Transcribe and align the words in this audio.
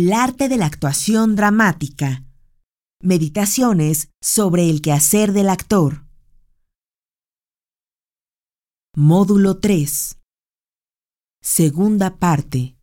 El 0.00 0.12
arte 0.12 0.48
de 0.48 0.58
la 0.58 0.66
actuación 0.66 1.34
dramática. 1.34 2.22
Meditaciones 3.02 4.12
sobre 4.20 4.70
el 4.70 4.80
quehacer 4.80 5.32
del 5.32 5.48
actor. 5.48 6.04
Módulo 8.94 9.58
3. 9.58 10.16
Segunda 11.42 12.16
parte. 12.20 12.76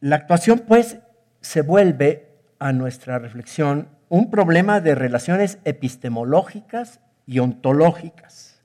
La 0.00 0.16
actuación, 0.16 0.64
pues, 0.66 0.96
se 1.42 1.60
vuelve 1.60 2.54
a 2.58 2.72
nuestra 2.72 3.18
reflexión 3.18 3.90
un 4.08 4.30
problema 4.30 4.80
de 4.80 4.94
relaciones 4.94 5.58
epistemológicas 5.66 7.00
y 7.26 7.40
ontológicas, 7.40 8.62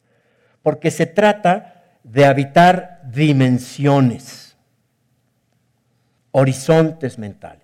porque 0.61 0.91
se 0.91 1.08
trata 1.08 2.00
de 2.05 2.23
habitar 2.23 3.02
dimensiones, 3.11 4.52
horizontes 6.34 7.18
mentales. 7.18 7.62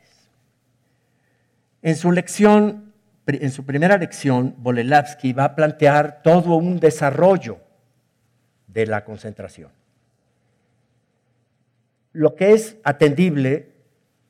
En 1.81 1.95
su 1.95 2.11
lección, 2.11 2.93
en 3.27 3.51
su 3.51 3.65
primera 3.65 3.97
lección, 3.97 4.55
Bolelavsky 4.57 5.33
va 5.33 5.45
a 5.45 5.55
plantear 5.55 6.21
todo 6.23 6.55
un 6.55 6.79
desarrollo 6.79 7.59
de 8.67 8.85
la 8.85 9.03
concentración. 9.03 9.71
Lo 12.13 12.35
que 12.35 12.53
es 12.53 12.77
atendible 12.83 13.73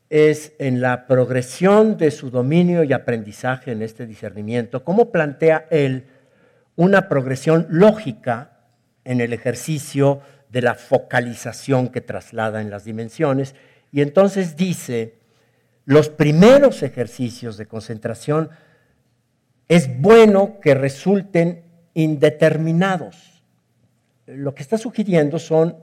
es 0.09 0.53
en 0.57 0.81
la 0.81 1.05
progresión 1.05 1.97
de 1.97 2.11
su 2.11 2.29
dominio 2.29 2.83
y 2.83 2.93
aprendizaje 2.93 3.71
en 3.71 3.81
este 3.81 4.05
discernimiento, 4.05 4.83
cómo 4.83 5.11
plantea 5.11 5.67
él 5.69 6.07
una 6.75 7.09
progresión 7.09 7.67
lógica 7.69 8.59
en 9.03 9.21
el 9.21 9.33
ejercicio 9.33 10.21
de 10.49 10.61
la 10.61 10.75
focalización 10.75 11.89
que 11.89 12.01
traslada 12.01 12.61
en 12.61 12.69
las 12.69 12.85
dimensiones. 12.85 13.53
Y 13.91 14.01
entonces 14.01 14.55
dice, 14.55 15.15
los 15.85 16.09
primeros 16.09 16.83
ejercicios 16.83 17.57
de 17.57 17.67
concentración 17.67 18.49
es 19.67 19.99
bueno 19.99 20.59
que 20.61 20.73
resulten 20.73 21.63
indeterminados. 21.93 23.43
Lo 24.25 24.53
que 24.53 24.61
está 24.61 24.77
sugiriendo 24.77 25.39
son 25.39 25.77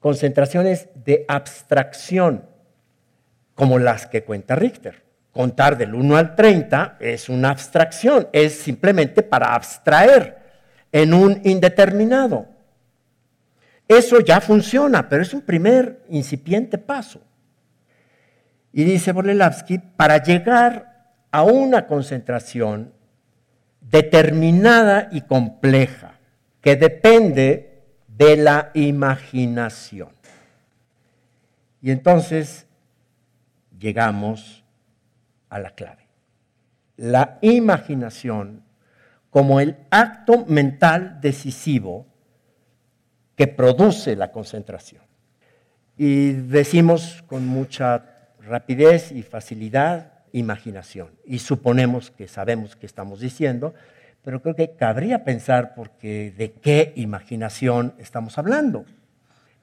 concentraciones 0.00 0.88
de 0.94 1.24
abstracción 1.28 2.46
como 3.54 3.78
las 3.78 4.06
que 4.06 4.24
cuenta 4.24 4.56
Richter. 4.56 5.02
Contar 5.32 5.78
del 5.78 5.94
1 5.94 6.16
al 6.16 6.34
30 6.34 6.98
es 7.00 7.28
una 7.28 7.50
abstracción, 7.50 8.28
es 8.32 8.54
simplemente 8.54 9.22
para 9.22 9.54
abstraer 9.54 10.38
en 10.90 11.14
un 11.14 11.40
indeterminado. 11.44 12.46
Eso 13.88 14.20
ya 14.20 14.40
funciona, 14.40 15.08
pero 15.08 15.22
es 15.22 15.32
un 15.32 15.42
primer 15.42 16.02
incipiente 16.10 16.78
paso. 16.78 17.20
Y 18.72 18.84
dice 18.84 19.12
Bolelavsky, 19.12 19.78
para 19.78 20.22
llegar 20.22 21.14
a 21.30 21.42
una 21.42 21.86
concentración 21.86 22.92
determinada 23.80 25.08
y 25.12 25.22
compleja, 25.22 26.14
que 26.60 26.76
depende 26.76 27.82
de 28.08 28.36
la 28.36 28.70
imaginación. 28.74 30.10
Y 31.80 31.90
entonces 31.90 32.66
llegamos 33.78 34.64
a 35.50 35.58
la 35.58 35.70
clave. 35.70 36.06
La 36.96 37.38
imaginación 37.42 38.62
como 39.30 39.60
el 39.60 39.76
acto 39.90 40.44
mental 40.46 41.18
decisivo 41.20 42.06
que 43.34 43.48
produce 43.48 44.14
la 44.14 44.30
concentración. 44.30 45.02
Y 45.96 46.32
decimos 46.32 47.24
con 47.26 47.46
mucha 47.46 48.11
rapidez 48.46 49.12
y 49.12 49.22
facilidad 49.22 50.12
imaginación. 50.32 51.10
Y 51.24 51.40
suponemos 51.40 52.10
que 52.10 52.28
sabemos 52.28 52.76
qué 52.76 52.86
estamos 52.86 53.20
diciendo, 53.20 53.74
pero 54.22 54.42
creo 54.42 54.54
que 54.54 54.72
cabría 54.76 55.24
pensar 55.24 55.74
porque 55.74 56.32
de 56.36 56.52
qué 56.52 56.92
imaginación 56.96 57.94
estamos 57.98 58.38
hablando. 58.38 58.84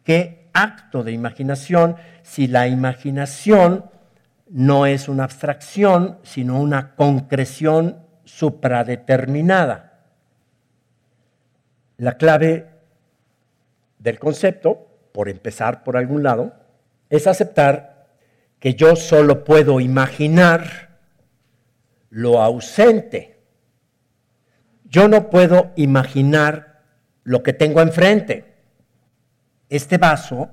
¿Qué 0.04 0.50
acto 0.54 1.04
de 1.04 1.12
imaginación 1.12 1.96
si 2.24 2.48
la 2.48 2.68
imaginación 2.68 3.86
no 4.50 4.86
es 4.86 5.08
una 5.08 5.26
abstracción, 5.26 6.18
sino 6.24 6.60
una 6.60 6.96
concreción 6.96 7.98
supradeterminada. 8.26 10.04
La 11.98 12.18
clave 12.18 12.68
del 14.00 14.20
concepto, 14.20 14.88
por 15.12 15.30
empezar 15.30 15.84
por 15.84 15.98
algún 15.98 16.24
lado, 16.24 16.54
es 17.10 17.28
aceptar 17.28 17.89
que 18.60 18.76
yo 18.76 18.96
solo 18.96 19.44
puedo 19.44 19.80
imaginar 19.80 21.00
lo 22.10 22.42
ausente. 22.42 23.40
Yo 24.86 25.08
no 25.08 25.30
puedo 25.30 25.72
imaginar 25.76 26.84
lo 27.24 27.44
que 27.44 27.54
tengo 27.54 27.82
enfrente. 27.82 28.56
Este 29.70 29.98
vaso 29.98 30.50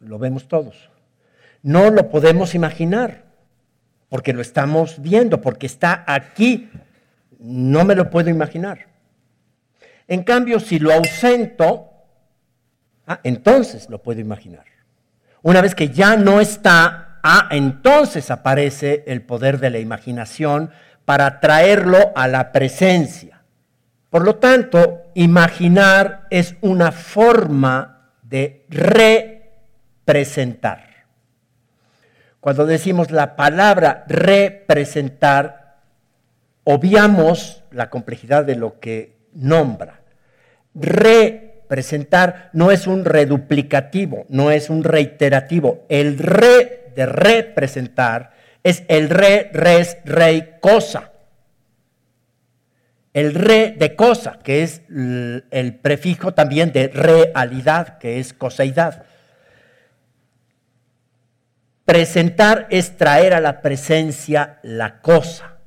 lo 0.00 0.18
vemos 0.18 0.48
todos 0.48 0.88
no 1.62 1.90
lo 1.90 2.08
podemos 2.08 2.54
imaginar, 2.54 3.24
porque 4.08 4.32
lo 4.32 4.40
estamos 4.40 5.02
viendo, 5.02 5.40
porque 5.40 5.66
está 5.66 6.04
aquí. 6.06 6.70
No 7.38 7.84
me 7.84 7.94
lo 7.94 8.10
puedo 8.10 8.30
imaginar. 8.30 8.86
En 10.06 10.22
cambio, 10.22 10.60
si 10.60 10.78
lo 10.78 10.92
ausento, 10.92 11.90
ah, 13.06 13.20
entonces 13.22 13.88
lo 13.90 14.02
puedo 14.02 14.20
imaginar. 14.20 14.64
Una 15.42 15.60
vez 15.60 15.74
que 15.74 15.90
ya 15.90 16.16
no 16.16 16.40
está, 16.40 17.18
ah, 17.22 17.48
entonces 17.50 18.30
aparece 18.30 19.04
el 19.06 19.20
poder 19.22 19.60
de 19.60 19.68
la 19.70 19.78
imaginación 19.78 20.70
para 21.04 21.40
traerlo 21.40 22.12
a 22.14 22.28
la 22.28 22.52
presencia. 22.52 23.42
Por 24.10 24.24
lo 24.24 24.36
tanto, 24.36 25.02
imaginar 25.14 26.26
es 26.30 26.54
una 26.60 26.92
forma 26.92 28.12
de 28.22 28.64
representar. 28.68 30.88
Cuando 32.40 32.66
decimos 32.66 33.10
la 33.10 33.34
palabra 33.36 34.04
representar, 34.06 35.78
obviamos 36.64 37.64
la 37.70 37.88
complejidad 37.90 38.44
de 38.44 38.56
lo 38.56 38.80
que 38.80 39.16
nombra. 39.34 40.00
Representar 41.68 42.48
no 42.54 42.70
es 42.70 42.86
un 42.86 43.04
reduplicativo, 43.04 44.24
no 44.30 44.50
es 44.50 44.70
un 44.70 44.84
reiterativo. 44.84 45.84
El 45.90 46.16
re 46.16 46.92
de 46.96 47.04
representar 47.04 48.30
es 48.64 48.84
el 48.88 49.10
re, 49.10 49.50
res, 49.52 49.98
rey, 50.06 50.54
cosa. 50.62 51.12
El 53.12 53.34
re 53.34 53.76
de 53.78 53.94
cosa, 53.96 54.38
que 54.42 54.62
es 54.62 54.80
el 54.88 55.78
prefijo 55.82 56.32
también 56.32 56.72
de 56.72 56.88
realidad, 56.88 57.98
que 57.98 58.18
es 58.18 58.32
coseidad. 58.32 59.04
Presentar 61.84 62.66
es 62.70 62.96
traer 62.96 63.34
a 63.34 63.40
la 63.40 63.60
presencia 63.60 64.58
la 64.62 65.02
cosa. 65.02 65.58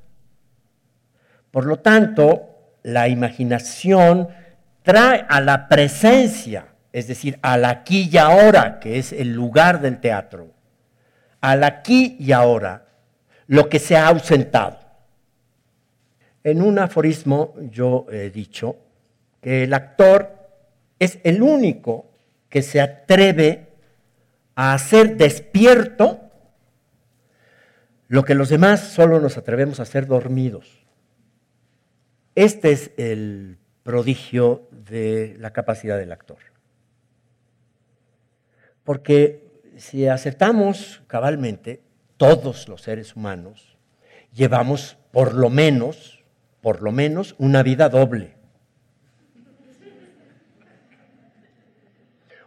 Por 1.52 1.68
lo 1.68 1.78
tanto, 1.78 2.80
la 2.82 3.08
imaginación 3.08 4.30
trae 4.84 5.26
a 5.30 5.42
la 5.42 5.68
presencia, 5.68 6.68
es 6.92 7.08
decir, 7.08 7.40
al 7.42 7.66
aquí 7.66 8.10
y 8.12 8.18
ahora, 8.18 8.80
que 8.80 8.98
es 8.98 9.14
el 9.14 9.34
lugar 9.34 9.82
del 9.82 10.00
teatro, 10.00 10.52
al 11.40 11.64
aquí 11.64 12.16
y 12.20 12.32
ahora, 12.32 12.88
lo 13.48 13.70
que 13.70 13.80
se 13.80 13.98
ha 13.98 14.08
ausentado. 14.08 14.80
En 16.44 16.62
un 16.62 16.80
aforismo 16.80 17.54
yo 17.72 18.08
he 18.12 18.30
dicho 18.30 18.78
que 19.42 19.64
el 19.64 19.74
actor 19.74 20.38
es 21.00 21.20
el 21.24 21.42
único 21.42 22.12
que 22.50 22.62
se 22.62 22.82
atreve 22.82 23.68
a 24.56 24.74
hacer 24.74 25.18
despierto 25.18 26.20
lo 28.08 28.24
que 28.24 28.36
los 28.36 28.50
demás 28.50 28.82
solo 28.82 29.20
nos 29.20 29.38
atrevemos 29.38 29.80
a 29.80 29.84
hacer 29.84 30.06
dormidos. 30.06 30.86
Este 32.36 32.72
es 32.72 32.92
el 32.98 33.58
prodigio 33.84 34.68
de 34.72 35.36
la 35.40 35.52
capacidad 35.52 35.98
del 35.98 36.12
actor. 36.12 36.38
Porque 38.84 39.52
si 39.78 40.08
aceptamos 40.08 41.02
cabalmente, 41.08 41.82
todos 42.18 42.68
los 42.68 42.82
seres 42.82 43.16
humanos 43.16 43.78
llevamos 44.34 44.98
por 45.12 45.34
lo 45.34 45.50
menos, 45.50 46.24
por 46.62 46.82
lo 46.82 46.92
menos, 46.92 47.36
una 47.38 47.64
vida 47.64 47.90
doble. 47.90 48.36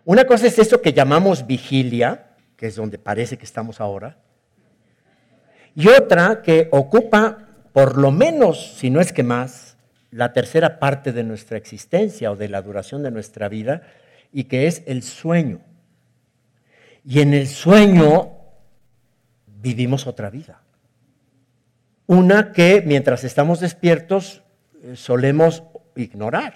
Una 0.04 0.26
cosa 0.26 0.46
es 0.46 0.58
eso 0.58 0.82
que 0.82 0.92
llamamos 0.92 1.46
vigilia, 1.46 2.36
que 2.56 2.66
es 2.66 2.76
donde 2.76 2.98
parece 2.98 3.38
que 3.38 3.44
estamos 3.44 3.80
ahora, 3.80 4.18
y 5.74 5.88
otra 5.88 6.42
que 6.42 6.68
ocupa 6.70 7.48
por 7.72 7.98
lo 7.98 8.12
menos, 8.12 8.76
si 8.76 8.90
no 8.90 9.00
es 9.00 9.12
que 9.12 9.24
más, 9.24 9.73
la 10.14 10.32
tercera 10.32 10.78
parte 10.78 11.10
de 11.12 11.24
nuestra 11.24 11.58
existencia 11.58 12.30
o 12.30 12.36
de 12.36 12.48
la 12.48 12.62
duración 12.62 13.02
de 13.02 13.10
nuestra 13.10 13.48
vida, 13.48 13.82
y 14.32 14.44
que 14.44 14.68
es 14.68 14.84
el 14.86 15.02
sueño. 15.02 15.58
Y 17.04 17.20
en 17.20 17.34
el 17.34 17.48
sueño 17.48 18.30
vivimos 19.60 20.06
otra 20.06 20.30
vida. 20.30 20.62
Una 22.06 22.52
que 22.52 22.80
mientras 22.86 23.24
estamos 23.24 23.58
despiertos 23.58 24.42
eh, 24.84 24.94
solemos 24.94 25.64
ignorar. 25.96 26.54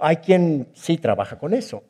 hay 0.00 0.18
quien 0.18 0.68
sí 0.74 0.98
trabaja 0.98 1.40
con 1.40 1.54
eso, 1.54 1.82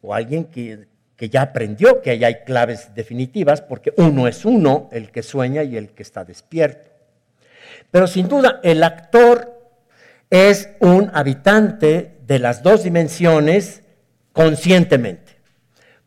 o 0.00 0.14
alguien 0.14 0.44
que, 0.44 0.86
que 1.16 1.28
ya 1.28 1.42
aprendió 1.42 2.00
que 2.02 2.10
ahí 2.10 2.22
hay 2.22 2.44
claves 2.44 2.94
definitivas, 2.94 3.62
porque 3.62 3.92
uno 3.96 4.28
es 4.28 4.44
uno, 4.44 4.88
el 4.92 5.10
que 5.10 5.24
sueña 5.24 5.64
y 5.64 5.76
el 5.76 5.88
que 5.88 6.04
está 6.04 6.24
despierto. 6.24 6.99
Pero 7.90 8.06
sin 8.06 8.28
duda, 8.28 8.60
el 8.62 8.82
actor 8.82 9.60
es 10.30 10.70
un 10.80 11.10
habitante 11.12 12.18
de 12.26 12.38
las 12.38 12.62
dos 12.62 12.84
dimensiones 12.84 13.82
conscientemente. 14.32 15.40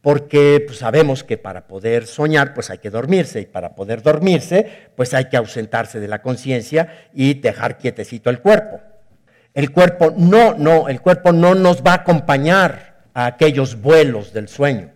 Porque 0.02 0.64
pues, 0.66 0.80
sabemos 0.80 1.24
que 1.24 1.38
para 1.38 1.68
poder 1.68 2.08
soñar, 2.08 2.54
pues 2.54 2.70
hay 2.70 2.80
que 2.80 2.90
dormirse, 2.90 3.42
y 3.42 3.46
para 3.46 3.76
poder 3.76 4.02
dormirse, 4.02 4.90
pues 4.96 5.14
hay 5.14 5.30
que 5.30 5.38
ausentarse 5.38 6.00
de 6.00 6.08
la 6.08 6.22
conciencia 6.22 7.10
y 7.14 7.36
dejar 7.36 7.78
quietecito 7.78 8.30
el 8.30 8.40
cuerpo. 8.40 8.82
El 9.54 9.72
cuerpo 9.72 10.14
no, 10.18 10.56
no, 10.56 10.90
el 10.90 11.02
cuerpo 11.02 11.32
no 11.32 11.56
nos 11.56 11.84
va 11.84 11.92
a 11.92 11.96
acompañar 11.96 13.08
a 13.14 13.28
aquellos 13.28 13.80
vuelos 13.82 14.34
del 14.34 14.48
sueño. 14.48 14.90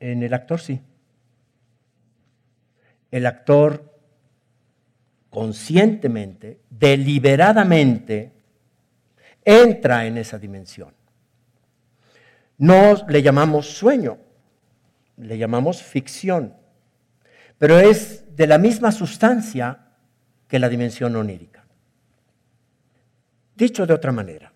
En 0.00 0.22
el 0.22 0.34
actor 0.34 0.60
sí. 0.60 0.80
El 3.10 3.26
actor 3.26 3.94
conscientemente, 5.30 6.60
deliberadamente, 6.70 8.32
entra 9.44 10.06
en 10.06 10.18
esa 10.18 10.38
dimensión. 10.38 10.94
No 12.58 12.94
le 13.08 13.22
llamamos 13.22 13.66
sueño, 13.66 14.18
le 15.18 15.36
llamamos 15.36 15.82
ficción, 15.82 16.54
pero 17.58 17.78
es 17.78 18.34
de 18.34 18.46
la 18.46 18.58
misma 18.58 18.92
sustancia 18.92 19.88
que 20.48 20.58
la 20.58 20.68
dimensión 20.68 21.16
onírica. 21.16 21.64
Dicho 23.54 23.86
de 23.86 23.94
otra 23.94 24.12
manera, 24.12 24.52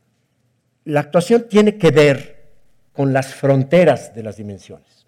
la 0.85 1.01
actuación 1.01 1.47
tiene 1.49 1.77
que 1.77 1.91
ver 1.91 2.53
con 2.93 3.13
las 3.13 3.35
fronteras 3.35 4.15
de 4.15 4.23
las 4.23 4.37
dimensiones. 4.37 5.07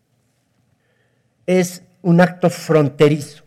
Es 1.46 1.82
un 2.02 2.20
acto 2.20 2.50
fronterizo. 2.50 3.44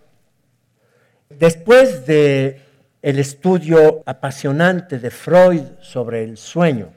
Después 1.30 2.06
de 2.06 2.62
el 3.02 3.20
estudio 3.20 4.02
apasionante 4.06 4.98
de 4.98 5.12
Freud 5.12 5.64
sobre 5.80 6.24
el 6.24 6.38
sueño, 6.38 6.90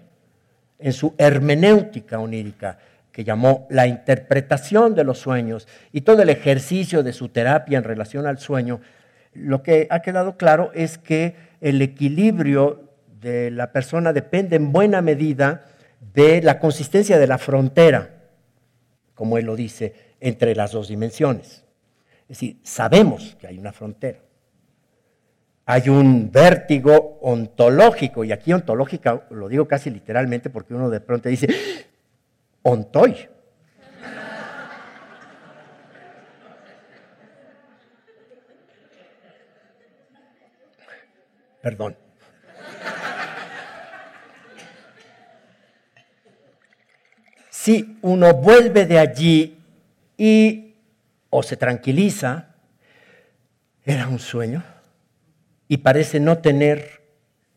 en 0.78 0.92
su 0.92 1.14
hermenéutica 1.18 2.18
onírica, 2.18 2.78
que 3.12 3.24
llamó 3.24 3.66
la 3.68 3.86
interpretación 3.86 4.94
de 4.94 5.04
los 5.04 5.18
sueños, 5.18 5.66
y 5.92 6.02
todo 6.02 6.22
el 6.22 6.30
ejercicio 6.30 7.02
de 7.02 7.12
su 7.12 7.28
terapia 7.28 7.78
en 7.78 7.84
relación 7.84 8.26
al 8.26 8.38
sueño, 8.38 8.80
lo 9.34 9.62
que 9.62 9.86
ha 9.90 10.00
quedado 10.00 10.36
claro 10.36 10.70
es 10.72 10.98
que 10.98 11.36
el 11.60 11.82
equilibrio 11.82 12.88
de 13.20 13.50
la 13.50 13.72
persona 13.72 14.12
depende 14.12 14.56
en 14.56 14.72
buena 14.72 15.02
medida 15.02 15.64
de 16.14 16.40
la 16.42 16.58
consistencia 16.58 17.18
de 17.18 17.26
la 17.26 17.38
frontera, 17.38 18.10
como 19.14 19.36
él 19.36 19.46
lo 19.46 19.56
dice, 19.56 20.07
entre 20.20 20.54
las 20.54 20.72
dos 20.72 20.88
dimensiones. 20.88 21.64
Es 22.22 22.28
decir, 22.28 22.58
sabemos 22.62 23.36
que 23.40 23.46
hay 23.46 23.58
una 23.58 23.72
frontera. 23.72 24.20
Hay 25.64 25.88
un 25.88 26.30
vértigo 26.32 27.18
ontológico, 27.20 28.24
y 28.24 28.32
aquí 28.32 28.52
ontológica 28.52 29.26
lo 29.30 29.48
digo 29.48 29.68
casi 29.68 29.90
literalmente 29.90 30.48
porque 30.50 30.74
uno 30.74 30.88
de 30.88 31.00
pronto 31.00 31.28
dice, 31.28 31.48
ontoy. 32.62 33.28
Perdón. 41.60 41.96
Si 47.50 47.98
uno 48.00 48.32
vuelve 48.34 48.86
de 48.86 48.98
allí 48.98 49.57
y 50.18 50.74
o 51.30 51.42
se 51.42 51.56
tranquiliza, 51.56 52.56
era 53.84 54.08
un 54.08 54.18
sueño 54.18 54.62
y 55.68 55.78
parece 55.78 56.20
no 56.20 56.38
tener 56.38 57.00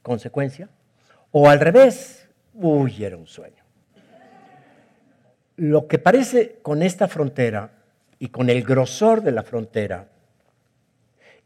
consecuencia, 0.01 0.69
o 1.31 1.49
al 1.49 1.59
revés, 1.59 2.29
uy, 2.53 3.03
era 3.03 3.17
un 3.17 3.27
sueño. 3.27 3.63
Lo 5.57 5.87
que 5.87 5.99
parece 5.99 6.59
con 6.61 6.81
esta 6.81 7.07
frontera 7.07 7.71
y 8.19 8.29
con 8.29 8.49
el 8.49 8.63
grosor 8.63 9.21
de 9.21 9.31
la 9.31 9.43
frontera 9.43 10.07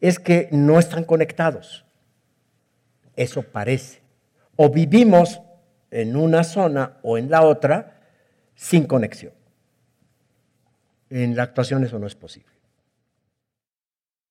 es 0.01 0.19
que 0.19 0.50
no 0.51 0.79
están 0.79 1.03
conectados. 1.03 1.85
Eso 3.15 3.44
parece. 3.44 4.01
O 4.56 4.69
vivimos 4.69 5.41
en 5.91 6.15
una 6.15 6.44
zona 6.44 6.97
o 7.01 7.17
en 7.17 7.29
la 7.29 7.44
otra 7.44 8.00
sin 8.56 8.85
conexión. 8.85 9.33
En 11.09 11.35
la 11.35 11.43
actuación 11.43 11.83
eso 11.83 11.99
no 11.99 12.07
es 12.07 12.15
posible. 12.15 12.53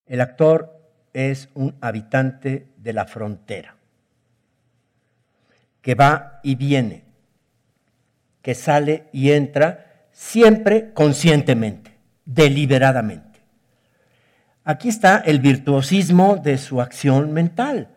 El 0.05 0.21
actor 0.21 0.75
es 1.13 1.49
un 1.53 1.75
habitante 1.81 2.67
de 2.77 2.93
la 2.93 3.05
frontera, 3.05 3.75
que 5.81 5.95
va 5.95 6.39
y 6.43 6.55
viene, 6.55 7.03
que 8.41 8.53
sale 8.53 9.05
y 9.11 9.31
entra 9.31 10.07
siempre 10.11 10.93
conscientemente, 10.93 11.97
deliberadamente. 12.25 13.39
Aquí 14.63 14.89
está 14.89 15.19
el 15.19 15.39
virtuosismo 15.39 16.37
de 16.37 16.57
su 16.57 16.81
acción 16.81 17.31
mental. 17.33 17.89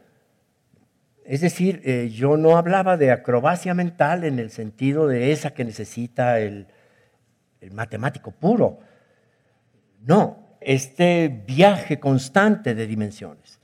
Es 1.25 1.40
decir, 1.40 1.82
eh, 1.84 2.10
yo 2.14 2.36
no 2.36 2.56
hablaba 2.56 2.96
de 2.96 3.10
acrobacia 3.10 3.75
mental 3.75 4.25
en 4.25 4.38
el 4.38 4.50
sentido 4.50 5.06
de 5.06 5.32
esa 5.32 5.50
que 5.50 5.64
necesita 5.64 6.40
el, 6.40 6.69
el 7.60 7.72
matemático 7.72 8.31
puro. 8.31 8.78
No, 10.05 10.56
este 10.60 11.43
viaje 11.46 11.99
constante 11.99 12.75
de 12.75 12.87
dimensiones. 12.87 13.59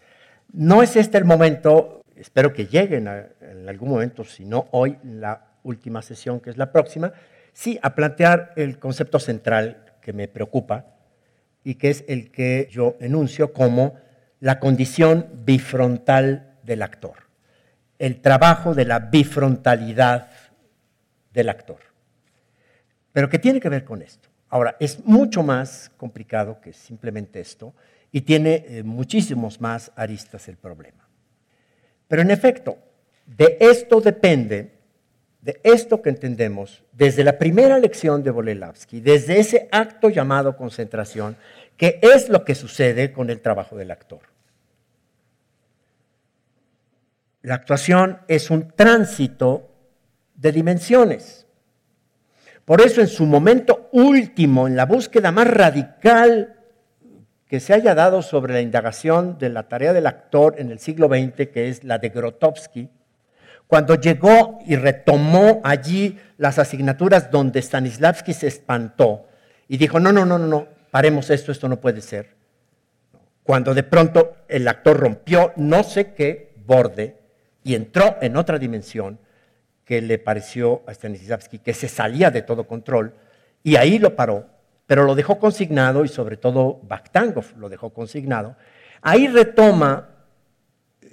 No 0.52 0.83
es 0.83 0.97
este 0.97 1.19
el 1.19 1.25
momento, 1.25 2.02
espero 2.16 2.52
que 2.52 2.66
lleguen 2.66 3.09
en 3.09 3.69
algún 3.69 3.90
momento, 3.90 4.25
si 4.25 4.45
no 4.45 4.69
hoy, 4.71 4.99
la 5.02 5.47
última 5.62 6.02
sesión, 6.02 6.40
que 6.40 6.50
es 6.50 6.57
la 6.57 6.71
próxima, 6.71 7.12
sí 7.52 7.78
a 7.83 7.95
plantear 7.95 8.52
el 8.57 8.78
concepto 8.78 9.19
central 9.19 9.85
que 10.00 10.12
me 10.12 10.28
preocupa 10.28 10.87
y 11.64 11.76
que 11.76 11.90
es 11.90 12.04
el 12.09 12.30
que 12.30 12.69
yo 12.71 12.97
enuncio 13.00 13.52
como 13.52 13.97
la 14.40 14.61
condición 14.61 15.26
bifrontal 15.45 16.59
del 16.62 16.83
actor, 16.83 17.14
el 17.99 18.21
trabajo 18.21 18.75
de 18.75 18.85
la 18.85 18.99
bifrontalidad 18.99 20.28
del 21.33 21.49
actor 21.49 21.94
pero 23.14 23.30
que 23.30 23.38
tiene 23.38 23.61
que 23.61 23.68
ver 23.68 23.85
con 23.85 24.02
esto. 24.02 24.28
Ahora, 24.49 24.76
es 24.80 25.04
mucho 25.04 25.44
más 25.44 25.92
complicado 25.97 26.61
que 26.61 26.73
simplemente 26.73 27.38
esto 27.38 27.73
y 28.11 28.23
tiene 28.23 28.64
eh, 28.66 28.83
muchísimos 28.83 29.61
más 29.61 29.92
aristas 29.94 30.49
el 30.49 30.56
problema. 30.56 31.09
Pero 32.09 32.23
en 32.23 32.33
efecto, 32.33 32.76
de 33.25 33.56
esto 33.61 34.00
depende, 34.00 34.73
de 35.42 35.61
esto 35.62 36.02
que 36.02 36.11
entendemos, 36.11 36.83
desde 36.92 37.23
la 37.23 37.38
primera 37.38 37.78
lección 37.78 38.25
de 38.25 38.33
Bolelavsky, 38.33 39.00
desde 39.00 39.38
ese 39.38 39.68
acto 39.71 40.11
llamado 40.11 40.56
concentración, 40.56 41.37
que 41.76 42.00
es 42.02 42.28
lo 42.28 42.44
que 42.44 42.56
sucede 42.56 43.12
con 43.12 43.30
el 43.30 43.40
trabajo 43.40 43.76
del 43.76 43.92
actor. 43.92 44.23
La 47.42 47.54
actuación 47.54 48.18
es 48.26 48.50
un 48.50 48.73
tránsito 48.73 49.71
de 50.35 50.50
dimensiones. 50.50 51.44
Por 52.64 52.80
eso 52.80 53.00
en 53.00 53.09
su 53.09 53.26
momento 53.26 53.88
último, 53.92 54.66
en 54.66 54.76
la 54.76 54.87
búsqueda 54.87 55.30
más 55.33 55.47
radical 55.47 56.56
que 57.47 57.61
se 57.61 57.75
haya 57.75 57.94
dado 57.94 58.23
sobre 58.23 58.54
la 58.54 58.62
indagación 58.62 59.38
de 59.38 59.50
la 59.50 59.68
tarea 59.68 59.92
del 59.92 60.06
actor 60.06 60.54
en 60.59 60.71
el 60.71 60.78
siglo 60.78 61.09
XX, 61.09 61.49
que 61.49 61.68
es 61.68 61.85
la 61.85 61.99
de 61.99 62.09
Grotowski, 62.09 62.88
cuando 63.66 63.94
llegó 63.97 64.59
y 64.66 64.76
retomó 64.76 65.61
allí 65.62 66.18
las 66.38 66.59
asignaturas 66.59 67.30
donde 67.30 67.61
Stanislavski 67.61 68.33
se 68.33 68.47
espantó 68.47 69.26
y 69.68 69.76
dijo, 69.76 70.00
no, 70.00 70.12
no, 70.12 70.25
no, 70.25 70.38
no, 70.38 70.47
no, 70.47 70.68
paremos 70.90 71.30
esto, 71.30 71.52
esto 71.52 71.68
no 71.68 71.80
puede 71.80 72.00
ser. 72.00 72.35
Cuando 73.42 73.75
de 73.75 73.83
pronto 73.83 74.37
el 74.49 74.66
actor 74.68 74.99
rompió 74.99 75.52
no 75.56 75.83
sé 75.83 76.14
qué 76.14 76.54
borde 76.66 77.18
y 77.62 77.75
entró 77.75 78.16
en 78.21 78.37
otra 78.37 78.59
dimensión, 78.59 79.18
que 79.85 80.00
le 80.00 80.19
pareció 80.19 80.83
a 80.87 80.95
Stanislavski 80.95 81.59
que 81.59 81.75
se 81.75 81.88
salía 81.88 82.31
de 82.31 82.43
todo 82.43 82.67
control 82.67 83.14
y 83.62 83.76
ahí 83.76 83.99
lo 83.99 84.17
paró, 84.17 84.47
pero 84.87 85.05
lo 85.05 85.14
dejó 85.14 85.38
consignado 85.38 86.05
y 86.05 86.09
sobre 86.09 86.37
todo 86.37 86.81
Bakhtangov 86.83 87.57
lo 87.57 87.69
dejó 87.69 87.91
consignado. 87.91 88.57
Ahí 89.00 89.29
retoma 89.29 90.11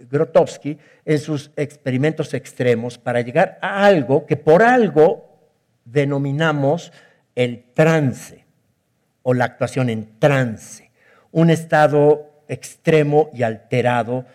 Grotowski 0.10 0.78
en 1.06 1.20
sus 1.20 1.51
experimentos 1.56 2.34
extremos 2.34 2.98
para 2.98 3.22
llegar 3.22 3.58
a 3.62 3.86
algo 3.86 4.25
que 4.25 4.38
por 4.38 4.63
algo 4.63 5.32
denominamos 5.86 6.92
el 7.36 7.63
trance 7.74 8.46
o 9.24 9.34
la 9.34 9.46
actuación 9.46 9.90
en 9.90 10.20
trance, 10.20 10.92
un 11.32 11.50
estado 11.50 12.44
extremo 12.48 13.30
y 13.34 13.44
alterado 13.44 14.25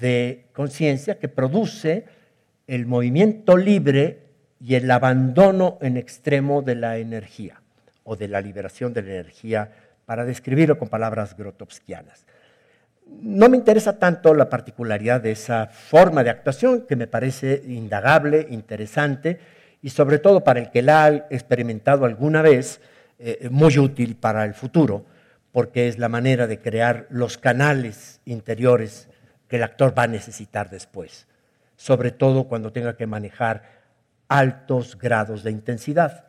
de 0.00 0.46
conciencia 0.52 1.18
que 1.18 1.28
produce 1.28 2.06
el 2.70 2.86
movimiento 2.86 3.56
libre 3.56 4.28
y 4.60 4.76
el 4.76 4.88
abandono 4.92 5.76
en 5.80 5.96
extremo 5.96 6.62
de 6.62 6.76
la 6.76 6.98
energía 6.98 7.60
o 8.04 8.14
de 8.14 8.28
la 8.28 8.40
liberación 8.40 8.92
de 8.92 9.02
la 9.02 9.10
energía, 9.14 9.72
para 10.06 10.24
describirlo 10.24 10.78
con 10.78 10.88
palabras 10.88 11.36
grotowskianas. 11.36 12.26
No 13.08 13.48
me 13.48 13.56
interesa 13.56 13.98
tanto 13.98 14.34
la 14.34 14.48
particularidad 14.48 15.20
de 15.20 15.32
esa 15.32 15.66
forma 15.66 16.22
de 16.22 16.30
actuación, 16.30 16.86
que 16.86 16.94
me 16.94 17.08
parece 17.08 17.60
indagable, 17.66 18.46
interesante, 18.50 19.40
y 19.82 19.90
sobre 19.90 20.20
todo 20.20 20.44
para 20.44 20.60
el 20.60 20.70
que 20.70 20.82
la 20.82 21.06
ha 21.06 21.14
experimentado 21.28 22.04
alguna 22.04 22.40
vez, 22.40 22.80
eh, 23.18 23.48
muy 23.50 23.76
útil 23.78 24.14
para 24.14 24.44
el 24.44 24.54
futuro, 24.54 25.04
porque 25.50 25.88
es 25.88 25.98
la 25.98 26.08
manera 26.08 26.46
de 26.46 26.60
crear 26.60 27.08
los 27.10 27.36
canales 27.36 28.20
interiores 28.26 29.08
que 29.48 29.56
el 29.56 29.64
actor 29.64 29.92
va 29.98 30.04
a 30.04 30.08
necesitar 30.08 30.70
después, 30.70 31.26
sobre 31.80 32.10
todo 32.10 32.44
cuando 32.44 32.72
tenga 32.72 32.94
que 32.94 33.06
manejar 33.06 33.62
altos 34.28 34.98
grados 34.98 35.42
de 35.42 35.50
intensidad. 35.50 36.26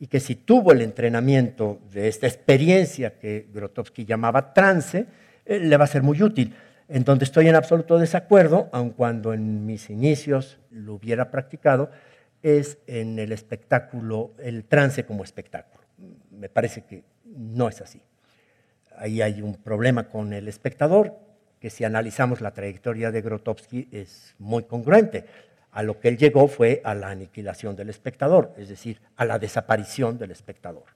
Y 0.00 0.08
que 0.08 0.18
si 0.18 0.34
tuvo 0.34 0.72
el 0.72 0.82
entrenamiento 0.82 1.78
de 1.92 2.08
esta 2.08 2.26
experiencia 2.26 3.16
que 3.16 3.46
Grotowski 3.54 4.04
llamaba 4.04 4.52
trance, 4.52 5.06
eh, 5.46 5.60
le 5.60 5.76
va 5.76 5.84
a 5.84 5.86
ser 5.86 6.02
muy 6.02 6.20
útil. 6.20 6.56
En 6.88 7.04
donde 7.04 7.24
estoy 7.24 7.46
en 7.46 7.54
absoluto 7.54 7.98
desacuerdo, 7.98 8.68
aun 8.72 8.90
cuando 8.90 9.32
en 9.32 9.64
mis 9.64 9.90
inicios 9.90 10.58
lo 10.72 10.94
hubiera 10.94 11.30
practicado, 11.30 11.92
es 12.42 12.78
en 12.88 13.20
el 13.20 13.30
espectáculo, 13.30 14.32
el 14.40 14.64
trance 14.64 15.04
como 15.04 15.22
espectáculo. 15.22 15.84
Me 16.32 16.48
parece 16.48 16.82
que 16.82 17.04
no 17.26 17.68
es 17.68 17.80
así. 17.80 18.02
Ahí 18.96 19.22
hay 19.22 19.40
un 19.40 19.54
problema 19.54 20.08
con 20.08 20.32
el 20.32 20.48
espectador, 20.48 21.29
que 21.60 21.70
si 21.70 21.84
analizamos 21.84 22.40
la 22.40 22.52
trayectoria 22.52 23.12
de 23.12 23.20
Grotowski 23.20 23.88
es 23.92 24.34
muy 24.38 24.64
congruente. 24.64 25.26
A 25.72 25.82
lo 25.82 26.00
que 26.00 26.08
él 26.08 26.16
llegó 26.16 26.48
fue 26.48 26.80
a 26.84 26.94
la 26.94 27.10
aniquilación 27.10 27.76
del 27.76 27.90
espectador, 27.90 28.54
es 28.56 28.68
decir, 28.68 29.00
a 29.16 29.24
la 29.24 29.38
desaparición 29.38 30.18
del 30.18 30.32
espectador. 30.32 30.86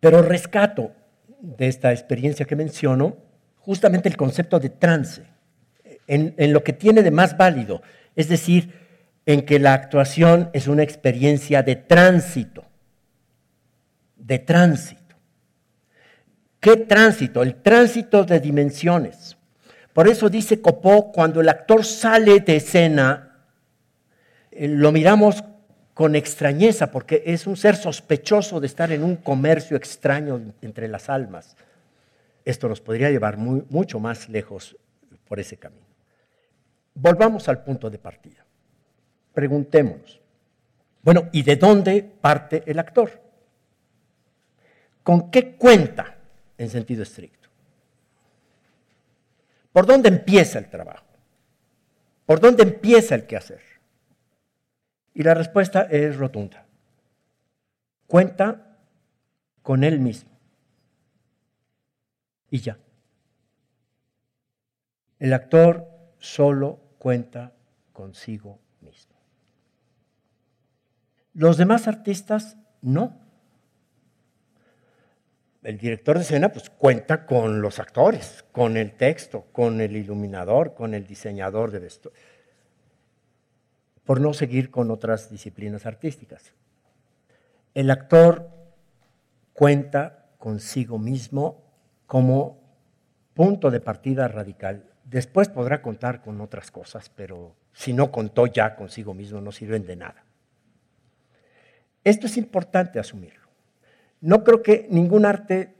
Pero 0.00 0.22
rescato 0.22 0.92
de 1.40 1.68
esta 1.68 1.92
experiencia 1.92 2.46
que 2.46 2.56
menciono 2.56 3.16
justamente 3.58 4.08
el 4.08 4.16
concepto 4.16 4.58
de 4.58 4.70
trance, 4.70 5.24
en, 6.06 6.34
en 6.38 6.52
lo 6.52 6.64
que 6.64 6.72
tiene 6.72 7.02
de 7.02 7.10
más 7.10 7.36
válido, 7.36 7.82
es 8.16 8.28
decir, 8.28 8.72
en 9.26 9.42
que 9.42 9.58
la 9.58 9.74
actuación 9.74 10.50
es 10.52 10.68
una 10.68 10.82
experiencia 10.82 11.62
de 11.62 11.76
tránsito, 11.76 12.64
de 14.16 14.38
tránsito. 14.38 15.01
¿Qué 16.62 16.76
tránsito? 16.76 17.42
El 17.42 17.56
tránsito 17.56 18.22
de 18.22 18.38
dimensiones. 18.38 19.36
Por 19.92 20.06
eso 20.06 20.28
dice 20.28 20.60
Copó, 20.62 21.10
cuando 21.10 21.40
el 21.40 21.48
actor 21.48 21.84
sale 21.84 22.38
de 22.38 22.54
escena, 22.54 23.46
eh, 24.52 24.68
lo 24.68 24.92
miramos 24.92 25.42
con 25.92 26.14
extrañeza, 26.14 26.92
porque 26.92 27.24
es 27.26 27.48
un 27.48 27.56
ser 27.56 27.74
sospechoso 27.74 28.60
de 28.60 28.68
estar 28.68 28.92
en 28.92 29.02
un 29.02 29.16
comercio 29.16 29.76
extraño 29.76 30.40
entre 30.62 30.86
las 30.86 31.08
almas. 31.10 31.56
Esto 32.44 32.68
nos 32.68 32.80
podría 32.80 33.10
llevar 33.10 33.38
mucho 33.38 33.98
más 33.98 34.28
lejos 34.28 34.76
por 35.26 35.40
ese 35.40 35.56
camino. 35.56 35.84
Volvamos 36.94 37.48
al 37.48 37.64
punto 37.64 37.90
de 37.90 37.98
partida. 37.98 38.46
Preguntémonos, 39.34 40.20
bueno, 41.02 41.28
¿y 41.32 41.42
de 41.42 41.56
dónde 41.56 42.04
parte 42.04 42.62
el 42.66 42.78
actor? 42.78 43.20
¿Con 45.02 45.28
qué 45.28 45.56
cuenta? 45.56 46.11
En 46.62 46.70
sentido 46.70 47.02
estricto. 47.02 47.48
¿Por 49.72 49.86
dónde 49.86 50.08
empieza 50.08 50.58
el 50.58 50.68
trabajo? 50.68 51.06
¿Por 52.26 52.40
dónde 52.40 52.62
empieza 52.62 53.14
el 53.14 53.26
quehacer? 53.26 53.62
Y 55.14 55.22
la 55.22 55.34
respuesta 55.34 55.82
es 55.82 56.16
rotunda. 56.16 56.66
Cuenta 58.06 58.78
con 59.62 59.84
él 59.84 59.98
mismo. 59.98 60.30
Y 62.50 62.60
ya. 62.60 62.78
El 65.18 65.32
actor 65.32 65.88
solo 66.18 66.80
cuenta 66.98 67.52
consigo 67.92 68.58
mismo. 68.80 69.16
Los 71.34 71.56
demás 71.56 71.88
artistas 71.88 72.56
no 72.82 73.18
el 75.62 75.78
director 75.78 76.16
de 76.16 76.22
escena 76.22 76.50
pues 76.50 76.70
cuenta 76.70 77.24
con 77.24 77.62
los 77.62 77.78
actores, 77.78 78.44
con 78.52 78.76
el 78.76 78.92
texto, 78.92 79.46
con 79.52 79.80
el 79.80 79.96
iluminador, 79.96 80.74
con 80.74 80.94
el 80.94 81.06
diseñador 81.06 81.70
de 81.70 81.78
vestuario, 81.78 82.20
por 84.04 84.20
no 84.20 84.32
seguir 84.32 84.70
con 84.70 84.90
otras 84.90 85.30
disciplinas 85.30 85.86
artísticas. 85.86 86.52
El 87.74 87.90
actor 87.90 88.50
cuenta 89.52 90.26
consigo 90.38 90.98
mismo 90.98 91.62
como 92.06 92.60
punto 93.34 93.70
de 93.70 93.80
partida 93.80 94.26
radical. 94.26 94.90
Después 95.04 95.48
podrá 95.48 95.80
contar 95.80 96.22
con 96.22 96.40
otras 96.40 96.70
cosas, 96.70 97.08
pero 97.08 97.54
si 97.72 97.92
no 97.92 98.10
contó 98.10 98.46
ya 98.46 98.74
consigo 98.74 99.14
mismo 99.14 99.40
no 99.40 99.52
sirven 99.52 99.86
de 99.86 99.96
nada. 99.96 100.24
Esto 102.02 102.26
es 102.26 102.36
importante 102.36 102.98
asumir 102.98 103.41
no 104.22 104.44
creo 104.44 104.62
que 104.62 104.86
ningún 104.88 105.26
arte 105.26 105.74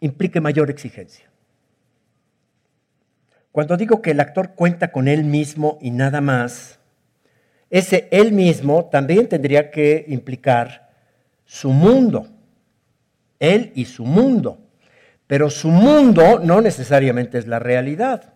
implique 0.00 0.40
mayor 0.40 0.70
exigencia. 0.70 1.30
Cuando 3.52 3.76
digo 3.76 4.00
que 4.00 4.12
el 4.12 4.20
actor 4.20 4.54
cuenta 4.54 4.90
con 4.90 5.06
él 5.06 5.24
mismo 5.24 5.78
y 5.80 5.90
nada 5.90 6.20
más, 6.20 6.78
ese 7.70 8.08
él 8.10 8.32
mismo 8.32 8.86
también 8.86 9.28
tendría 9.28 9.70
que 9.70 10.04
implicar 10.08 10.90
su 11.44 11.70
mundo, 11.70 12.28
él 13.38 13.72
y 13.74 13.84
su 13.84 14.04
mundo. 14.04 14.60
Pero 15.26 15.50
su 15.50 15.68
mundo 15.68 16.40
no 16.40 16.60
necesariamente 16.60 17.38
es 17.38 17.46
la 17.46 17.58
realidad. 17.58 18.34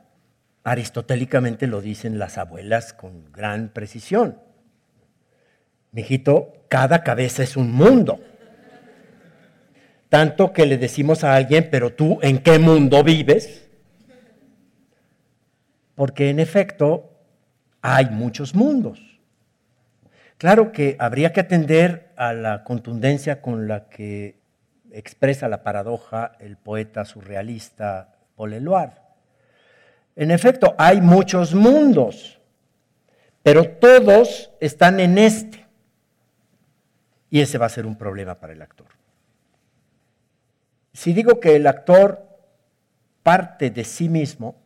Aristotélicamente 0.64 1.66
lo 1.66 1.80
dicen 1.80 2.18
las 2.18 2.38
abuelas 2.38 2.92
con 2.92 3.30
gran 3.32 3.68
precisión. 3.68 4.38
Mijito, 5.92 6.64
cada 6.68 7.02
cabeza 7.04 7.42
es 7.42 7.56
un 7.56 7.72
mundo. 7.72 8.20
Tanto 10.08 10.52
que 10.52 10.64
le 10.64 10.78
decimos 10.78 11.22
a 11.22 11.34
alguien, 11.34 11.68
pero 11.70 11.92
tú, 11.92 12.18
¿en 12.22 12.38
qué 12.38 12.58
mundo 12.58 13.04
vives? 13.04 13.68
Porque 15.94 16.30
en 16.30 16.40
efecto 16.40 17.10
hay 17.82 18.06
muchos 18.06 18.54
mundos. 18.54 19.20
Claro 20.38 20.72
que 20.72 20.96
habría 20.98 21.32
que 21.32 21.40
atender 21.40 22.12
a 22.16 22.32
la 22.32 22.64
contundencia 22.64 23.42
con 23.42 23.68
la 23.68 23.88
que 23.88 24.38
expresa 24.92 25.48
la 25.48 25.62
paradoja 25.62 26.32
el 26.38 26.56
poeta 26.56 27.04
surrealista 27.04 28.14
Paul 28.36 28.54
Eluard. 28.54 28.92
En 30.16 30.30
efecto, 30.30 30.74
hay 30.78 31.00
muchos 31.00 31.54
mundos, 31.54 32.40
pero 33.42 33.68
todos 33.68 34.50
están 34.60 35.00
en 35.00 35.18
este. 35.18 35.66
Y 37.30 37.40
ese 37.40 37.58
va 37.58 37.66
a 37.66 37.70
ser 37.70 37.84
un 37.84 37.96
problema 37.96 38.36
para 38.36 38.52
el 38.52 38.62
actor. 38.62 38.97
Si 40.98 41.12
digo 41.12 41.38
que 41.38 41.54
el 41.54 41.68
actor 41.68 42.26
parte 43.22 43.70
de 43.70 43.84
sí 43.84 44.08
mismo, 44.08 44.56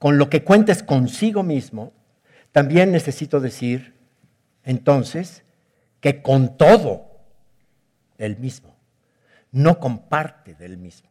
con 0.00 0.18
lo 0.18 0.28
que 0.28 0.42
cuentes 0.42 0.82
consigo 0.82 1.44
mismo, 1.44 1.92
también 2.50 2.90
necesito 2.90 3.38
decir 3.38 3.94
entonces 4.64 5.44
que 6.00 6.20
con 6.20 6.56
todo 6.56 7.06
el 8.18 8.38
mismo, 8.38 8.74
no 9.52 9.78
comparte 9.78 10.56
del 10.56 10.78
mismo. 10.78 11.08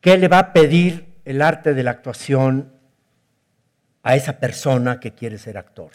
¿Qué 0.00 0.16
le 0.18 0.28
va 0.28 0.38
a 0.38 0.52
pedir 0.52 1.20
el 1.24 1.42
arte 1.42 1.74
de 1.74 1.82
la 1.82 1.90
actuación 1.90 2.72
a 4.04 4.14
esa 4.14 4.38
persona 4.38 5.00
que 5.00 5.14
quiere 5.14 5.38
ser 5.38 5.58
actor? 5.58 5.90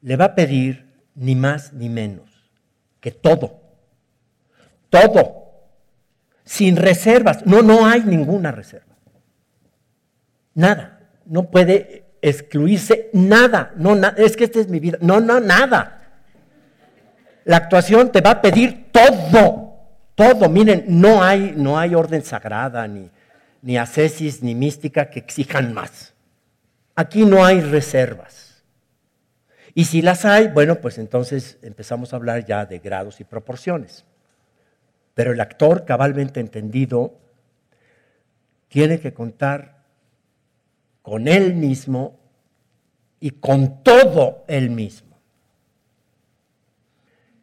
Le 0.00 0.16
va 0.16 0.24
a 0.24 0.34
pedir 0.34 0.84
ni 1.14 1.36
más 1.36 1.72
ni 1.74 1.88
menos 1.88 2.50
que 2.98 3.12
todo, 3.12 3.62
todo 4.90 5.47
sin 6.48 6.76
reservas. 6.76 7.44
No, 7.44 7.60
no 7.60 7.86
hay 7.86 8.02
ninguna 8.04 8.50
reserva. 8.50 8.96
Nada. 10.54 11.10
No 11.26 11.50
puede 11.50 12.06
excluirse 12.22 13.10
nada. 13.12 13.72
No, 13.76 13.94
es 14.16 14.34
que 14.34 14.44
esta 14.44 14.58
es 14.58 14.68
mi 14.68 14.80
vida. 14.80 14.96
No, 15.02 15.20
no, 15.20 15.40
nada. 15.40 16.22
La 17.44 17.58
actuación 17.58 18.10
te 18.10 18.22
va 18.22 18.30
a 18.30 18.40
pedir 18.40 18.86
todo. 18.90 19.74
Todo. 20.14 20.48
Miren, 20.48 20.84
no 20.88 21.22
hay, 21.22 21.52
no 21.54 21.78
hay 21.78 21.94
orden 21.94 22.24
sagrada, 22.24 22.88
ni, 22.88 23.10
ni 23.60 23.76
ni 24.40 24.54
mística 24.54 25.10
que 25.10 25.18
exijan 25.18 25.74
más. 25.74 26.14
Aquí 26.96 27.26
no 27.26 27.44
hay 27.44 27.60
reservas. 27.60 28.64
Y 29.74 29.84
si 29.84 30.00
las 30.00 30.24
hay, 30.24 30.48
bueno, 30.48 30.76
pues 30.76 30.96
entonces 30.96 31.58
empezamos 31.60 32.14
a 32.14 32.16
hablar 32.16 32.46
ya 32.46 32.64
de 32.64 32.78
grados 32.78 33.20
y 33.20 33.24
proporciones. 33.24 34.06
Pero 35.18 35.32
el 35.32 35.40
actor 35.40 35.84
cabalmente 35.84 36.38
entendido 36.38 37.18
tiene 38.68 39.00
que 39.00 39.12
contar 39.12 39.82
con 41.02 41.26
él 41.26 41.54
mismo 41.54 42.20
y 43.18 43.32
con 43.32 43.82
todo 43.82 44.44
él 44.46 44.70
mismo. 44.70 45.18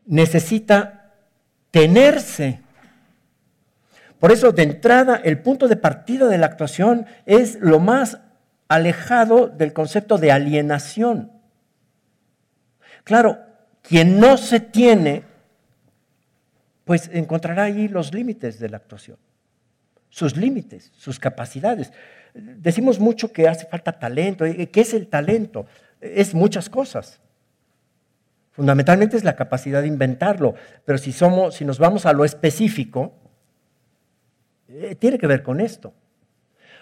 Necesita 0.06 1.16
tenerse. 1.70 2.62
Por 4.22 4.32
eso, 4.32 4.54
de 4.54 4.64
entrada, 4.64 5.18
el 5.22 5.42
punto 5.42 5.68
de 5.68 5.76
partida 5.76 6.30
de 6.30 6.38
la 6.38 6.46
actuación 6.46 7.06
es 7.26 7.60
lo 7.60 7.82
más 7.82 8.20
alejado 8.70 9.48
del 9.50 9.74
concepto 9.74 10.18
de 10.18 10.32
alienación. 10.32 11.30
Claro, 13.04 13.40
quien 13.82 14.18
no 14.22 14.38
se 14.38 14.62
tiene, 14.62 15.35
pues 16.86 17.10
encontrará 17.12 17.64
ahí 17.64 17.88
los 17.88 18.14
límites 18.14 18.60
de 18.60 18.70
la 18.70 18.78
actuación, 18.78 19.18
sus 20.10 20.38
límites, 20.38 20.92
sus 20.96 21.20
capacidades. 21.20 21.92
Decimos 22.34 23.00
mucho 23.00 23.34
que 23.34 23.48
hace 23.48 23.66
falta 23.66 24.00
talento. 24.00 24.46
¿Qué 24.46 24.82
es 24.82 24.94
el 24.94 25.08
talento? 25.08 25.66
Es 26.00 26.34
muchas 26.34 26.70
cosas. 26.70 27.20
Fundamentalmente 28.52 29.18
es 29.18 29.24
la 29.26 29.36
capacidad 29.36 29.82
de 29.82 29.88
inventarlo, 29.88 30.56
pero 30.86 30.98
si, 30.98 31.12
somos, 31.12 31.56
si 31.56 31.66
nos 31.66 31.78
vamos 31.78 32.06
a 32.06 32.14
lo 32.14 32.24
específico, 32.24 33.14
eh, 34.70 34.96
tiene 34.96 35.18
que 35.18 35.28
ver 35.28 35.44
con 35.44 35.60
esto. 35.60 35.94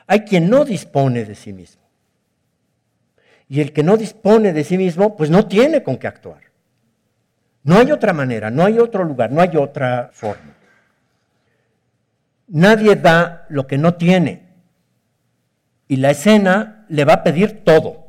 Hay 0.05 0.21
quien 0.21 0.49
no 0.49 0.65
dispone 0.65 1.25
de 1.25 1.33
sí 1.33 1.53
mismo. 1.53 1.81
Y 3.49 3.61
el 3.61 3.73
que 3.73 3.83
no 3.83 3.97
dispone 3.97 4.53
de 4.53 4.63
sí 4.63 4.77
mismo, 4.77 5.15
pues 5.15 5.29
no 5.29 5.47
tiene 5.47 5.81
con 5.81 5.97
qué 5.97 6.07
actuar. 6.07 6.52
No 7.63 7.77
hay 7.77 7.91
otra 7.91 8.11
manera, 8.11 8.51
no 8.51 8.65
hay 8.65 8.77
otro 8.77 9.03
lugar, 9.03 9.31
no 9.31 9.41
hay 9.41 9.55
otra 9.55 10.09
forma. 10.13 10.53
Nadie 12.47 12.95
da 12.95 13.45
lo 13.49 13.67
que 13.67 13.77
no 13.77 13.95
tiene. 13.95 14.49
Y 15.87 15.95
la 15.97 16.11
escena 16.11 16.85
le 16.89 17.05
va 17.05 17.13
a 17.13 17.23
pedir 17.23 17.63
todo. 17.63 18.03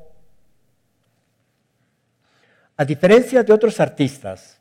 A 2.76 2.84
diferencia 2.84 3.44
de 3.44 3.52
otros 3.52 3.78
artistas, 3.78 4.60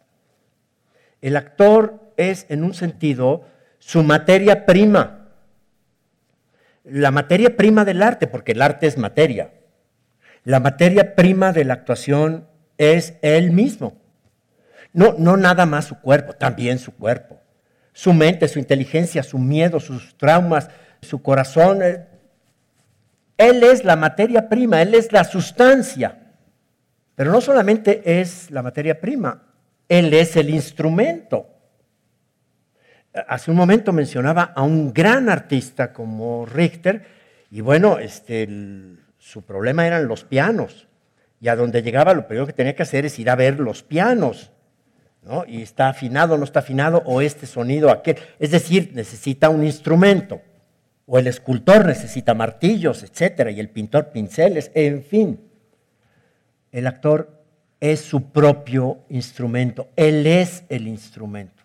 el 1.22 1.36
actor 1.36 2.14
es 2.16 2.46
en 2.50 2.64
un 2.64 2.76
sentido 2.76 3.46
su 3.80 4.04
materia 4.04 4.66
prima. 4.66 5.30
La 6.84 7.10
materia 7.10 7.58
prima 7.58 7.84
del 7.84 8.04
arte, 8.04 8.28
porque 8.28 8.52
el 8.52 8.62
arte 8.62 8.86
es 8.86 8.98
materia. 9.00 9.54
La 10.44 10.60
materia 10.60 11.16
prima 11.16 11.52
de 11.52 11.64
la 11.64 11.74
actuación 11.74 12.48
es 12.78 13.16
él 13.22 13.52
mismo. 13.52 14.02
No, 14.94 15.16
no 15.18 15.36
nada 15.38 15.66
más 15.66 15.86
su 15.86 16.00
cuerpo, 16.00 16.34
también 16.34 16.80
su 16.80 16.94
cuerpo. 16.94 17.40
Su 17.92 18.14
mente, 18.14 18.48
su 18.48 18.60
inteligencia, 18.60 19.24
su 19.24 19.38
miedo, 19.38 19.80
sus 19.80 20.18
traumas, 20.18 20.70
su 21.02 21.22
corazón. 21.22 21.82
Eh, 21.84 22.06
él 23.38 23.64
es 23.64 23.84
la 23.84 23.96
materia 23.96 24.48
prima, 24.48 24.82
Él 24.82 24.94
es 24.94 25.12
la 25.12 25.24
sustancia. 25.24 26.20
Pero 27.16 27.32
no 27.32 27.42
solamente 27.42 28.22
es 28.22 28.50
la 28.52 28.64
materia 28.64 29.00
prima, 29.00 29.44
Él 29.90 30.14
es 30.14 30.36
el 30.36 30.50
instrumento. 30.50 31.50
Hace 33.28 33.52
un 33.52 33.58
momento 33.58 33.92
mencionaba 33.92 34.54
a 34.56 34.64
un 34.64 34.94
gran 34.94 35.30
artista 35.30 35.94
como 35.94 36.46
Richter, 36.46 37.06
y 37.52 37.62
bueno, 37.62 38.00
este, 38.00 38.48
su 39.20 39.44
problema 39.44 39.86
eran 39.86 40.08
los 40.08 40.24
pianos. 40.24 40.88
Y 41.40 41.50
a 41.50 41.56
donde 41.56 41.84
llegaba 41.84 42.14
lo 42.14 42.25
primero 42.25 42.48
que 42.48 42.53
tenía 42.53 42.75
que 42.75 42.84
hacer 42.84 43.06
es 43.06 43.20
ir 43.20 43.29
a 43.29 43.36
ver 43.36 43.60
los 43.60 43.84
pianos. 43.84 44.52
Y 45.48 45.62
está 45.62 45.90
afinado, 45.90 46.38
no 46.38 46.44
está 46.44 46.59
afinado, 46.59 47.01
o 47.05 47.22
este 47.22 47.46
sonido, 47.46 47.90
aquel. 47.90 48.18
Es 48.40 48.51
decir, 48.51 48.92
necesita 48.94 49.50
un 49.50 49.64
instrumento. 49.64 50.42
O 51.05 51.20
el 51.20 51.27
escultor 51.27 51.86
necesita 51.86 52.33
martillos, 52.33 53.03
etcétera, 53.03 53.51
y 53.51 53.59
el 53.59 53.70
pintor 53.70 54.12
pinceles, 54.12 54.72
en 54.74 55.03
fin. 55.03 55.40
El 56.72 56.88
actor 56.88 57.44
es 57.79 58.00
su 58.00 58.31
propio 58.31 59.00
instrumento, 59.09 59.90
él 59.98 60.25
es 60.25 60.64
el 60.70 60.88
instrumento. 60.88 61.64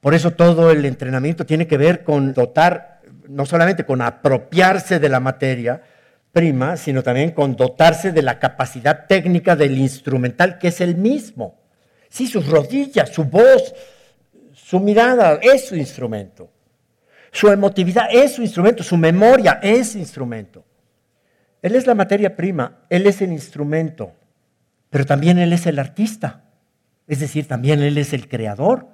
Por 0.00 0.14
eso 0.14 0.30
todo 0.30 0.70
el 0.70 0.84
entrenamiento 0.84 1.44
tiene 1.44 1.66
que 1.66 1.76
ver 1.76 2.02
con 2.02 2.32
dotar, 2.32 3.02
no 3.28 3.44
solamente 3.44 3.84
con 3.84 4.00
apropiarse 4.00 4.98
de 4.98 5.08
la 5.08 5.20
materia, 5.20 5.82
prima, 6.32 6.76
sino 6.76 7.02
también 7.02 7.32
con 7.32 7.56
dotarse 7.56 8.12
de 8.12 8.22
la 8.22 8.38
capacidad 8.38 9.06
técnica 9.06 9.54
del 9.54 9.76
instrumental, 9.76 10.58
que 10.58 10.68
es 10.68 10.80
el 10.80 10.96
mismo. 10.96 11.60
Sí, 12.08 12.26
sus 12.26 12.46
rodillas, 12.46 13.10
su 13.10 13.24
voz, 13.24 13.74
su 14.54 14.80
mirada, 14.80 15.38
es 15.42 15.66
su 15.68 15.76
instrumento. 15.76 16.50
Su 17.30 17.48
emotividad 17.48 18.08
es 18.10 18.34
su 18.34 18.42
instrumento, 18.42 18.82
su 18.82 18.96
memoria 18.96 19.60
es 19.62 19.92
su 19.92 19.98
instrumento. 19.98 20.64
Él 21.60 21.74
es 21.74 21.86
la 21.86 21.94
materia 21.94 22.36
prima, 22.36 22.84
Él 22.88 23.06
es 23.06 23.20
el 23.20 23.32
instrumento, 23.32 24.14
pero 24.90 25.04
también 25.04 25.38
Él 25.38 25.52
es 25.52 25.66
el 25.66 25.78
artista. 25.78 26.44
Es 27.06 27.20
decir, 27.20 27.46
también 27.48 27.82
Él 27.82 27.98
es 27.98 28.12
el 28.12 28.28
creador. 28.28 28.88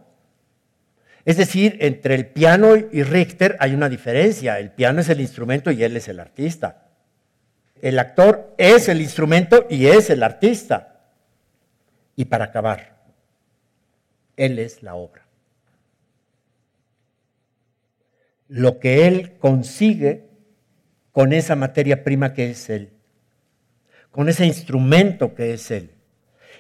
Es 1.25 1.37
decir, 1.37 1.79
entre 1.81 2.15
el 2.15 2.27
piano 2.27 2.77
y 2.77 3.03
Richter 3.03 3.57
hay 3.61 3.75
una 3.75 3.89
diferencia. 3.89 4.59
El 4.59 4.71
piano 4.71 5.01
es 5.01 5.09
el 5.09 5.21
instrumento 5.21 5.71
y 5.71 5.83
Él 5.83 5.97
es 5.97 6.09
el 6.09 6.21
artista. 6.21 6.89
El 7.81 7.99
actor 7.99 8.55
es 8.57 8.89
el 8.89 9.01
instrumento 9.01 9.67
y 9.69 9.87
es 9.87 10.11
el 10.11 10.23
artista. 10.23 11.01
Y 12.17 12.27
para 12.27 12.47
acabar, 12.47 12.94
Él 14.37 14.59
es 14.59 14.83
la 14.83 14.95
obra. 14.95 15.27
Lo 18.49 18.79
que 18.79 19.07
Él 19.07 19.37
consigue 19.39 20.29
con 21.13 21.33
esa 21.33 21.57
materia 21.57 22.05
prima 22.05 22.35
que 22.35 22.51
es 22.51 22.69
Él, 22.71 22.91
con 24.11 24.29
ese 24.29 24.47
instrumento 24.47 25.35
que 25.35 25.55
es 25.55 25.71
Él 25.71 25.91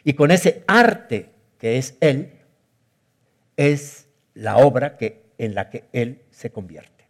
y 0.04 0.14
con 0.14 0.30
ese 0.30 0.64
arte 0.66 1.30
que 1.58 1.78
es 1.78 1.96
Él, 2.00 2.32
es 3.56 4.08
la 4.34 4.56
obra 4.58 4.96
que, 4.96 5.24
en 5.38 5.54
la 5.54 5.70
que 5.70 5.84
Él 5.92 6.22
se 6.30 6.50
convierte. 6.50 7.04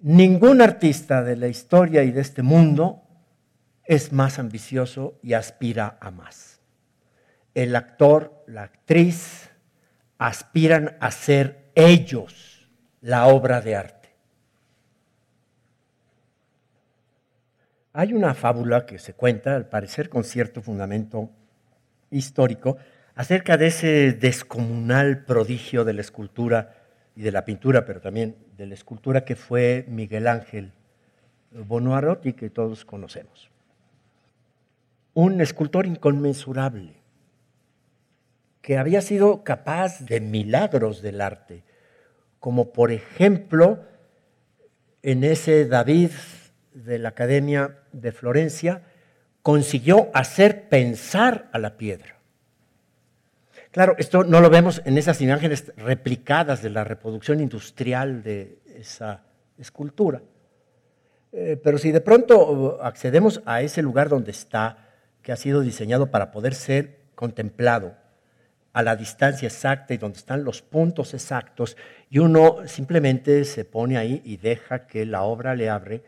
Ningún 0.00 0.60
artista 0.60 1.22
de 1.22 1.36
la 1.36 1.48
historia 1.48 2.02
y 2.04 2.10
de 2.10 2.20
este 2.20 2.42
mundo 2.42 3.02
es 3.84 4.12
más 4.12 4.38
ambicioso 4.38 5.18
y 5.22 5.32
aspira 5.32 5.96
a 6.00 6.10
más. 6.10 6.53
El 7.54 7.76
actor, 7.76 8.44
la 8.46 8.64
actriz, 8.64 9.50
aspiran 10.18 10.96
a 11.00 11.10
ser 11.10 11.70
ellos 11.74 12.68
la 13.00 13.26
obra 13.26 13.60
de 13.60 13.76
arte. 13.76 14.08
Hay 17.92 18.12
una 18.12 18.34
fábula 18.34 18.86
que 18.86 18.98
se 18.98 19.14
cuenta, 19.14 19.54
al 19.54 19.68
parecer 19.68 20.08
con 20.08 20.24
cierto 20.24 20.62
fundamento 20.62 21.30
histórico, 22.10 22.76
acerca 23.14 23.56
de 23.56 23.68
ese 23.68 24.12
descomunal 24.12 25.24
prodigio 25.24 25.84
de 25.84 25.92
la 25.92 26.00
escultura 26.00 26.74
y 27.14 27.22
de 27.22 27.30
la 27.30 27.44
pintura, 27.44 27.84
pero 27.84 28.00
también 28.00 28.36
de 28.56 28.66
la 28.66 28.74
escultura 28.74 29.24
que 29.24 29.36
fue 29.36 29.84
Miguel 29.88 30.26
Ángel 30.26 30.72
Bonoarotti, 31.52 32.32
que 32.32 32.50
todos 32.50 32.84
conocemos. 32.84 33.48
Un 35.12 35.40
escultor 35.40 35.86
inconmensurable, 35.86 37.03
que 38.64 38.78
había 38.78 39.02
sido 39.02 39.44
capaz 39.44 40.00
de 40.00 40.20
milagros 40.20 41.02
del 41.02 41.20
arte, 41.20 41.64
como 42.40 42.72
por 42.72 42.92
ejemplo 42.92 43.84
en 45.02 45.22
ese 45.22 45.66
David 45.66 46.12
de 46.72 46.98
la 46.98 47.10
Academia 47.10 47.80
de 47.92 48.10
Florencia, 48.10 48.80
consiguió 49.42 50.08
hacer 50.14 50.70
pensar 50.70 51.50
a 51.52 51.58
la 51.58 51.76
piedra. 51.76 52.20
Claro, 53.70 53.96
esto 53.98 54.24
no 54.24 54.40
lo 54.40 54.48
vemos 54.48 54.80
en 54.86 54.96
esas 54.96 55.20
imágenes 55.20 55.70
replicadas 55.76 56.62
de 56.62 56.70
la 56.70 56.84
reproducción 56.84 57.40
industrial 57.40 58.22
de 58.22 58.60
esa 58.78 59.24
escultura. 59.58 60.22
Eh, 61.32 61.60
pero 61.62 61.76
si 61.76 61.92
de 61.92 62.00
pronto 62.00 62.82
accedemos 62.82 63.42
a 63.44 63.60
ese 63.60 63.82
lugar 63.82 64.08
donde 64.08 64.30
está, 64.30 64.88
que 65.20 65.32
ha 65.32 65.36
sido 65.36 65.60
diseñado 65.60 66.10
para 66.10 66.30
poder 66.30 66.54
ser 66.54 67.00
contemplado 67.14 68.02
a 68.74 68.82
la 68.82 68.94
distancia 68.94 69.46
exacta 69.46 69.94
y 69.94 69.96
donde 69.96 70.18
están 70.18 70.44
los 70.44 70.60
puntos 70.60 71.14
exactos, 71.14 71.78
y 72.10 72.18
uno 72.18 72.58
simplemente 72.66 73.46
se 73.46 73.64
pone 73.64 73.96
ahí 73.96 74.20
y 74.24 74.36
deja 74.36 74.86
que 74.86 75.06
la 75.06 75.22
obra 75.22 75.54
le 75.54 75.70
abre, 75.70 76.02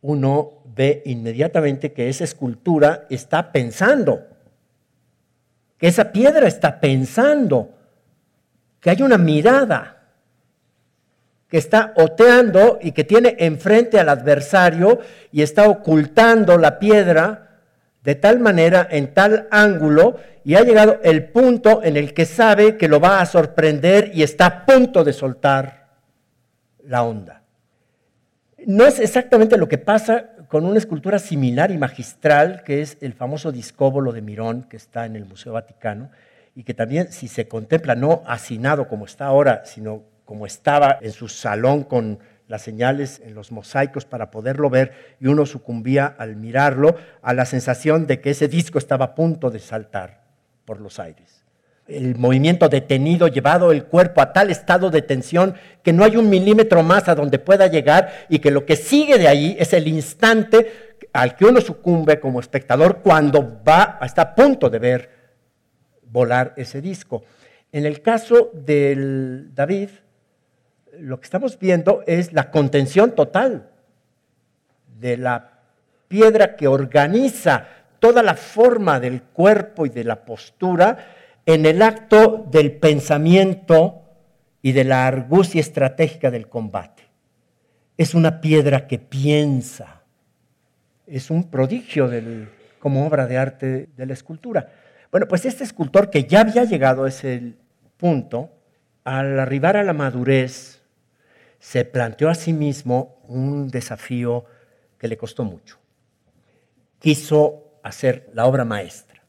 uno 0.00 0.64
ve 0.64 1.02
inmediatamente 1.06 1.92
que 1.92 2.08
esa 2.08 2.24
escultura 2.24 3.06
está 3.08 3.52
pensando 3.52 4.32
que 5.82 5.88
esa 5.88 6.12
piedra 6.12 6.46
está 6.46 6.78
pensando, 6.78 7.74
que 8.78 8.88
hay 8.88 9.02
una 9.02 9.18
mirada 9.18 10.12
que 11.48 11.58
está 11.58 11.92
oteando 11.96 12.78
y 12.80 12.92
que 12.92 13.02
tiene 13.02 13.34
enfrente 13.40 13.98
al 13.98 14.08
adversario 14.08 15.00
y 15.32 15.42
está 15.42 15.68
ocultando 15.68 16.56
la 16.56 16.78
piedra 16.78 17.51
de 18.02 18.14
tal 18.14 18.40
manera, 18.40 18.86
en 18.90 19.14
tal 19.14 19.48
ángulo, 19.50 20.16
y 20.44 20.56
ha 20.56 20.62
llegado 20.62 21.00
el 21.04 21.26
punto 21.26 21.82
en 21.84 21.96
el 21.96 22.14
que 22.14 22.24
sabe 22.24 22.76
que 22.76 22.88
lo 22.88 23.00
va 23.00 23.20
a 23.20 23.26
sorprender 23.26 24.10
y 24.12 24.22
está 24.22 24.46
a 24.46 24.66
punto 24.66 25.04
de 25.04 25.12
soltar 25.12 25.88
la 26.84 27.04
onda. 27.04 27.42
No 28.66 28.86
es 28.86 28.98
exactamente 28.98 29.56
lo 29.56 29.68
que 29.68 29.78
pasa 29.78 30.30
con 30.48 30.66
una 30.66 30.78
escultura 30.78 31.18
similar 31.18 31.70
y 31.70 31.78
magistral, 31.78 32.62
que 32.64 32.82
es 32.82 32.98
el 33.00 33.14
famoso 33.14 33.52
discóbolo 33.52 34.12
de 34.12 34.20
Mirón, 34.20 34.64
que 34.64 34.76
está 34.76 35.06
en 35.06 35.16
el 35.16 35.24
Museo 35.24 35.52
Vaticano, 35.52 36.10
y 36.54 36.64
que 36.64 36.74
también, 36.74 37.10
si 37.12 37.28
se 37.28 37.48
contempla, 37.48 37.94
no 37.94 38.22
hacinado 38.26 38.86
como 38.86 39.06
está 39.06 39.26
ahora, 39.26 39.62
sino 39.64 40.02
como 40.24 40.44
estaba 40.44 40.98
en 41.00 41.12
su 41.12 41.28
salón 41.28 41.84
con 41.84 42.18
las 42.52 42.60
señales 42.60 43.22
en 43.24 43.34
los 43.34 43.50
mosaicos 43.50 44.04
para 44.04 44.30
poderlo 44.30 44.68
ver 44.68 44.92
y 45.18 45.26
uno 45.26 45.46
sucumbía 45.46 46.04
al 46.04 46.36
mirarlo 46.36 46.96
a 47.22 47.32
la 47.32 47.46
sensación 47.46 48.06
de 48.06 48.20
que 48.20 48.28
ese 48.28 48.46
disco 48.46 48.76
estaba 48.76 49.06
a 49.06 49.14
punto 49.14 49.50
de 49.50 49.58
saltar 49.58 50.24
por 50.66 50.78
los 50.78 50.98
aires. 50.98 51.46
El 51.86 52.14
movimiento 52.16 52.68
detenido, 52.68 53.26
llevado 53.28 53.72
el 53.72 53.84
cuerpo 53.84 54.20
a 54.20 54.34
tal 54.34 54.50
estado 54.50 54.90
de 54.90 55.00
tensión 55.00 55.54
que 55.82 55.94
no 55.94 56.04
hay 56.04 56.18
un 56.18 56.28
milímetro 56.28 56.82
más 56.82 57.08
a 57.08 57.14
donde 57.14 57.38
pueda 57.38 57.68
llegar 57.68 58.26
y 58.28 58.40
que 58.40 58.50
lo 58.50 58.66
que 58.66 58.76
sigue 58.76 59.16
de 59.16 59.28
ahí 59.28 59.56
es 59.58 59.72
el 59.72 59.88
instante 59.88 60.98
al 61.14 61.36
que 61.36 61.46
uno 61.46 61.62
sucumbe 61.62 62.20
como 62.20 62.38
espectador 62.38 62.98
cuando 62.98 63.62
va, 63.66 63.98
está 64.02 64.20
a 64.20 64.34
punto 64.34 64.68
de 64.68 64.78
ver 64.78 65.10
volar 66.02 66.52
ese 66.58 66.82
disco. 66.82 67.24
En 67.72 67.86
el 67.86 68.02
caso 68.02 68.50
del 68.52 69.54
David, 69.54 69.88
lo 70.98 71.20
que 71.20 71.24
estamos 71.24 71.58
viendo 71.58 72.02
es 72.06 72.32
la 72.32 72.50
contención 72.50 73.14
total 73.14 73.70
de 74.98 75.16
la 75.16 75.60
piedra 76.08 76.56
que 76.56 76.68
organiza 76.68 77.66
toda 77.98 78.22
la 78.22 78.34
forma 78.34 79.00
del 79.00 79.22
cuerpo 79.22 79.86
y 79.86 79.88
de 79.88 80.04
la 80.04 80.24
postura 80.24 80.98
en 81.46 81.66
el 81.66 81.82
acto 81.82 82.46
del 82.50 82.72
pensamiento 82.72 84.02
y 84.60 84.72
de 84.72 84.84
la 84.84 85.06
argucia 85.06 85.60
estratégica 85.60 86.30
del 86.30 86.48
combate. 86.48 87.02
Es 87.96 88.14
una 88.14 88.40
piedra 88.40 88.86
que 88.86 88.98
piensa, 88.98 90.02
es 91.06 91.30
un 91.30 91.50
prodigio 91.50 92.10
como 92.78 93.06
obra 93.06 93.26
de 93.26 93.38
arte 93.38 93.88
de 93.96 94.06
la 94.06 94.12
escultura. 94.12 94.68
Bueno, 95.10 95.26
pues 95.26 95.44
este 95.46 95.64
escultor 95.64 96.10
que 96.10 96.24
ya 96.24 96.40
había 96.40 96.64
llegado 96.64 97.04
a 97.04 97.08
ese 97.08 97.54
punto, 97.96 98.50
al 99.04 99.38
arribar 99.38 99.76
a 99.76 99.82
la 99.82 99.92
madurez, 99.92 100.81
se 101.62 101.84
planteó 101.84 102.28
a 102.28 102.34
sí 102.34 102.52
mismo 102.52 103.22
un 103.28 103.68
desafío 103.68 104.44
que 104.98 105.06
le 105.06 105.16
costó 105.16 105.44
mucho. 105.44 105.78
Quiso 106.98 107.78
hacer 107.84 108.28
la 108.34 108.46
obra 108.46 108.64
maestra. 108.64 109.22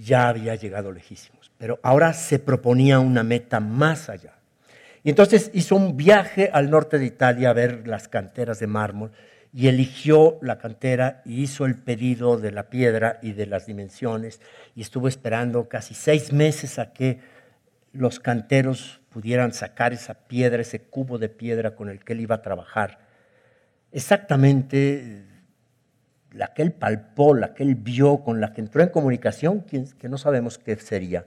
Ya 0.00 0.28
había 0.28 0.54
llegado 0.54 0.92
lejísimos, 0.92 1.52
pero 1.58 1.78
ahora 1.82 2.14
se 2.14 2.38
proponía 2.38 2.98
una 2.98 3.22
meta 3.22 3.60
más 3.60 4.08
allá. 4.08 4.38
Y 5.04 5.10
entonces 5.10 5.50
hizo 5.52 5.76
un 5.76 5.98
viaje 5.98 6.48
al 6.50 6.70
norte 6.70 6.98
de 6.98 7.04
Italia 7.04 7.50
a 7.50 7.52
ver 7.52 7.86
las 7.86 8.08
canteras 8.08 8.58
de 8.58 8.66
mármol 8.66 9.12
y 9.52 9.68
eligió 9.68 10.38
la 10.40 10.56
cantera 10.56 11.20
y 11.26 11.42
hizo 11.42 11.66
el 11.66 11.76
pedido 11.76 12.38
de 12.38 12.52
la 12.52 12.70
piedra 12.70 13.18
y 13.20 13.32
de 13.32 13.44
las 13.44 13.66
dimensiones 13.66 14.40
y 14.74 14.80
estuvo 14.80 15.08
esperando 15.08 15.68
casi 15.68 15.92
seis 15.92 16.32
meses 16.32 16.78
a 16.78 16.94
que 16.94 17.35
los 17.96 18.20
canteros 18.20 19.00
pudieran 19.10 19.52
sacar 19.52 19.92
esa 19.92 20.14
piedra, 20.26 20.60
ese 20.60 20.80
cubo 20.80 21.18
de 21.18 21.28
piedra 21.28 21.74
con 21.74 21.88
el 21.88 22.04
que 22.04 22.12
él 22.12 22.20
iba 22.20 22.36
a 22.36 22.42
trabajar. 22.42 22.98
Exactamente 23.92 25.24
la 26.32 26.52
que 26.52 26.62
él 26.62 26.72
palpó, 26.72 27.34
la 27.34 27.54
que 27.54 27.62
él 27.62 27.76
vio, 27.76 28.22
con 28.22 28.40
la 28.40 28.52
que 28.52 28.60
entró 28.60 28.82
en 28.82 28.90
comunicación, 28.90 29.62
que 29.62 30.08
no 30.08 30.18
sabemos 30.18 30.58
qué 30.58 30.76
sería. 30.76 31.24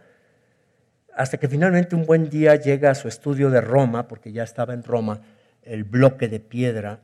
Hasta 1.15 1.37
que 1.37 1.47
finalmente 1.47 1.95
un 1.95 2.05
buen 2.05 2.29
día 2.29 2.55
llega 2.55 2.91
a 2.91 2.95
su 2.95 3.07
estudio 3.07 3.49
de 3.49 3.61
Roma, 3.61 4.07
porque 4.07 4.31
ya 4.31 4.43
estaba 4.43 4.73
en 4.73 4.83
Roma, 4.83 5.21
el 5.63 5.83
bloque 5.83 6.27
de 6.27 6.39
piedra 6.39 6.99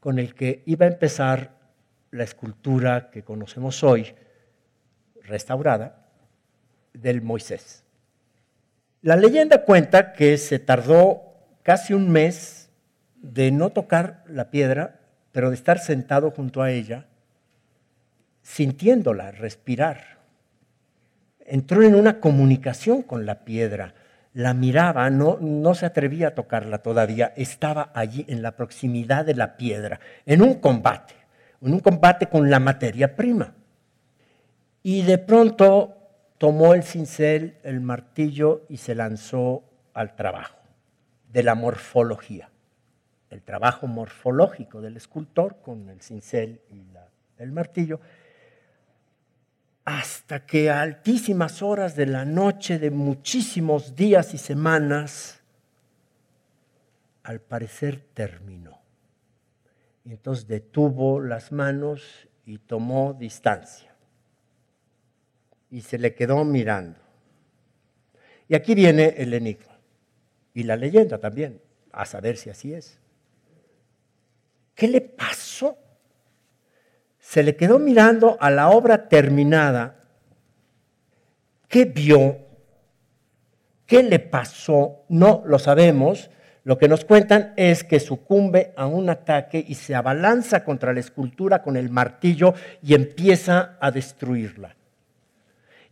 con 0.00 0.18
el 0.18 0.34
que 0.34 0.62
iba 0.66 0.86
a 0.86 0.88
empezar 0.88 1.52
la 2.10 2.24
escultura 2.24 3.10
que 3.10 3.22
conocemos 3.22 3.84
hoy, 3.84 4.14
restaurada, 5.22 6.06
del 6.92 7.22
Moisés. 7.22 7.83
La 9.04 9.16
leyenda 9.16 9.66
cuenta 9.66 10.14
que 10.14 10.38
se 10.38 10.58
tardó 10.58 11.34
casi 11.62 11.92
un 11.92 12.08
mes 12.08 12.70
de 13.16 13.50
no 13.50 13.68
tocar 13.68 14.24
la 14.26 14.48
piedra, 14.50 14.98
pero 15.30 15.50
de 15.50 15.56
estar 15.56 15.78
sentado 15.78 16.30
junto 16.30 16.62
a 16.62 16.70
ella, 16.70 17.04
sintiéndola, 18.40 19.30
respirar. 19.30 20.20
Entró 21.40 21.82
en 21.82 21.96
una 21.96 22.18
comunicación 22.18 23.02
con 23.02 23.26
la 23.26 23.44
piedra, 23.44 23.92
la 24.32 24.54
miraba, 24.54 25.10
no, 25.10 25.36
no 25.38 25.74
se 25.74 25.84
atrevía 25.84 26.28
a 26.28 26.34
tocarla 26.34 26.78
todavía, 26.78 27.34
estaba 27.36 27.90
allí 27.92 28.24
en 28.26 28.40
la 28.40 28.56
proximidad 28.56 29.26
de 29.26 29.34
la 29.34 29.58
piedra, 29.58 30.00
en 30.24 30.40
un 30.40 30.54
combate, 30.54 31.12
en 31.60 31.74
un 31.74 31.80
combate 31.80 32.28
con 32.28 32.48
la 32.48 32.58
materia 32.58 33.14
prima. 33.14 33.52
Y 34.82 35.02
de 35.02 35.18
pronto 35.18 36.03
tomó 36.38 36.74
el 36.74 36.82
cincel, 36.82 37.58
el 37.62 37.80
martillo 37.80 38.64
y 38.68 38.78
se 38.78 38.94
lanzó 38.94 39.64
al 39.92 40.16
trabajo 40.16 40.58
de 41.32 41.42
la 41.42 41.54
morfología, 41.54 42.50
el 43.30 43.42
trabajo 43.42 43.86
morfológico 43.86 44.80
del 44.80 44.96
escultor 44.96 45.60
con 45.60 45.88
el 45.88 46.00
cincel 46.00 46.60
y 46.70 46.84
el 47.38 47.52
martillo, 47.52 48.00
hasta 49.84 50.46
que 50.46 50.70
a 50.70 50.80
altísimas 50.80 51.60
horas 51.60 51.94
de 51.96 52.06
la 52.06 52.24
noche 52.24 52.78
de 52.78 52.90
muchísimos 52.90 53.94
días 53.94 54.32
y 54.34 54.38
semanas, 54.38 55.40
al 57.22 57.40
parecer 57.40 58.06
terminó. 58.14 58.80
Y 60.04 60.12
entonces 60.12 60.46
detuvo 60.46 61.20
las 61.20 61.52
manos 61.52 62.28
y 62.44 62.58
tomó 62.58 63.14
distancia 63.14 63.93
y 65.74 65.80
se 65.80 65.98
le 65.98 66.14
quedó 66.14 66.44
mirando. 66.44 67.00
Y 68.46 68.54
aquí 68.54 68.76
viene 68.76 69.16
el 69.18 69.34
enigma 69.34 69.76
y 70.52 70.62
la 70.62 70.76
leyenda 70.76 71.18
también, 71.18 71.60
a 71.90 72.04
saber 72.06 72.36
si 72.36 72.48
así 72.48 72.72
es. 72.72 73.00
¿Qué 74.76 74.86
le 74.86 75.00
pasó? 75.00 75.76
Se 77.18 77.42
le 77.42 77.56
quedó 77.56 77.80
mirando 77.80 78.36
a 78.38 78.52
la 78.52 78.68
obra 78.70 79.08
terminada. 79.08 80.00
¿Qué 81.66 81.86
vio? 81.86 82.38
¿Qué 83.84 84.04
le 84.04 84.20
pasó? 84.20 85.04
No 85.08 85.42
lo 85.44 85.58
sabemos. 85.58 86.30
Lo 86.62 86.78
que 86.78 86.86
nos 86.86 87.04
cuentan 87.04 87.52
es 87.56 87.82
que 87.82 87.98
sucumbe 87.98 88.72
a 88.76 88.86
un 88.86 89.10
ataque 89.10 89.64
y 89.66 89.74
se 89.74 89.96
abalanza 89.96 90.62
contra 90.62 90.92
la 90.92 91.00
escultura 91.00 91.64
con 91.64 91.76
el 91.76 91.90
martillo 91.90 92.54
y 92.80 92.94
empieza 92.94 93.76
a 93.80 93.90
destruirla. 93.90 94.76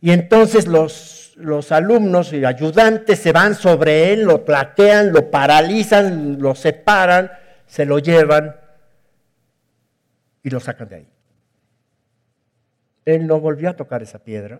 Y 0.03 0.11
entonces 0.11 0.67
los, 0.67 1.31
los 1.37 1.71
alumnos 1.71 2.33
y 2.33 2.43
ayudantes 2.43 3.19
se 3.19 3.31
van 3.31 3.55
sobre 3.55 4.11
él, 4.11 4.23
lo 4.23 4.43
plaquean, 4.43 5.13
lo 5.13 5.31
paralizan, 5.31 6.41
lo 6.41 6.55
separan, 6.55 7.31
se 7.67 7.85
lo 7.85 7.99
llevan 7.99 8.53
y 10.43 10.49
lo 10.49 10.59
sacan 10.59 10.89
de 10.89 10.95
ahí. 10.97 11.07
Él 13.05 13.27
no 13.27 13.39
volvió 13.39 13.69
a 13.69 13.77
tocar 13.77 14.03
esa 14.03 14.19
piedra 14.19 14.59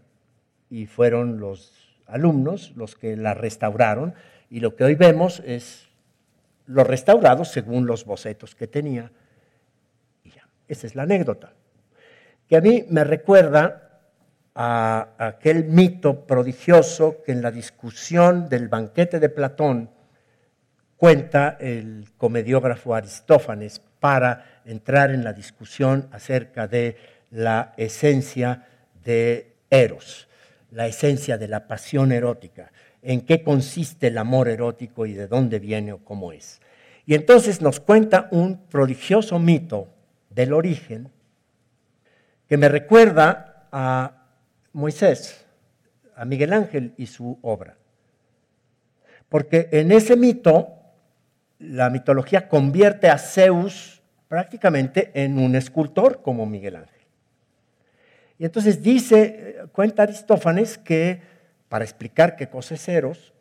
y 0.69 0.85
fueron 0.85 1.41
los 1.41 1.73
alumnos 2.07 2.71
los 2.77 2.95
que 2.95 3.17
la 3.17 3.33
restauraron 3.33 4.13
y 4.49 4.61
lo 4.61 4.77
que 4.77 4.85
hoy 4.85 4.95
vemos 4.95 5.43
es 5.45 5.89
lo 6.67 6.85
restaurado 6.85 7.43
según 7.43 7.85
los 7.85 8.05
bocetos 8.05 8.55
que 8.55 8.67
tenía. 8.67 9.11
Y 10.23 10.29
ya, 10.29 10.47
esa 10.69 10.87
es 10.87 10.95
la 10.95 11.03
anécdota. 11.03 11.51
Que 12.47 12.55
a 12.55 12.61
mí 12.61 12.85
me 12.87 13.03
recuerda 13.03 13.82
a 14.55 15.15
aquel 15.17 15.65
mito 15.65 16.25
prodigioso 16.25 17.23
que 17.25 17.31
en 17.31 17.41
la 17.41 17.51
discusión 17.51 18.47
del 18.49 18.67
banquete 18.67 19.19
de 19.19 19.29
Platón 19.29 19.89
cuenta 20.97 21.57
el 21.59 22.09
comediógrafo 22.17 22.93
Aristófanes 22.93 23.81
para 23.99 24.61
entrar 24.65 25.11
en 25.11 25.23
la 25.23 25.33
discusión 25.33 26.07
acerca 26.11 26.67
de 26.67 26.97
la 27.31 27.73
esencia 27.77 28.67
de 29.03 29.55
Eros, 29.69 30.27
la 30.71 30.87
esencia 30.87 31.37
de 31.37 31.47
la 31.47 31.67
pasión 31.67 32.11
erótica, 32.11 32.71
en 33.01 33.21
qué 33.21 33.43
consiste 33.43 34.07
el 34.07 34.17
amor 34.17 34.47
erótico 34.47 35.05
y 35.05 35.13
de 35.13 35.27
dónde 35.27 35.59
viene 35.59 35.93
o 35.93 35.97
cómo 35.99 36.31
es. 36.31 36.61
Y 37.05 37.15
entonces 37.15 37.61
nos 37.61 37.79
cuenta 37.79 38.27
un 38.31 38.65
prodigioso 38.67 39.39
mito 39.39 39.89
del 40.29 40.53
origen 40.53 41.09
que 42.47 42.57
me 42.57 42.69
recuerda 42.69 43.67
a 43.71 44.22
Moisés, 44.73 45.45
a 46.15 46.25
Miguel 46.25 46.51
Ángel 46.53 46.93
y 46.97 47.07
su 47.07 47.39
obra. 47.41 47.77
Porque 49.29 49.69
en 49.71 49.91
ese 49.91 50.15
mito, 50.15 50.69
la 51.59 51.89
mitología 51.89 52.47
convierte 52.47 53.09
a 53.09 53.17
Zeus 53.17 54.01
prácticamente 54.27 55.11
en 55.13 55.39
un 55.39 55.55
escultor 55.55 56.21
como 56.21 56.45
Miguel 56.45 56.75
Ángel. 56.75 57.01
Y 58.37 58.45
entonces 58.45 58.81
dice, 58.81 59.57
cuenta 59.71 60.03
Aristófanes 60.03 60.77
que, 60.77 61.21
para 61.69 61.85
explicar 61.85 62.35
qué 62.35 62.49
cosa 62.49 62.75
es 62.75 62.87
Eros, 62.89 63.33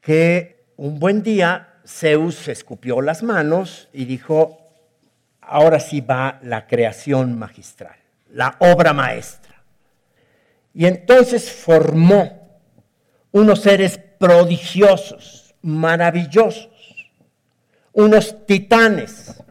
que 0.00 0.66
un 0.76 0.98
buen 0.98 1.22
día 1.22 1.80
Zeus 1.86 2.48
escupió 2.48 3.00
las 3.00 3.22
manos 3.22 3.88
y 3.92 4.04
dijo, 4.04 4.70
ahora 5.40 5.80
sí 5.80 6.00
va 6.00 6.38
la 6.42 6.66
creación 6.66 7.38
magistral, 7.38 7.96
la 8.30 8.56
obra 8.58 8.92
maestra. 8.92 9.47
Y 10.78 10.86
entonces 10.86 11.50
formó 11.50 12.60
unos 13.32 13.62
seres 13.62 13.98
prodigiosos, 13.98 15.52
maravillosos, 15.60 16.70
unos 17.92 18.46
titanes 18.46 19.42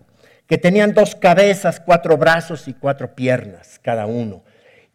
que 0.48 0.58
tenían 0.58 0.94
dos 0.94 1.16
cabezas, 1.16 1.82
cuatro 1.82 2.16
brazos 2.16 2.70
y 2.70 2.74
cuatro 2.74 3.14
piernas 3.14 3.78
cada 3.84 4.06
uno, 4.06 4.46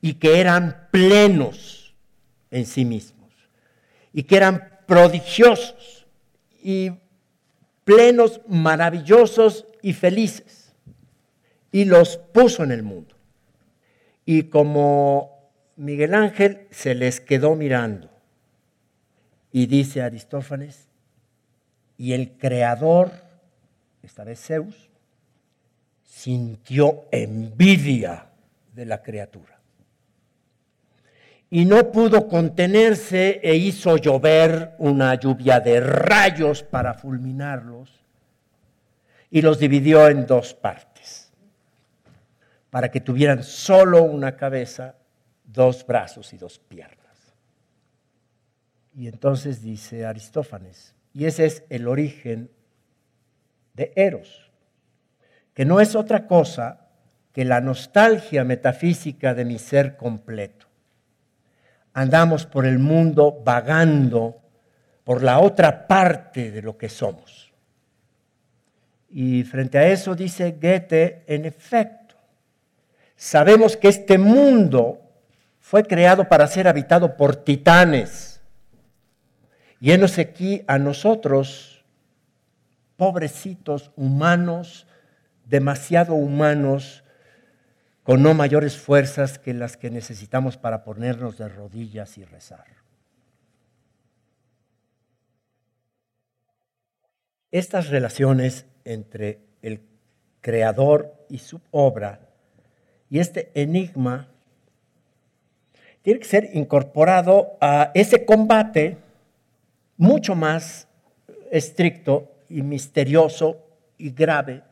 y 0.01 0.14
que 0.14 0.40
eran 0.40 0.88
plenos 0.90 1.95
en 2.51 2.64
sí 2.64 2.87
mismos, 2.87 3.31
y 4.14 4.23
que 4.23 4.38
eran 4.38 4.81
prodigiosos 4.87 6.07
y 6.62 6.92
plenos, 7.85 8.40
maravillosos 8.49 9.66
y 9.83 9.92
felices, 9.92 10.73
y 11.71 11.85
los 11.85 12.16
puso 12.16 12.64
en 12.64 12.73
el 12.73 12.83
mundo. 12.83 13.14
Y 14.25 14.45
como 14.45 15.32
Miguel 15.76 16.14
Ángel 16.14 16.66
se 16.70 16.94
les 16.94 17.20
quedó 17.20 17.54
mirando, 17.54 18.11
y 19.50 19.66
dice 19.66 20.02
Aristófanes, 20.02 20.88
y 21.96 22.12
el 22.12 22.32
creador, 22.32 23.12
esta 24.02 24.24
vez 24.24 24.40
Zeus, 24.40 24.90
sintió 26.04 27.06
envidia 27.11 28.26
de 28.74 28.87
la 28.87 29.02
criatura. 29.02 29.58
Y 31.50 31.64
no 31.64 31.92
pudo 31.92 32.28
contenerse 32.28 33.40
e 33.42 33.56
hizo 33.56 33.96
llover 33.98 34.74
una 34.78 35.14
lluvia 35.16 35.61
de 35.61 35.80
rayos 35.80 36.62
para 36.62 36.94
fulminarlos 36.94 37.90
y 39.30 39.42
los 39.42 39.58
dividió 39.58 40.08
en 40.08 40.26
dos 40.26 40.54
partes, 40.54 41.30
para 42.70 42.90
que 42.90 43.00
tuvieran 43.00 43.42
solo 43.42 44.02
una 44.02 44.37
cabeza, 44.37 44.94
dos 45.53 45.87
brazos 45.87 46.33
y 46.33 46.38
dos 46.38 46.59
piernas. 46.59 47.03
Y 48.95 49.09
entonces 49.09 49.62
dice 49.62 50.05
Aristófanes, 50.05 50.95
y 51.15 51.27
ese 51.27 51.47
es 51.47 51.65
el 51.69 51.88
origen 51.88 52.51
de 53.75 53.93
Eros, 53.97 54.51
que 55.55 55.65
no 55.65 55.81
es 55.81 55.95
otra 55.95 56.27
cosa 56.27 56.88
que 57.33 57.45
la 57.45 57.61
nostalgia 57.61 58.45
metafísica 58.45 59.35
de 59.35 59.45
mi 59.45 59.59
ser 59.59 59.97
completo. 59.97 60.67
Andamos 61.95 62.47
por 62.47 62.67
el 62.67 62.79
mundo 62.79 63.43
vagando 63.45 64.41
por 65.05 65.23
la 65.23 65.41
otra 65.41 65.87
parte 65.87 66.51
de 66.51 66.62
lo 66.62 66.77
que 66.77 66.88
somos. 66.88 67.53
Y 69.11 69.45
frente 69.45 69.79
a 69.79 69.88
eso 69.88 70.15
dice 70.15 70.53
Goethe, 70.53 71.25
en 71.27 71.45
efecto, 71.45 72.15
sabemos 73.15 73.77
que 73.77 73.88
este 73.88 74.17
mundo 74.17 75.02
fue 75.62 75.85
creado 75.85 76.29
para 76.29 76.46
ser 76.48 76.68
habitado 76.68 77.16
por 77.16 77.37
titanes 77.37 78.33
y 79.81 79.90
aquí 79.90 80.62
a 80.66 80.79
nosotros, 80.79 81.85
pobrecitos 82.96 83.90
humanos, 83.96 84.87
demasiado 85.46 86.14
humanos, 86.14 87.03
con 88.03 88.22
no 88.22 88.35
mayores 88.35 88.77
fuerzas 88.77 89.38
que 89.38 89.55
las 89.55 89.77
que 89.77 89.90
necesitamos 89.90 90.57
para 90.57 90.85
ponernos 90.85 91.38
de 91.38 91.48
rodillas 91.48 92.18
y 92.18 92.25
rezar. 92.25 92.66
Estas 97.51 97.88
relaciones 97.88 98.66
entre 98.85 99.40
el 99.62 99.81
creador 100.40 101.27
y 101.29 101.38
su 101.38 101.61
obra 101.70 102.20
y 103.11 103.18
este 103.18 103.51
enigma 103.55 104.32
tiene 106.03 106.21
que 106.21 106.27
ser 106.27 106.51
incorporado 106.53 107.57
a 107.61 107.91
ese 107.95 108.25
combate 108.25 108.99
mucho 109.97 110.35
más 110.35 110.88
estricto 111.51 112.33
y 112.49 112.62
misterioso 112.62 113.65
y 113.99 114.11
grave 114.11 114.62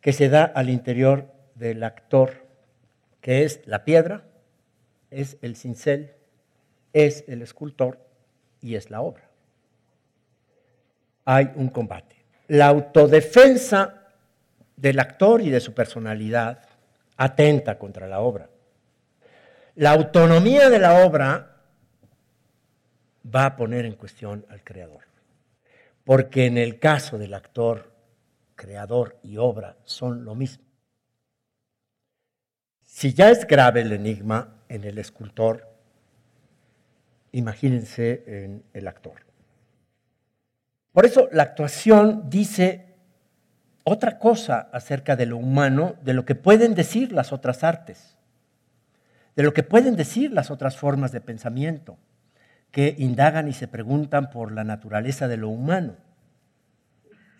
que 0.00 0.12
se 0.12 0.28
da 0.28 0.44
al 0.44 0.68
interior 0.68 1.32
del 1.54 1.82
actor, 1.82 2.46
que 3.20 3.44
es 3.44 3.60
la 3.66 3.84
piedra, 3.84 4.24
es 5.10 5.38
el 5.42 5.56
cincel, 5.56 6.12
es 6.92 7.24
el 7.28 7.40
escultor 7.40 7.98
y 8.60 8.74
es 8.74 8.90
la 8.90 9.00
obra. 9.00 9.28
Hay 11.24 11.50
un 11.54 11.68
combate. 11.68 12.16
La 12.48 12.66
autodefensa 12.66 14.08
del 14.76 14.98
actor 14.98 15.40
y 15.40 15.50
de 15.50 15.60
su 15.60 15.72
personalidad 15.72 16.60
atenta 17.16 17.78
contra 17.78 18.08
la 18.08 18.20
obra. 18.20 18.50
La 19.74 19.92
autonomía 19.92 20.68
de 20.68 20.78
la 20.78 21.06
obra 21.06 21.56
va 23.34 23.46
a 23.46 23.56
poner 23.56 23.86
en 23.86 23.94
cuestión 23.94 24.44
al 24.50 24.62
creador. 24.62 25.04
Porque 26.04 26.46
en 26.46 26.58
el 26.58 26.78
caso 26.78 27.18
del 27.18 27.34
actor, 27.34 27.92
creador 28.54 29.18
y 29.22 29.36
obra 29.36 29.76
son 29.84 30.24
lo 30.24 30.34
mismo. 30.34 30.64
Si 32.82 33.14
ya 33.14 33.30
es 33.30 33.46
grave 33.46 33.80
el 33.80 33.92
enigma 33.92 34.62
en 34.68 34.84
el 34.84 34.98
escultor, 34.98 35.68
imagínense 37.32 38.24
en 38.26 38.64
el 38.74 38.86
actor. 38.86 39.24
Por 40.92 41.06
eso 41.06 41.28
la 41.32 41.44
actuación 41.44 42.28
dice 42.28 42.94
otra 43.84 44.18
cosa 44.18 44.68
acerca 44.72 45.16
de 45.16 45.26
lo 45.26 45.38
humano, 45.38 45.96
de 46.02 46.12
lo 46.12 46.24
que 46.24 46.34
pueden 46.34 46.74
decir 46.74 47.12
las 47.12 47.32
otras 47.32 47.64
artes, 47.64 48.18
de 49.36 49.42
lo 49.42 49.52
que 49.52 49.62
pueden 49.62 49.96
decir 49.96 50.32
las 50.32 50.50
otras 50.50 50.76
formas 50.76 51.12
de 51.12 51.20
pensamiento 51.20 51.98
que 52.70 52.94
indagan 52.98 53.48
y 53.48 53.52
se 53.52 53.68
preguntan 53.68 54.30
por 54.30 54.52
la 54.52 54.64
naturaleza 54.64 55.28
de 55.28 55.36
lo 55.36 55.48
humano. 55.48 55.96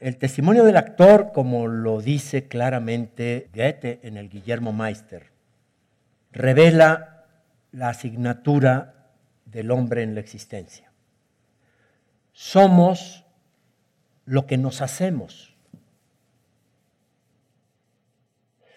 El 0.01 0.17
testimonio 0.17 0.65
del 0.65 0.77
actor, 0.77 1.33
como 1.33 1.69
lo 1.69 2.01
dice 2.01 2.49
claramente 2.49 3.49
Goethe 3.55 4.01
en 4.03 4.17
el 4.17 4.29
Guillermo 4.29 4.73
Meister, 4.73 5.31
revela 6.33 7.25
la 7.71 7.91
asignatura 7.91 9.11
del 9.47 9.71
hombre 9.71 10.03
en 10.03 10.15
la 10.15 10.21
existencia. 10.21 10.91
Somos 12.33 13.25
lo 14.25 14.47
que 14.47 14.59
nos 14.59 14.83
hacemos. 14.83 15.52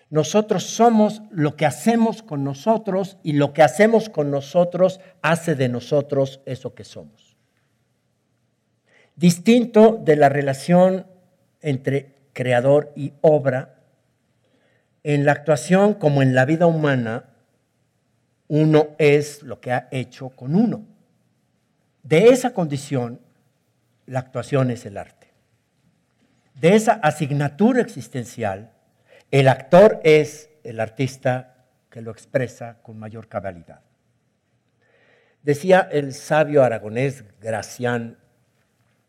Nosotros 0.10 0.64
somos 0.64 1.24
lo 1.32 1.56
que 1.56 1.66
hacemos 1.66 2.22
con 2.22 2.44
nosotros 2.44 3.18
y 3.24 3.34
lo 3.34 3.54
que 3.54 3.64
hacemos 3.64 4.10
con 4.10 4.30
nosotros 4.32 5.00
hace 5.22 5.56
de 5.56 5.68
nosotros 5.68 6.42
eso 6.46 6.76
que 6.76 6.84
somos. 6.84 7.36
Distinto 9.16 10.00
de 10.04 10.16
la 10.16 10.30
relación 10.30 11.08
entre 11.62 12.16
creador 12.34 12.92
y 12.96 13.14
obra, 13.22 13.80
en 15.04 15.26
la 15.26 15.32
actuación 15.32 15.94
como 15.94 16.22
en 16.22 16.36
la 16.36 16.46
vida 16.46 16.66
humana, 16.66 17.30
uno 18.48 18.90
es 18.98 19.42
lo 19.44 19.60
que 19.60 19.72
ha 19.72 19.88
hecho 19.92 20.30
con 20.30 20.56
uno. 20.56 20.86
De 22.04 22.28
esa 22.28 22.54
condición, 22.54 23.20
la 24.06 24.20
actuación 24.20 24.70
es 24.70 24.86
el 24.86 24.98
arte. 24.98 25.34
De 26.54 26.76
esa 26.76 26.94
asignatura 26.94 27.82
existencial, 27.82 28.75
el 29.32 29.48
actor 29.48 30.00
es 30.04 30.50
el 30.64 30.80
artista 30.80 31.66
que 31.90 32.02
lo 32.02 32.12
expresa 32.12 32.78
con 32.82 32.98
mayor 33.00 33.28
cabalidad. 33.28 33.82
Decía 35.44 35.88
el 35.92 36.14
sabio 36.14 36.64
aragonés 36.64 37.24
Gracián 37.40 38.18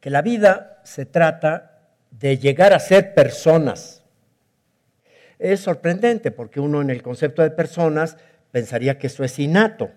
que 0.00 0.10
la 0.10 0.22
vida 0.22 0.80
se 0.84 1.06
trata 1.06 1.88
de 2.10 2.38
llegar 2.38 2.72
a 2.72 2.78
ser 2.78 3.14
personas. 3.14 4.04
Es 5.38 5.60
sorprendente 5.60 6.30
porque 6.30 6.60
uno 6.60 6.80
en 6.80 6.90
el 6.90 7.02
concepto 7.02 7.42
de 7.42 7.50
personas 7.50 8.16
pensaría 8.52 8.98
que 8.98 9.08
eso 9.08 9.24
es 9.24 9.38
innato. 9.38 9.90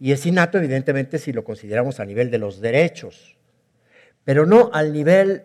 Y 0.00 0.12
es 0.12 0.26
innato 0.26 0.58
evidentemente 0.58 1.18
si 1.18 1.32
lo 1.32 1.44
consideramos 1.44 2.00
a 2.00 2.04
nivel 2.04 2.30
de 2.30 2.38
los 2.38 2.60
derechos, 2.60 3.36
pero 4.24 4.46
no 4.46 4.70
al 4.72 4.92
nivel 4.92 5.44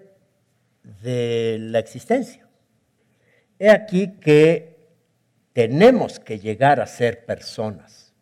de 1.04 1.58
la 1.60 1.80
existencia. 1.80 2.49
He 3.60 3.70
aquí 3.70 4.14
que 4.22 4.70
tenemos 5.52 6.20
que 6.20 6.40
llegar 6.40 6.80
a 6.80 6.88
ser 6.88 7.26
personas. 7.26 8.14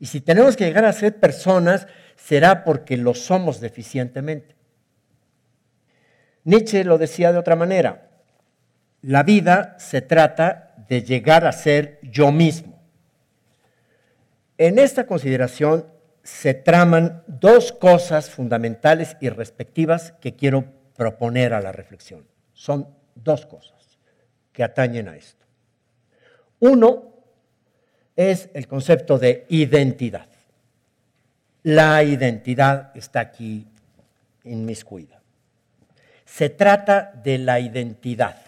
Y 0.00 0.06
si 0.06 0.20
tenemos 0.20 0.56
que 0.56 0.64
llegar 0.64 0.84
a 0.84 0.92
ser 0.92 1.20
personas, 1.20 1.86
será 2.16 2.64
porque 2.64 2.96
lo 2.96 3.14
somos 3.14 3.60
deficientemente. 3.60 4.56
Nietzsche 6.42 6.82
lo 6.82 6.98
decía 6.98 7.30
de 7.30 7.38
otra 7.38 7.54
manera. 7.54 8.10
La 9.02 9.22
vida 9.22 9.76
se 9.78 10.02
trata 10.02 10.74
de 10.88 11.02
llegar 11.02 11.46
a 11.46 11.52
ser 11.52 12.00
yo 12.02 12.32
mismo. 12.32 12.82
En 14.58 14.80
esta 14.80 15.06
consideración 15.06 15.86
se 16.24 16.54
traman 16.54 17.22
dos 17.28 17.70
cosas 17.70 18.30
fundamentales 18.30 19.16
y 19.20 19.28
respectivas 19.28 20.12
que 20.20 20.34
quiero 20.34 20.64
proponer 20.96 21.54
a 21.54 21.60
la 21.60 21.70
reflexión. 21.70 22.26
Son 22.52 22.88
dos 23.14 23.46
cosas 23.46 23.75
que 24.56 24.64
atañen 24.64 25.06
a 25.06 25.16
esto. 25.16 25.44
Uno 26.60 27.12
es 28.16 28.48
el 28.54 28.66
concepto 28.66 29.18
de 29.18 29.44
identidad. 29.50 30.26
La 31.62 32.02
identidad 32.02 32.90
está 32.96 33.20
aquí 33.20 33.66
inmiscuida. 34.44 35.20
Se 36.24 36.48
trata 36.48 37.12
de 37.22 37.36
la 37.36 37.60
identidad, 37.60 38.40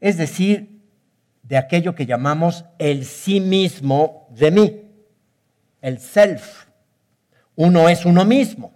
es 0.00 0.16
decir, 0.16 0.80
de 1.42 1.56
aquello 1.56 1.96
que 1.96 2.06
llamamos 2.06 2.64
el 2.78 3.04
sí 3.04 3.40
mismo 3.40 4.28
de 4.30 4.50
mí, 4.52 4.82
el 5.82 5.98
self. 5.98 6.66
Uno 7.56 7.88
es 7.88 8.04
uno 8.04 8.24
mismo. 8.24 8.72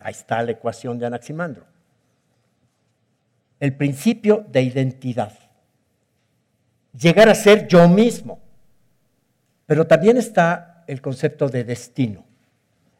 Ahí 0.00 0.10
está 0.10 0.42
la 0.42 0.50
ecuación 0.50 0.98
de 0.98 1.06
Anaximandro. 1.06 1.71
El 3.62 3.76
principio 3.76 4.44
de 4.50 4.60
identidad. 4.60 5.38
Llegar 6.98 7.28
a 7.28 7.34
ser 7.36 7.68
yo 7.68 7.88
mismo. 7.88 8.40
Pero 9.66 9.86
también 9.86 10.16
está 10.16 10.82
el 10.88 11.00
concepto 11.00 11.48
de 11.48 11.62
destino. 11.62 12.24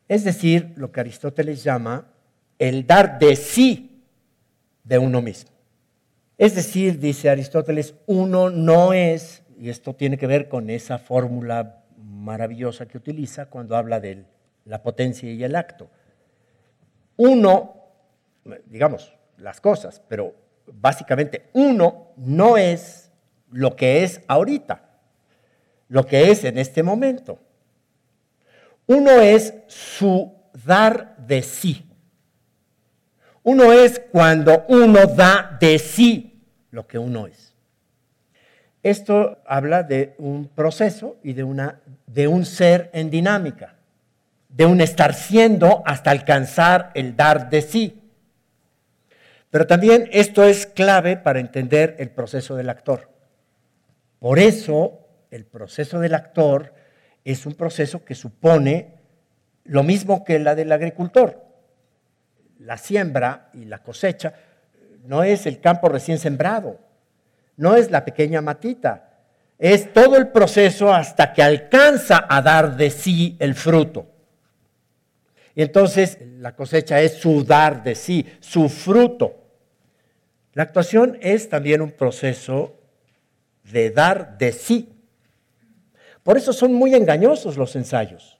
Es 0.07 0.22
decir, 0.22 0.72
lo 0.77 0.92
que 0.92 1.01
Aristóteles 1.01 1.64
llama 1.64 2.12
el 2.61 2.87
dar 2.87 3.18
de 3.18 3.35
sí 3.35 4.05
de 4.85 4.98
uno 4.98 5.20
mismo. 5.20 5.51
Es 6.38 6.55
decir, 6.55 7.01
dice 7.01 7.29
Aristóteles, 7.29 7.96
uno 8.07 8.48
no 8.48 8.92
es, 8.92 9.42
y 9.59 9.68
esto 9.68 9.96
tiene 9.96 10.16
que 10.16 10.29
ver 10.29 10.48
con 10.48 10.70
esa 10.70 10.98
fórmula 10.98 11.83
maravillosa 11.96 12.87
que 12.87 12.98
utiliza 12.98 13.46
cuando 13.46 13.77
habla 13.77 13.98
de 13.98 14.27
la 14.64 14.81
potencia 14.81 15.29
y 15.29 15.42
el 15.42 15.57
acto. 15.57 15.90
Uno, 17.16 17.75
digamos, 18.66 19.12
las 19.38 19.61
cosas, 19.61 20.01
pero 20.07 20.40
básicamente 20.66 21.48
uno 21.53 22.12
no 22.16 22.57
es 22.57 23.11
lo 23.51 23.77
que 23.77 24.05
es 24.05 24.20
ahorita, 24.29 24.90
lo 25.88 26.07
que 26.07 26.31
es 26.31 26.44
en 26.44 26.59
este 26.59 26.83
momento. 26.83 27.38
Uno 28.87 29.11
es 29.11 29.55
su 29.68 30.33
dar 30.64 31.16
de 31.18 31.42
sí. 31.42 31.87
Uno 33.42 33.72
es 33.72 34.01
cuando 34.11 34.64
uno 34.68 35.07
da 35.07 35.57
de 35.61 35.79
sí 35.79 36.44
lo 36.70 36.87
que 36.87 36.98
uno 36.98 37.27
es. 37.27 37.53
Esto 38.83 39.38
habla 39.46 39.85
de 39.85 40.14
un 40.18 40.48
proceso 40.48 41.16
y 41.22 41.35
de, 41.35 41.44
una, 41.44 41.81
de 42.07 42.27
un 42.27 42.44
ser 42.44 42.90
en 42.92 43.11
dinámica, 43.11 43.77
de 44.48 44.66
un 44.66 44.81
estar 44.81 45.14
siendo 45.14 45.83
hasta 45.87 46.11
alcanzar 46.11 46.90
el 46.94 47.14
dar 47.16 47.48
de 47.48 47.62
sí. 47.62 48.01
Pero 49.52 49.66
también 49.66 50.08
esto 50.12 50.44
es 50.44 50.64
clave 50.64 51.18
para 51.18 51.38
entender 51.38 51.94
el 51.98 52.08
proceso 52.08 52.56
del 52.56 52.70
actor. 52.70 53.10
Por 54.18 54.38
eso 54.38 55.06
el 55.30 55.44
proceso 55.44 56.00
del 56.00 56.14
actor 56.14 56.72
es 57.22 57.44
un 57.44 57.52
proceso 57.52 58.02
que 58.02 58.14
supone 58.14 58.94
lo 59.64 59.82
mismo 59.82 60.24
que 60.24 60.38
la 60.38 60.54
del 60.54 60.72
agricultor. 60.72 61.44
La 62.60 62.78
siembra 62.78 63.50
y 63.52 63.66
la 63.66 63.82
cosecha 63.82 64.32
no 65.04 65.22
es 65.22 65.44
el 65.44 65.60
campo 65.60 65.90
recién 65.90 66.18
sembrado, 66.18 66.78
no 67.58 67.76
es 67.76 67.90
la 67.90 68.06
pequeña 68.06 68.40
matita, 68.40 69.10
es 69.58 69.92
todo 69.92 70.16
el 70.16 70.28
proceso 70.28 70.94
hasta 70.94 71.34
que 71.34 71.42
alcanza 71.42 72.24
a 72.26 72.40
dar 72.40 72.74
de 72.78 72.88
sí 72.88 73.36
el 73.38 73.54
fruto. 73.54 74.06
Y 75.54 75.60
entonces 75.60 76.16
la 76.38 76.56
cosecha 76.56 77.02
es 77.02 77.18
su 77.18 77.44
dar 77.44 77.82
de 77.82 77.94
sí, 77.94 78.26
su 78.40 78.70
fruto. 78.70 79.40
La 80.54 80.64
actuación 80.64 81.18
es 81.20 81.48
también 81.48 81.80
un 81.80 81.92
proceso 81.92 82.78
de 83.64 83.90
dar 83.90 84.36
de 84.38 84.52
sí. 84.52 84.88
Por 86.22 86.36
eso 86.36 86.52
son 86.52 86.74
muy 86.74 86.94
engañosos 86.94 87.56
los 87.56 87.74
ensayos. 87.74 88.38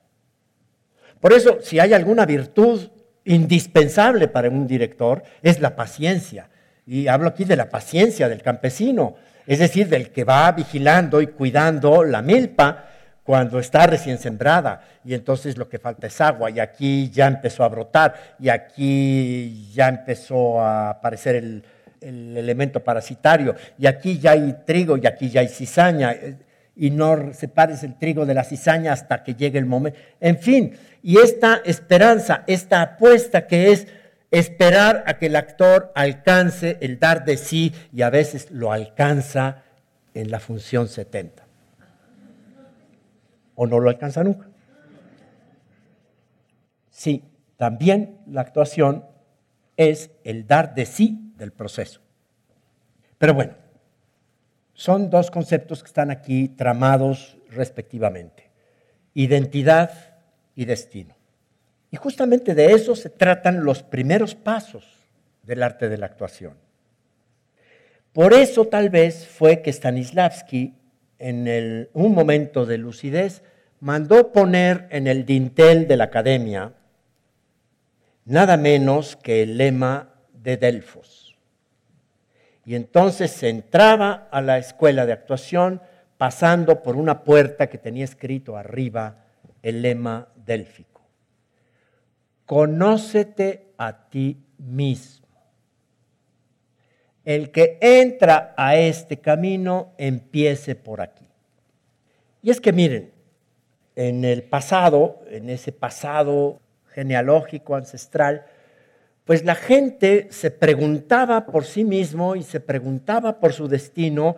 Por 1.21 1.33
eso, 1.33 1.59
si 1.63 1.79
hay 1.79 1.95
alguna 1.95 2.27
virtud 2.27 2.91
indispensable 3.25 4.29
para 4.29 4.51
un 4.51 4.67
director, 4.67 5.23
es 5.43 5.61
la 5.61 5.75
paciencia. 5.75 6.51
Y 6.87 7.07
hablo 7.07 7.29
aquí 7.29 7.45
de 7.45 7.57
la 7.57 7.71
paciencia 7.71 8.29
del 8.29 8.43
campesino, 8.43 9.15
es 9.47 9.61
decir, 9.61 9.89
del 9.89 10.11
que 10.11 10.25
va 10.25 10.51
vigilando 10.53 11.23
y 11.23 11.29
cuidando 11.29 12.05
la 12.05 12.23
milpa 12.23 12.89
cuando 13.25 13.61
está 13.61 13.87
recién 13.87 14.19
sembrada 14.19 14.83
y 15.05 15.15
entonces 15.15 15.57
lo 15.57 15.69
que 15.69 15.79
falta 15.79 16.09
es 16.09 16.21
agua 16.21 16.51
y 16.51 16.59
aquí 16.59 17.09
ya 17.11 17.29
empezó 17.29 17.63
a 17.63 17.69
brotar 17.69 18.37
y 18.41 18.49
aquí 18.49 19.71
ya 19.73 19.89
empezó 19.89 20.61
a 20.61 20.91
aparecer 20.91 21.37
el, 21.37 21.65
el 22.03 22.37
elemento 22.37 22.83
parasitario 22.83 23.55
y 23.79 23.87
aquí 23.87 24.19
ya 24.19 24.33
hay 24.33 24.55
trigo 24.67 24.97
y 24.97 25.07
aquí 25.07 25.31
ya 25.31 25.41
hay 25.41 25.49
cizaña 25.49 26.15
y 26.75 26.91
no 26.91 27.35
separes 27.35 27.83
el 27.83 27.99
trigo 27.99 28.27
de 28.27 28.35
la 28.35 28.45
cizaña 28.45 28.93
hasta 28.93 29.23
que 29.23 29.35
llegue 29.35 29.59
el 29.59 29.67
momento. 29.67 29.99
En 30.21 30.39
fin, 30.39 30.77
y 31.03 31.19
esta 31.19 31.61
esperanza, 31.65 32.45
esta 32.47 32.83
apuesta 32.83 33.47
que 33.47 33.73
es 33.73 33.87
esperar 34.31 35.05
a 35.07 35.19
que 35.19 35.27
el 35.27 35.37
actor 35.37 35.93
alcance 35.95 36.79
el 36.81 36.99
dar 36.99 37.25
de 37.25 37.37
sí 37.37 37.73
y 37.93 38.03
a 38.03 38.11
veces 38.11 38.51
lo 38.51 38.73
alcanza 38.73 39.63
en 40.15 40.31
la 40.31 40.41
función 40.41 40.89
70. 40.89 41.45
O 43.55 43.67
no 43.67 43.79
lo 43.79 43.91
alcanza 43.91 44.25
nunca. 44.25 44.49
Sí, 46.91 47.25
también 47.59 48.19
la 48.27 48.41
actuación 48.41 49.05
es 49.77 50.11
el 50.25 50.47
dar 50.47 50.75
de 50.75 50.87
sí 50.87 51.22
del 51.43 51.53
proceso. 51.53 52.01
Pero 53.19 53.35
bueno, 53.35 53.55
son 54.75 55.11
dos 55.11 55.31
conceptos 55.31 55.83
que 55.83 55.89
están 55.89 56.11
aquí 56.11 56.49
tramados 56.49 57.37
respectivamente. 57.51 58.51
Identidad 59.13 59.91
y 60.55 60.65
destino. 60.65 61.17
Y 61.91 61.97
justamente 61.97 62.55
de 62.55 62.73
eso 62.73 62.95
se 62.95 63.11
tratan 63.11 63.65
los 63.65 63.83
primeros 63.83 64.35
pasos 64.35 64.85
del 65.43 65.63
arte 65.63 65.89
de 65.89 65.99
la 65.99 66.07
actuación. 66.07 66.55
Por 68.13 68.33
eso 68.33 68.67
tal 68.67 68.89
vez 68.89 69.27
fue 69.27 69.63
que 69.63 69.73
Stanislavski, 69.73 70.75
en 71.19 71.89
un 71.93 72.15
momento 72.15 72.67
de 72.67 72.79
lucidez, 72.79 73.43
mandó 73.81 74.33
poner 74.33 74.87
en 74.91 75.09
el 75.09 75.27
dintel 75.27 75.89
de 75.89 75.97
la 75.97 76.05
academia 76.05 76.73
nada 78.25 78.57
menos 78.57 79.17
que 79.17 79.43
el 79.43 79.59
lema 79.59 80.15
de 80.33 80.57
Delfos 80.57 81.22
y 82.65 82.75
entonces 82.75 83.31
se 83.31 83.49
entraba 83.49 84.29
a 84.31 84.41
la 84.41 84.59
escuela 84.59 85.05
de 85.07 85.13
actuación 85.13 85.83
pasando 86.17 86.83
por 86.83 86.97
una 86.97 87.25
puerta 87.25 87.69
que 87.69 87.79
tenía 87.79 88.05
escrito 88.05 88.57
arriba 88.57 89.25
el 89.63 89.83
lema 89.83 90.29
délfico. 90.37 91.03
Conócete 92.47 93.73
a 93.79 94.09
ti 94.09 94.45
mismo. 94.59 95.27
El 97.25 97.51
que 97.51 97.79
entra 97.81 98.55
a 98.57 98.77
este 98.77 99.19
camino 99.19 99.93
empiece 99.99 100.75
por 100.75 101.01
aquí. 101.01 101.27
Y 102.43 102.51
es 102.51 102.61
que 102.61 102.73
miren, 102.73 103.13
en 103.95 104.25
el 104.25 104.43
pasado, 104.43 105.23
en 105.29 105.51
ese 105.51 105.73
pasado 105.73 106.61
genealógico 106.89 107.77
ancestral, 107.77 108.47
pues 109.25 109.45
la 109.45 109.55
gente 109.55 110.29
se 110.31 110.51
preguntaba 110.51 111.47
por 111.47 111.65
sí 111.65 111.85
mismo 111.85 112.35
y 112.35 112.43
se 112.43 112.61
preguntaba 112.61 113.39
por 113.39 113.53
su 113.53 113.69
destino 113.69 114.37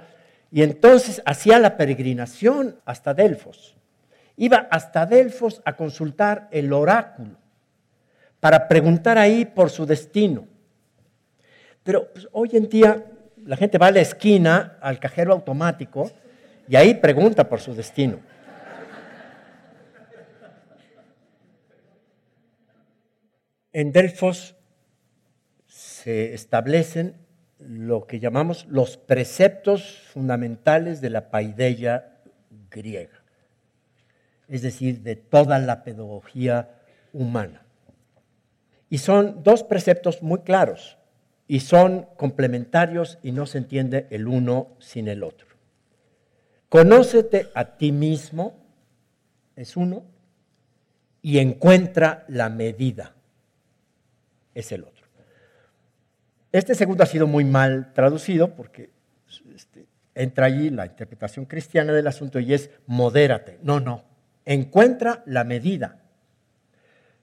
y 0.50 0.62
entonces 0.62 1.22
hacía 1.24 1.58
la 1.58 1.76
peregrinación 1.76 2.80
hasta 2.84 3.14
Delfos. 3.14 3.76
Iba 4.36 4.68
hasta 4.70 5.06
Delfos 5.06 5.62
a 5.64 5.76
consultar 5.76 6.48
el 6.50 6.72
oráculo 6.72 7.38
para 8.40 8.68
preguntar 8.68 9.16
ahí 9.16 9.46
por 9.46 9.70
su 9.70 9.86
destino. 9.86 10.46
Pero 11.82 12.12
pues, 12.12 12.28
hoy 12.32 12.50
en 12.52 12.68
día 12.68 13.04
la 13.44 13.56
gente 13.56 13.78
va 13.78 13.86
a 13.86 13.90
la 13.90 14.00
esquina, 14.00 14.78
al 14.80 14.98
cajero 14.98 15.32
automático, 15.32 16.10
y 16.68 16.76
ahí 16.76 16.94
pregunta 16.94 17.48
por 17.48 17.60
su 17.60 17.74
destino. 17.74 18.20
En 23.72 23.92
Delfos 23.92 24.54
se 26.04 26.34
establecen 26.34 27.14
lo 27.58 28.06
que 28.06 28.20
llamamos 28.20 28.66
los 28.68 28.98
preceptos 28.98 30.02
fundamentales 30.12 31.00
de 31.00 31.08
la 31.08 31.30
paideia 31.30 32.20
griega, 32.70 33.22
es 34.46 34.60
decir, 34.60 35.00
de 35.00 35.16
toda 35.16 35.58
la 35.58 35.82
pedagogía 35.82 36.82
humana. 37.14 37.62
Y 38.90 38.98
son 38.98 39.42
dos 39.42 39.62
preceptos 39.62 40.22
muy 40.22 40.40
claros 40.40 40.98
y 41.48 41.60
son 41.60 42.06
complementarios 42.18 43.18
y 43.22 43.32
no 43.32 43.46
se 43.46 43.56
entiende 43.56 44.06
el 44.10 44.28
uno 44.28 44.76
sin 44.80 45.08
el 45.08 45.22
otro. 45.22 45.46
Conócete 46.68 47.48
a 47.54 47.78
ti 47.78 47.92
mismo 47.92 48.62
es 49.56 49.74
uno, 49.74 50.04
y 51.22 51.38
encuentra 51.38 52.26
la 52.28 52.50
medida, 52.50 53.14
es 54.52 54.70
el 54.72 54.82
otro. 54.82 54.93
Este 56.54 56.76
segundo 56.76 57.02
ha 57.02 57.06
sido 57.06 57.26
muy 57.26 57.42
mal 57.42 57.92
traducido 57.94 58.54
porque 58.54 58.90
este, 59.56 59.86
entra 60.14 60.46
allí 60.46 60.70
la 60.70 60.86
interpretación 60.86 61.46
cristiana 61.46 61.92
del 61.92 62.06
asunto 62.06 62.38
y 62.38 62.54
es 62.54 62.70
modérate. 62.86 63.58
No, 63.64 63.80
no, 63.80 64.04
encuentra 64.44 65.24
la 65.26 65.42
medida. 65.42 65.96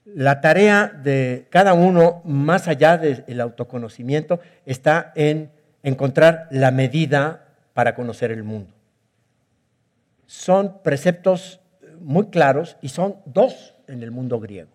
La 0.04 0.42
tarea 0.42 0.88
de 0.88 1.46
cada 1.48 1.72
uno, 1.72 2.20
más 2.26 2.68
allá 2.68 2.98
del 2.98 3.40
autoconocimiento, 3.40 4.38
está 4.66 5.14
en 5.16 5.50
encontrar 5.82 6.48
la 6.50 6.70
medida 6.70 7.54
para 7.72 7.94
conocer 7.94 8.32
el 8.32 8.42
mundo. 8.42 8.74
Son 10.26 10.82
preceptos 10.82 11.58
muy 12.00 12.26
claros 12.26 12.76
y 12.82 12.90
son 12.90 13.16
dos 13.24 13.76
en 13.86 14.02
el 14.02 14.10
mundo 14.10 14.40
griego. 14.40 14.72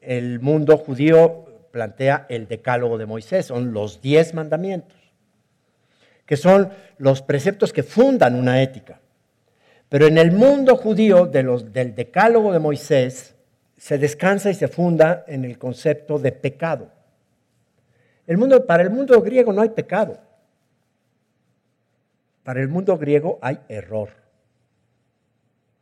El 0.00 0.38
mundo 0.38 0.76
judío 0.76 1.55
plantea 1.76 2.24
el 2.30 2.48
decálogo 2.48 2.96
de 2.96 3.04
Moisés, 3.04 3.44
son 3.44 3.74
los 3.74 4.00
diez 4.00 4.32
mandamientos, 4.32 4.96
que 6.24 6.38
son 6.38 6.70
los 6.96 7.20
preceptos 7.20 7.70
que 7.70 7.82
fundan 7.82 8.34
una 8.34 8.62
ética. 8.62 9.02
Pero 9.90 10.06
en 10.06 10.16
el 10.16 10.32
mundo 10.32 10.76
judío 10.76 11.26
del 11.26 11.94
decálogo 11.94 12.50
de 12.54 12.60
Moisés 12.60 13.34
se 13.76 13.98
descansa 13.98 14.48
y 14.48 14.54
se 14.54 14.68
funda 14.68 15.26
en 15.28 15.44
el 15.44 15.58
concepto 15.58 16.18
de 16.18 16.32
pecado. 16.32 16.90
El 18.26 18.38
mundo, 18.38 18.64
para 18.64 18.82
el 18.82 18.88
mundo 18.88 19.20
griego 19.20 19.52
no 19.52 19.60
hay 19.60 19.68
pecado. 19.68 20.18
Para 22.42 22.62
el 22.62 22.68
mundo 22.68 22.96
griego 22.96 23.38
hay 23.42 23.60
error. 23.68 24.08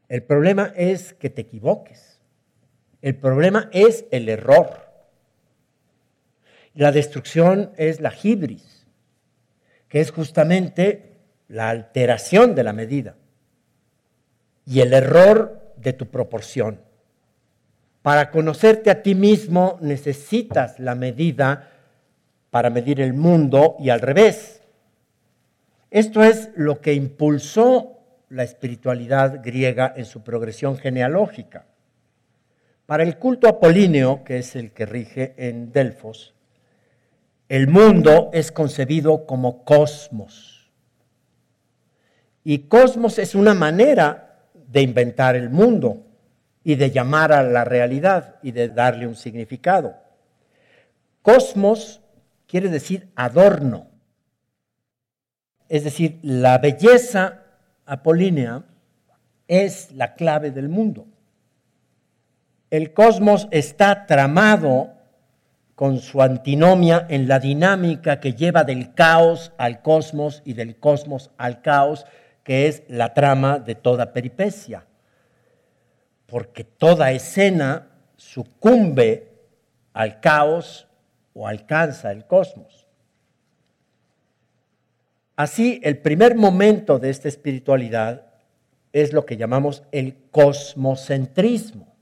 El 0.09 0.25
problema 0.25 0.73
es 0.75 1.15
que 1.15 1.31
te 1.31 1.43
equivoques. 1.43 2.19
El 3.01 3.15
problema 3.15 3.69
es 3.73 4.07
el 4.11 4.29
error. 4.29 4.84
La 6.75 6.91
destrucción 6.91 7.71
es 7.77 8.01
la 8.01 8.13
hibris, 8.13 8.87
que 9.89 10.01
es 10.01 10.11
justamente 10.11 11.21
la 11.47 11.71
alteración 11.71 12.55
de 12.57 12.65
la 12.65 12.73
medida 12.73 13.15
y 14.67 14.81
el 14.81 14.93
error 14.93 15.73
de 15.77 15.93
tu 15.93 16.07
proporción. 16.07 16.81
Para 18.03 18.31
conocerte 18.31 18.91
a 18.91 19.03
ti 19.03 19.15
mismo 19.15 19.79
necesitas 19.81 20.81
la 20.81 20.97
medida 20.97 21.71
para 22.51 22.71
medir 22.71 23.01
el 23.01 23.15
mundo 23.15 23.77
y 23.79 23.91
al 23.91 24.01
revés. 24.01 24.61
Esto 25.91 26.25
es 26.25 26.51
lo 26.57 26.81
que 26.81 26.95
impulsó 26.95 27.99
la 28.31 28.43
espiritualidad 28.43 29.43
griega 29.45 29.93
en 29.97 30.07
su 30.07 30.25
progresión 30.25 30.77
genealógica. 30.77 31.67
Para 32.87 33.05
el 33.05 33.17
culto 33.17 33.49
apolíneo, 33.49 34.25
que 34.25 34.39
es 34.39 34.57
el 34.57 34.73
que 34.73 34.87
rige 34.87 35.35
en 35.37 35.73
Delfos, 35.73 36.35
el 37.49 37.69
mundo 37.69 38.31
es 38.33 38.51
concebido 38.51 39.27
como 39.27 39.65
cosmos. 39.65 40.71
Y 42.43 42.61
cosmos 42.69 43.19
es 43.19 43.35
una 43.35 43.55
manera 43.55 44.49
de 44.69 44.83
inventar 44.83 45.37
el 45.37 45.51
mundo 45.51 46.07
y 46.63 46.75
de 46.77 46.91
llamar 46.91 47.33
a 47.33 47.43
la 47.43 47.65
realidad 47.65 48.37
y 48.43 48.53
de 48.53 48.69
darle 48.69 49.07
un 49.07 49.17
significado. 49.17 49.97
Cosmos 51.23 52.01
quiere 52.47 52.69
decir 52.69 53.11
adorno. 53.15 53.89
Es 55.69 55.85
decir, 55.85 56.19
la 56.23 56.59
belleza 56.59 57.43
apolínea 57.87 58.65
es 59.49 59.93
la 59.93 60.15
clave 60.15 60.51
del 60.51 60.69
mundo. 60.69 61.07
El 62.71 62.93
cosmos 62.93 63.49
está 63.51 64.07
tramado 64.07 64.95
con 65.75 65.99
su 65.99 66.23
antinomia 66.23 67.07
en 67.09 67.27
la 67.27 67.41
dinámica 67.41 68.21
que 68.21 68.35
lleva 68.35 68.65
del 68.65 68.95
caos 68.95 69.53
al 69.59 69.83
cosmos 69.83 70.43
y 70.45 70.55
del 70.55 70.77
cosmos 70.77 71.31
al 71.37 71.63
caos, 71.63 72.07
que 72.45 72.69
es 72.69 72.83
la 72.89 73.15
trama 73.15 73.59
de 73.59 73.75
toda 73.75 74.13
peripecia. 74.13 74.87
Porque 76.27 76.65
toda 76.65 77.13
escena 77.13 77.89
sucumbe 78.17 79.33
al 79.93 80.21
caos 80.21 80.87
o 81.33 81.49
alcanza 81.49 82.13
el 82.13 82.27
cosmos. 82.27 82.87
Así, 85.37 85.81
el 85.83 85.99
primer 85.99 86.37
momento 86.37 87.01
de 87.01 87.11
esta 87.11 87.29
espiritualidad 87.29 88.27
es 88.93 89.13
lo 89.13 89.27
que 89.27 89.37
llamamos 89.37 89.83
el 89.91 90.17
cosmocentrismo. 90.31 91.94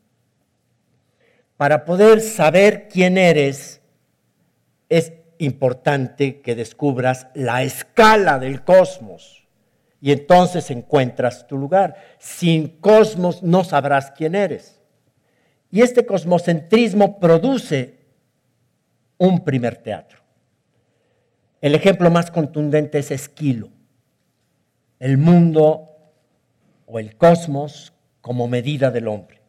Para 1.63 1.85
poder 1.85 2.21
saber 2.21 2.89
quién 2.89 3.17
eres, 3.17 3.81
es 4.89 5.13
importante 5.39 6.41
que 6.41 6.57
descubras 6.57 7.29
la 7.35 7.63
escala 7.63 8.41
del 8.41 8.65
cosmos 8.65 9.47
y 10.01 10.11
entonces 10.11 10.73
encuentras 10.73 11.47
tu 11.47 11.57
lugar. 11.57 11.95
Sin 12.19 12.67
cosmos 12.81 13.45
no 13.45 13.63
sabrás 13.63 14.11
quién 14.11 14.35
eres. 14.35 14.81
Y 15.71 15.83
este 15.83 16.05
cosmocentrismo 16.05 17.21
produce 17.21 18.01
un 19.17 19.45
primer 19.45 19.77
teatro. 19.77 20.19
El 21.61 21.77
ejemplo 21.77 22.11
más 22.11 22.33
contundente 22.33 22.99
es 22.99 23.13
Esquilo, 23.13 23.69
el 24.99 25.17
mundo 25.17 25.91
o 26.87 26.99
el 26.99 27.17
cosmos 27.17 27.93
como 28.21 28.49
medida 28.49 28.91
del 28.91 29.07
hombre. 29.07 29.42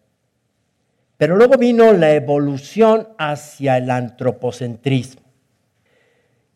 Pero 1.23 1.37
luego 1.37 1.55
vino 1.57 1.93
la 1.93 2.11
evolución 2.11 3.07
hacia 3.17 3.77
el 3.77 3.89
antropocentrismo. 3.89 5.21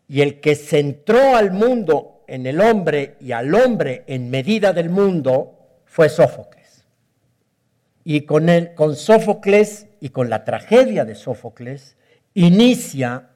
Y 0.09 0.19
el 0.19 0.41
que 0.41 0.55
centró 0.55 1.37
al 1.37 1.51
mundo 1.51 2.25
en 2.27 2.45
el 2.45 2.59
hombre 2.59 3.15
y 3.21 3.31
al 3.31 3.55
hombre 3.55 4.03
en 4.07 4.29
medida 4.29 4.73
del 4.73 4.89
mundo 4.89 5.53
fue 5.85 6.09
Sófocles. 6.09 6.83
Y 8.03 8.25
con, 8.25 8.49
él, 8.49 8.73
con 8.73 8.97
Sófocles 8.97 9.87
y 10.01 10.09
con 10.09 10.29
la 10.29 10.43
tragedia 10.43 11.05
de 11.05 11.15
Sófocles 11.15 11.95
inicia 12.33 13.29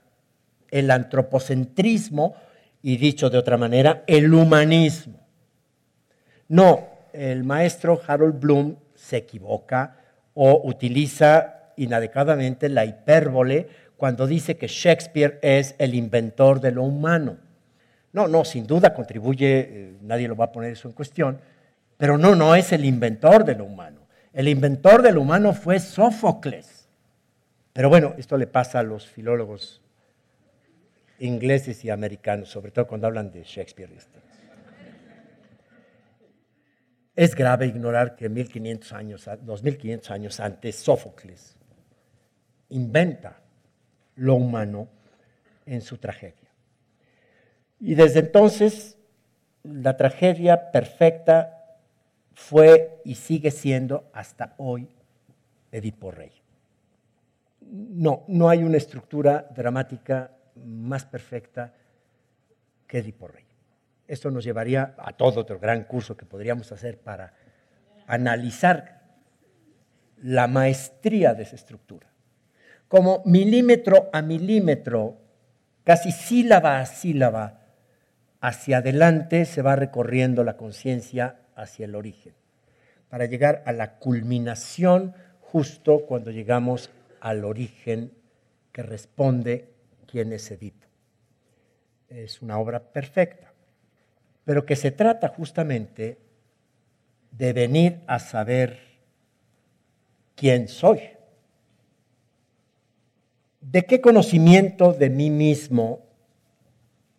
el 0.69 0.91
antropocentrismo 0.91 2.35
y 2.81 2.97
dicho 2.97 3.29
de 3.29 3.37
otra 3.37 3.55
manera, 3.55 4.03
el 4.05 4.33
humanismo. 4.33 5.25
No, 6.49 6.89
el 7.13 7.45
maestro 7.45 8.01
Harold 8.05 8.37
Bloom 8.37 8.75
se 8.95 9.15
equivoca 9.15 9.95
o 10.43 10.59
utiliza 10.67 11.71
inadecuadamente 11.77 12.67
la 12.67 12.83
hipérbole 12.83 13.67
cuando 13.95 14.25
dice 14.25 14.57
que 14.57 14.65
Shakespeare 14.67 15.37
es 15.43 15.75
el 15.77 15.93
inventor 15.93 16.59
de 16.59 16.71
lo 16.71 16.81
humano. 16.81 17.37
No, 18.11 18.27
no, 18.27 18.43
sin 18.43 18.65
duda 18.65 18.95
contribuye, 18.95 19.59
eh, 19.59 19.93
nadie 20.01 20.27
lo 20.27 20.35
va 20.35 20.45
a 20.45 20.51
poner 20.51 20.71
eso 20.71 20.87
en 20.87 20.95
cuestión, 20.95 21.39
pero 21.95 22.17
no, 22.17 22.33
no 22.33 22.55
es 22.55 22.71
el 22.71 22.85
inventor 22.85 23.45
de 23.45 23.53
lo 23.53 23.65
humano. 23.65 23.99
El 24.33 24.47
inventor 24.47 25.03
de 25.03 25.11
lo 25.11 25.21
humano 25.21 25.53
fue 25.53 25.77
Sófocles. 25.77 26.89
Pero 27.71 27.89
bueno, 27.89 28.15
esto 28.17 28.35
le 28.35 28.47
pasa 28.47 28.79
a 28.79 28.83
los 28.83 29.05
filólogos 29.05 29.79
ingleses 31.19 31.85
y 31.85 31.91
americanos, 31.91 32.49
sobre 32.49 32.71
todo 32.71 32.87
cuando 32.87 33.05
hablan 33.05 33.31
de 33.31 33.43
Shakespeare. 33.43 33.91
Es 37.15 37.35
grave 37.35 37.67
ignorar 37.67 38.15
que 38.15 38.29
1500 38.29 38.93
años, 38.93 39.29
2500 39.41 40.11
años 40.11 40.39
antes 40.39 40.77
Sófocles 40.77 41.57
inventa 42.69 43.41
lo 44.15 44.35
humano 44.35 44.87
en 45.65 45.81
su 45.81 45.97
tragedia. 45.97 46.49
Y 47.79 47.95
desde 47.95 48.19
entonces 48.19 48.97
la 49.63 49.97
tragedia 49.97 50.71
perfecta 50.71 51.79
fue 52.33 53.01
y 53.03 53.15
sigue 53.15 53.51
siendo 53.51 54.09
hasta 54.13 54.55
hoy 54.57 54.87
Edipo 55.71 56.11
Rey. 56.11 56.31
No, 57.61 58.23
no 58.27 58.49
hay 58.49 58.63
una 58.63 58.77
estructura 58.77 59.47
dramática 59.53 60.31
más 60.55 61.05
perfecta 61.05 61.73
que 62.87 62.99
Edipo 62.99 63.27
Rey. 63.27 63.50
Esto 64.11 64.29
nos 64.29 64.43
llevaría 64.43 64.93
a 64.97 65.13
todo 65.13 65.39
otro 65.39 65.57
gran 65.57 65.85
curso 65.85 66.17
que 66.17 66.25
podríamos 66.25 66.69
hacer 66.73 66.97
para 66.97 67.31
analizar 68.07 69.03
la 70.21 70.47
maestría 70.47 71.33
de 71.33 71.43
esa 71.43 71.55
estructura. 71.55 72.09
Como 72.89 73.23
milímetro 73.23 74.09
a 74.11 74.21
milímetro, 74.21 75.17
casi 75.85 76.11
sílaba 76.11 76.81
a 76.81 76.85
sílaba, 76.87 77.61
hacia 78.41 78.79
adelante 78.79 79.45
se 79.45 79.61
va 79.61 79.77
recorriendo 79.77 80.43
la 80.43 80.57
conciencia 80.57 81.39
hacia 81.55 81.85
el 81.85 81.95
origen, 81.95 82.33
para 83.07 83.27
llegar 83.27 83.63
a 83.65 83.71
la 83.71 83.97
culminación 83.97 85.15
justo 85.39 86.05
cuando 86.05 86.31
llegamos 86.31 86.89
al 87.21 87.45
origen 87.45 88.11
que 88.73 88.83
responde 88.83 89.69
quién 90.05 90.33
es 90.33 90.51
Edipo. 90.51 90.85
Es 92.09 92.41
una 92.41 92.57
obra 92.59 92.81
perfecta, 92.91 93.50
pero 94.45 94.65
que 94.65 94.75
se 94.75 94.91
trata 94.91 95.29
justamente 95.29 96.17
de 97.31 97.53
venir 97.53 98.01
a 98.07 98.19
saber 98.19 98.79
quién 100.35 100.67
soy. 100.67 101.01
¿De 103.59 103.85
qué 103.85 104.01
conocimiento 104.01 104.93
de 104.93 105.09
mí 105.09 105.29
mismo 105.29 106.01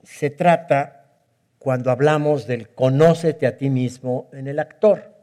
se 0.03 0.31
trata 0.31 1.07
cuando 1.59 1.91
hablamos 1.91 2.47
del 2.47 2.69
conócete 2.71 3.47
a 3.47 3.57
ti 3.57 3.71
mismo 3.71 4.29
en 4.33 4.49
el 4.49 4.59
actor? 4.59 5.15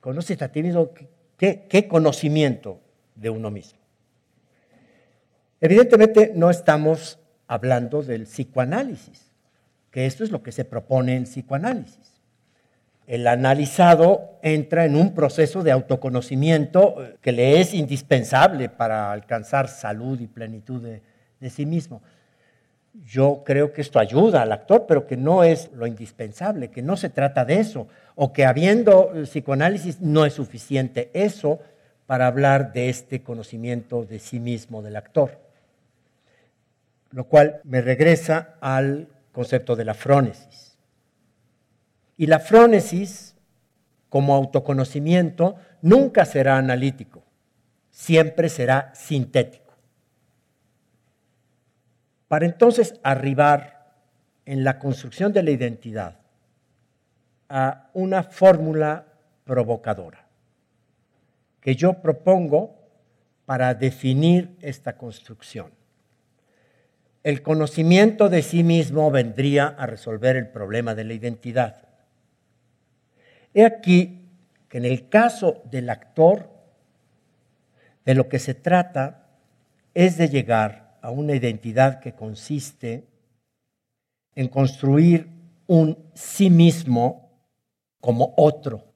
Conócete 0.00 0.44
a 0.44 0.50
ti 0.50 0.62
mismo, 0.62 0.90
¿qué, 1.36 1.66
qué 1.68 1.86
conocimiento 1.86 2.80
de 3.14 3.30
uno 3.30 3.50
mismo? 3.52 3.78
Evidentemente 5.60 6.32
no 6.34 6.50
estamos 6.50 7.18
hablando 7.46 8.02
del 8.02 8.24
psicoanálisis, 8.24 9.27
que 9.90 10.06
esto 10.06 10.24
es 10.24 10.30
lo 10.30 10.42
que 10.42 10.52
se 10.52 10.64
propone 10.64 11.16
en 11.16 11.24
psicoanálisis 11.24 12.18
el 13.08 13.26
analizado 13.26 14.38
entra 14.42 14.84
en 14.84 14.94
un 14.94 15.14
proceso 15.14 15.62
de 15.62 15.72
autoconocimiento 15.72 17.02
eh, 17.02 17.16
que 17.22 17.32
le 17.32 17.58
es 17.58 17.72
indispensable 17.72 18.68
para 18.68 19.10
alcanzar 19.10 19.68
salud 19.68 20.20
y 20.20 20.26
plenitud 20.26 20.82
de, 20.82 21.50
sí 21.50 21.64
mismo. 21.64 22.02
Yo 23.06 23.42
creo 23.46 23.72
que 23.72 23.80
esto 23.80 23.98
ayuda 23.98 24.42
al 24.42 24.52
actor, 24.52 24.84
pero 24.86 25.06
que 25.06 25.16
no 25.16 25.42
es 25.42 25.70
lo 25.72 25.86
indispensable, 25.86 26.68
que 26.68 26.82
no 26.82 26.98
se 26.98 27.08
trata 27.08 27.46
de 27.46 27.60
eso, 27.60 27.88
o 28.14 28.34
que 28.34 28.44
habiendo 28.44 29.12
eh, 29.14 29.22
psicoanálisis 29.22 30.02
no 30.02 30.26
es 30.26 30.34
suficiente 30.34 31.10
eso 31.14 31.60
para 32.06 32.26
hablar 32.26 32.74
de 32.74 32.90
este 32.90 33.22
conocimiento 33.22 34.04
de 34.04 34.18
sí 34.18 34.38
mismo 34.38 34.82
del 34.82 34.96
actor. 34.96 35.38
Lo 37.10 37.24
cual 37.24 37.62
me 37.64 37.80
regresa 37.80 38.56
al 38.60 39.08
concepto 39.32 39.76
de 39.76 39.84
la 39.84 39.94
frónesis. 39.94 40.78
Y 42.16 42.26
la 42.26 42.40
frónesis, 42.40 43.36
como 44.08 44.34
autoconocimiento, 44.34 45.56
nunca 45.82 46.24
será 46.24 46.58
analítico, 46.58 47.22
siempre 47.90 48.48
será 48.48 48.92
sintético. 48.94 49.74
Para 52.26 52.46
entonces 52.46 52.94
arribar 53.02 53.94
en 54.44 54.64
la 54.64 54.78
construcción 54.78 55.32
de 55.32 55.42
la 55.42 55.50
identidad 55.50 56.18
a 57.48 57.90
una 57.94 58.22
fórmula 58.22 59.06
provocadora 59.44 60.28
que 61.60 61.74
yo 61.74 61.94
propongo 62.00 62.76
para 63.46 63.74
definir 63.74 64.56
esta 64.60 64.96
construcción. 64.96 65.77
El 67.28 67.42
conocimiento 67.42 68.30
de 68.30 68.40
sí 68.40 68.64
mismo 68.64 69.10
vendría 69.10 69.66
a 69.66 69.84
resolver 69.84 70.36
el 70.36 70.48
problema 70.48 70.94
de 70.94 71.04
la 71.04 71.12
identidad. 71.12 71.86
He 73.52 73.66
aquí 73.66 74.30
que 74.66 74.78
en 74.78 74.86
el 74.86 75.10
caso 75.10 75.60
del 75.70 75.90
actor, 75.90 76.48
de 78.06 78.14
lo 78.14 78.30
que 78.30 78.38
se 78.38 78.54
trata 78.54 79.28
es 79.92 80.16
de 80.16 80.30
llegar 80.30 80.96
a 81.02 81.10
una 81.10 81.34
identidad 81.34 82.00
que 82.00 82.14
consiste 82.14 83.06
en 84.34 84.48
construir 84.48 85.28
un 85.66 85.98
sí 86.14 86.48
mismo 86.48 87.30
como 88.00 88.32
otro. 88.38 88.90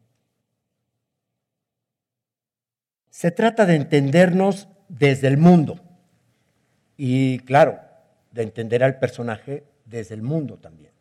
Se 3.11 3.31
trata 3.31 3.67
de 3.67 3.77
entendernos 3.77 4.69
desde 4.89 5.29
el 5.29 5.37
mundo 5.37 5.79
y, 6.97 7.39
claro, 7.41 7.92
de 8.33 8.43
entender 8.43 8.83
al 8.83 8.99
personaje 8.99 9.65
desde 9.85 10.15
el 10.15 10.23
mundo 10.23 10.59
también. 10.59 10.93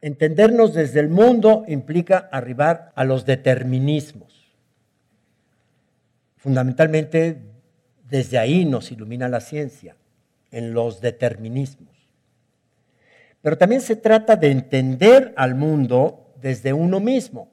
Entendernos 0.00 0.72
desde 0.72 1.00
el 1.00 1.08
mundo 1.08 1.64
implica 1.68 2.28
arribar 2.32 2.92
a 2.94 3.04
los 3.04 3.26
determinismos. 3.26 4.50
Fundamentalmente, 6.36 7.42
desde 8.08 8.38
ahí 8.38 8.64
nos 8.64 8.90
ilumina 8.90 9.28
la 9.28 9.40
ciencia, 9.40 9.96
en 10.50 10.72
los 10.72 11.02
determinismos. 11.02 11.94
Pero 13.42 13.58
también 13.58 13.82
se 13.82 13.96
trata 13.96 14.36
de 14.36 14.50
entender 14.50 15.34
al 15.36 15.54
mundo 15.54 16.32
desde 16.40 16.72
uno 16.72 16.98
mismo. 16.98 17.50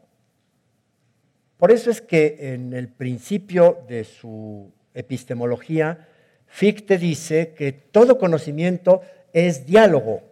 Por 1.58 1.72
eso 1.72 1.92
es 1.92 2.02
que 2.02 2.54
en 2.54 2.74
el 2.74 2.88
principio 2.88 3.84
de 3.88 4.04
su 4.04 4.72
epistemología, 4.94 6.08
Fichte 6.48 6.98
dice 6.98 7.54
que 7.54 7.72
todo 7.72 8.18
conocimiento 8.18 9.02
es 9.34 9.66
diálogo, 9.66 10.24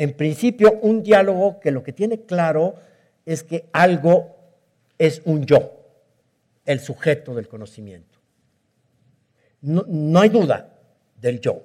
en 0.00 0.14
principio, 0.14 0.78
un 0.80 1.02
diálogo 1.02 1.60
que 1.60 1.70
lo 1.70 1.82
que 1.82 1.92
tiene 1.92 2.22
claro 2.22 2.74
es 3.26 3.42
que 3.42 3.68
algo 3.70 4.34
es 4.96 5.20
un 5.26 5.44
yo, 5.44 5.78
el 6.64 6.80
sujeto 6.80 7.34
del 7.34 7.48
conocimiento. 7.48 8.18
No, 9.60 10.20
hay 10.20 10.30
duda 10.30 10.74
del 11.20 11.38
yo. 11.40 11.64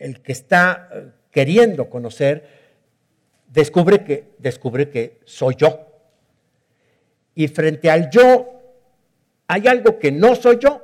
El 0.00 0.20
que 0.20 0.32
está 0.32 0.88
eh, 0.92 1.12
queriendo 1.30 1.88
conocer 1.88 2.44
descubre 3.46 4.02
que, 4.02 4.34
descubre 4.38 4.90
que 4.90 5.20
soy 5.24 5.54
yo. 5.54 5.86
Y 7.36 7.46
frente 7.46 7.88
al 7.88 8.10
yo 8.10 8.50
hay 9.46 9.68
algo 9.68 10.00
que 10.00 10.10
no 10.10 10.34
soy 10.34 10.58
yo 10.60 10.82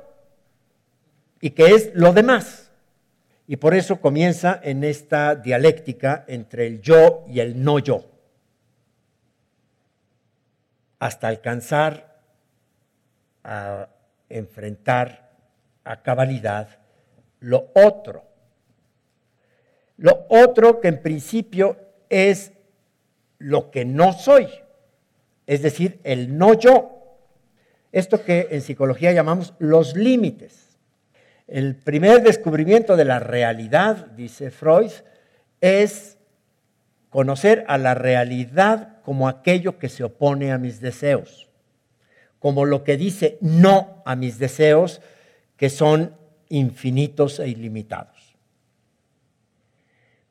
y 1.41 1.49
que 1.49 1.73
es 1.73 1.91
lo 1.93 2.13
demás. 2.13 2.71
Y 3.47 3.57
por 3.57 3.73
eso 3.73 3.99
comienza 3.99 4.57
en 4.63 4.83
esta 4.83 5.35
dialéctica 5.35 6.23
entre 6.27 6.67
el 6.67 6.81
yo 6.81 7.25
y 7.27 7.41
el 7.41 7.61
no 7.61 7.79
yo, 7.79 8.05
hasta 10.99 11.27
alcanzar 11.27 12.21
a 13.43 13.89
enfrentar 14.29 15.31
a 15.83 16.01
cabalidad 16.01 16.79
lo 17.39 17.71
otro. 17.73 18.23
Lo 19.97 20.25
otro 20.29 20.79
que 20.79 20.87
en 20.87 21.01
principio 21.01 21.77
es 22.09 22.53
lo 23.39 23.71
que 23.71 23.83
no 23.83 24.13
soy, 24.13 24.47
es 25.45 25.61
decir, 25.61 25.99
el 26.03 26.37
no 26.37 26.53
yo. 26.53 27.17
Esto 27.91 28.23
que 28.23 28.47
en 28.51 28.61
psicología 28.61 29.11
llamamos 29.11 29.53
los 29.59 29.95
límites. 29.95 30.70
El 31.51 31.75
primer 31.75 32.23
descubrimiento 32.23 32.95
de 32.95 33.03
la 33.03 33.19
realidad, 33.19 34.07
dice 34.15 34.51
Freud, 34.51 34.91
es 35.59 36.17
conocer 37.09 37.65
a 37.67 37.77
la 37.77 37.93
realidad 37.93 39.01
como 39.03 39.27
aquello 39.27 39.77
que 39.77 39.89
se 39.89 40.05
opone 40.05 40.53
a 40.53 40.57
mis 40.57 40.79
deseos, 40.79 41.49
como 42.39 42.63
lo 42.63 42.85
que 42.85 42.95
dice 42.95 43.37
no 43.41 44.01
a 44.05 44.15
mis 44.15 44.39
deseos, 44.39 45.01
que 45.57 45.69
son 45.69 46.15
infinitos 46.47 47.37
e 47.41 47.49
ilimitados. 47.49 48.37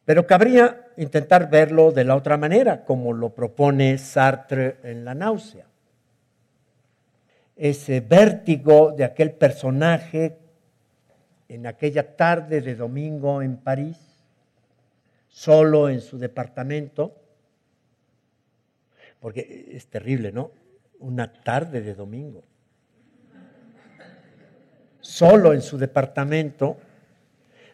Pero 0.07 0.27
cabría 0.27 0.87
intentar 0.97 1.51
verlo 1.51 1.93
de 1.93 2.05
la 2.05 2.17
otra 2.17 2.39
manera, 2.39 2.87
como 2.87 3.13
lo 3.13 3.35
propone 3.35 3.99
Sartre 3.99 4.79
en 4.85 5.05
La 5.05 5.15
náusea. 5.15 5.67
Ese 7.57 8.01
vértigo 8.01 8.93
de 8.97 9.05
aquel 9.05 9.33
personaje 9.33 10.39
en 11.51 11.67
aquella 11.67 12.15
tarde 12.15 12.61
de 12.61 12.77
domingo 12.77 13.43
en 13.43 13.57
París, 13.57 13.99
solo 15.27 15.89
en 15.89 16.01
su 16.01 16.17
departamento, 16.17 17.17
porque 19.19 19.67
es 19.73 19.89
terrible, 19.89 20.31
¿no? 20.31 20.53
Una 21.01 21.33
tarde 21.33 21.81
de 21.81 21.95
domingo, 21.95 22.45
solo 25.01 25.53
en 25.53 25.61
su 25.61 25.77
departamento, 25.77 26.77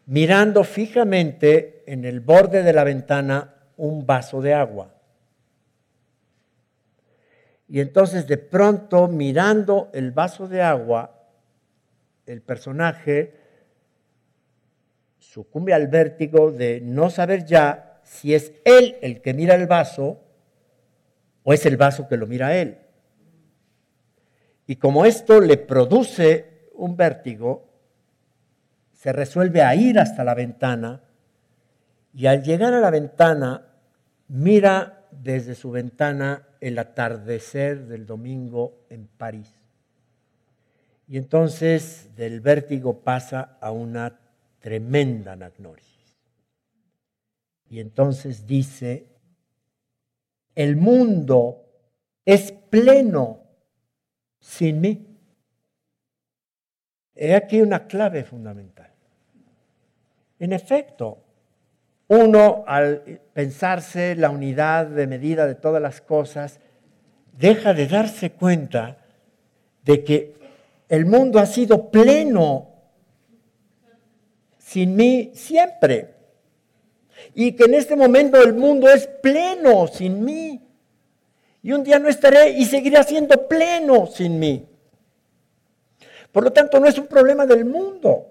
mirando 0.07 0.65
fijamente 0.65 1.85
en 1.87 2.07
el 2.07 2.21
borde 2.21 2.63
de 2.63 2.73
la 2.73 2.83
ventana 2.83 3.57
un 3.77 4.07
vaso 4.07 4.41
de 4.41 4.55
agua. 4.55 4.95
Y 7.69 7.81
entonces 7.81 8.27
de 8.27 8.39
pronto, 8.39 9.07
mirando 9.07 9.91
el 9.93 10.13
vaso 10.13 10.49
de 10.49 10.63
agua, 10.63 11.29
el 12.25 12.41
personaje 12.41 13.45
sucumbe 15.31 15.75
al 15.75 15.89
vértigo 15.89 16.51
de 16.51 16.81
no 16.81 17.11
saber 17.11 17.45
ya 17.45 18.01
si 18.05 18.35
es 18.35 18.53
él 18.65 18.97
el 19.03 19.21
que 19.21 19.35
mira 19.35 19.55
el 19.55 19.67
vaso 19.67 20.21
o 21.43 21.53
es 21.53 21.67
el 21.67 21.77
vaso 21.77 22.09
que 22.09 22.17
lo 22.17 22.27
mira 22.27 22.57
él. 22.57 22.79
Y 24.67 24.77
como 24.77 25.05
esto 25.05 25.41
le 25.41 25.57
produce 25.57 26.69
un 26.75 26.97
vértigo, 26.97 27.69
se 28.93 29.13
resuelve 29.13 29.63
a 29.63 29.75
ir 29.75 29.99
hasta 29.99 30.25
la 30.25 30.35
ventana 30.35 31.03
y 32.15 32.27
al 32.27 32.43
llegar 32.43 32.73
a 32.73 32.81
la 32.81 32.91
ventana 32.91 33.67
mira 34.29 35.07
desde 35.11 35.55
su 35.55 35.71
ventana 35.71 36.49
el 36.61 36.79
atardecer 36.79 37.87
del 37.87 38.07
domingo 38.07 38.87
en 38.91 39.07
París. 39.07 39.53
Y 41.09 41.19
entonces 41.19 42.17
del 42.17 42.41
vértigo 42.41 43.01
pasa 43.01 43.57
a 43.61 43.71
una 43.71 44.19
tremenda 44.67 45.31
anagnosis. 45.31 46.19
Y 47.71 47.79
entonces 47.79 48.49
dice, 48.49 49.07
el 50.57 50.75
mundo 50.75 51.67
es 52.25 52.51
pleno 52.51 53.45
sin 54.41 54.81
mí. 54.81 55.07
He 57.15 57.37
aquí 57.37 57.61
una 57.61 57.87
clave 57.87 58.25
fundamental. 58.25 58.91
En 60.41 60.53
efecto, 60.53 61.23
uno 62.09 62.65
al 62.67 63.21
pensarse 63.33 64.17
la 64.17 64.31
unidad 64.31 64.87
de 64.89 65.07
medida 65.07 65.47
de 65.47 65.55
todas 65.55 65.81
las 65.81 66.01
cosas, 66.01 66.59
deja 67.39 67.73
de 67.73 67.87
darse 67.87 68.33
cuenta 68.33 68.99
de 69.85 70.03
que 70.03 70.35
el 70.89 71.07
mundo 71.07 71.39
ha 71.39 71.47
sido 71.47 71.89
pleno 71.89 72.76
sin 74.67 74.97
mí 74.97 75.31
siempre. 75.33 76.13
Y 77.35 77.53
que 77.53 77.65
en 77.65 77.75
este 77.75 77.95
momento 77.95 78.43
el 78.43 78.53
mundo 78.53 78.89
es 78.91 79.07
pleno 79.07 79.87
sin 79.87 80.25
mí. 80.25 80.61
Y 81.63 81.73
un 81.73 81.85
día 81.85 82.01
no 82.01 82.09
estaré 82.09 82.51
y 82.51 82.65
seguirá 82.65 83.05
siendo 83.05 83.47
pleno 83.47 84.07
sin 84.07 84.41
mí. 84.41 84.69
Por 86.33 86.43
lo 86.43 86.53
tanto, 86.53 86.81
no 86.81 86.87
es 86.87 86.99
un 86.99 87.07
problema 87.07 87.47
del 87.47 87.65
mundo. 87.65 88.27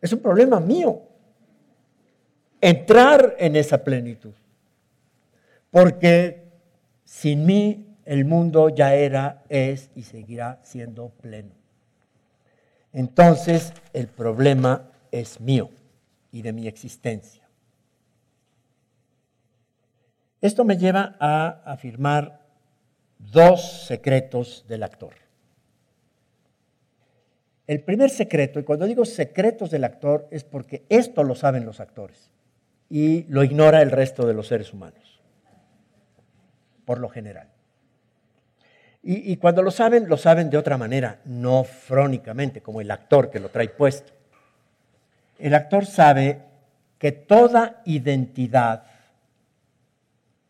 Es 0.00 0.12
un 0.12 0.18
problema 0.18 0.58
mío. 0.58 1.00
Entrar 2.60 3.36
en 3.38 3.54
esa 3.54 3.84
plenitud. 3.84 4.34
Porque 5.70 6.42
sin 7.04 7.46
mí 7.46 7.96
el 8.04 8.24
mundo 8.24 8.68
ya 8.68 8.94
era, 8.96 9.44
es 9.48 9.90
y 9.94 10.02
seguirá 10.02 10.58
siendo 10.64 11.10
pleno. 11.10 11.65
Entonces 12.96 13.74
el 13.92 14.08
problema 14.08 14.90
es 15.10 15.38
mío 15.38 15.68
y 16.32 16.40
de 16.40 16.54
mi 16.54 16.66
existencia. 16.66 17.46
Esto 20.40 20.64
me 20.64 20.78
lleva 20.78 21.14
a 21.20 21.62
afirmar 21.66 22.40
dos 23.18 23.84
secretos 23.84 24.64
del 24.66 24.82
actor. 24.82 25.12
El 27.66 27.82
primer 27.82 28.08
secreto, 28.08 28.60
y 28.60 28.64
cuando 28.64 28.86
digo 28.86 29.04
secretos 29.04 29.70
del 29.70 29.84
actor, 29.84 30.26
es 30.30 30.44
porque 30.44 30.86
esto 30.88 31.22
lo 31.22 31.34
saben 31.34 31.66
los 31.66 31.80
actores 31.80 32.30
y 32.88 33.24
lo 33.24 33.44
ignora 33.44 33.82
el 33.82 33.90
resto 33.90 34.26
de 34.26 34.32
los 34.32 34.46
seres 34.46 34.72
humanos, 34.72 35.20
por 36.86 36.98
lo 36.98 37.10
general. 37.10 37.55
Y, 39.08 39.36
cuando 39.36 39.62
lo 39.62 39.70
saben, 39.70 40.08
lo 40.08 40.16
saben 40.16 40.50
de 40.50 40.58
otra 40.58 40.76
manera, 40.76 41.20
no 41.26 41.62
frónicamente, 41.62 42.60
como 42.60 42.80
el 42.80 42.90
actor 42.90 43.30
que 43.30 43.38
lo 43.38 43.50
trae 43.50 43.68
puesto. 43.68 44.12
El 45.38 45.54
actor 45.54 45.86
sabe 45.86 46.40
que 46.98 47.12
toda 47.12 47.82
identidad 47.84 48.82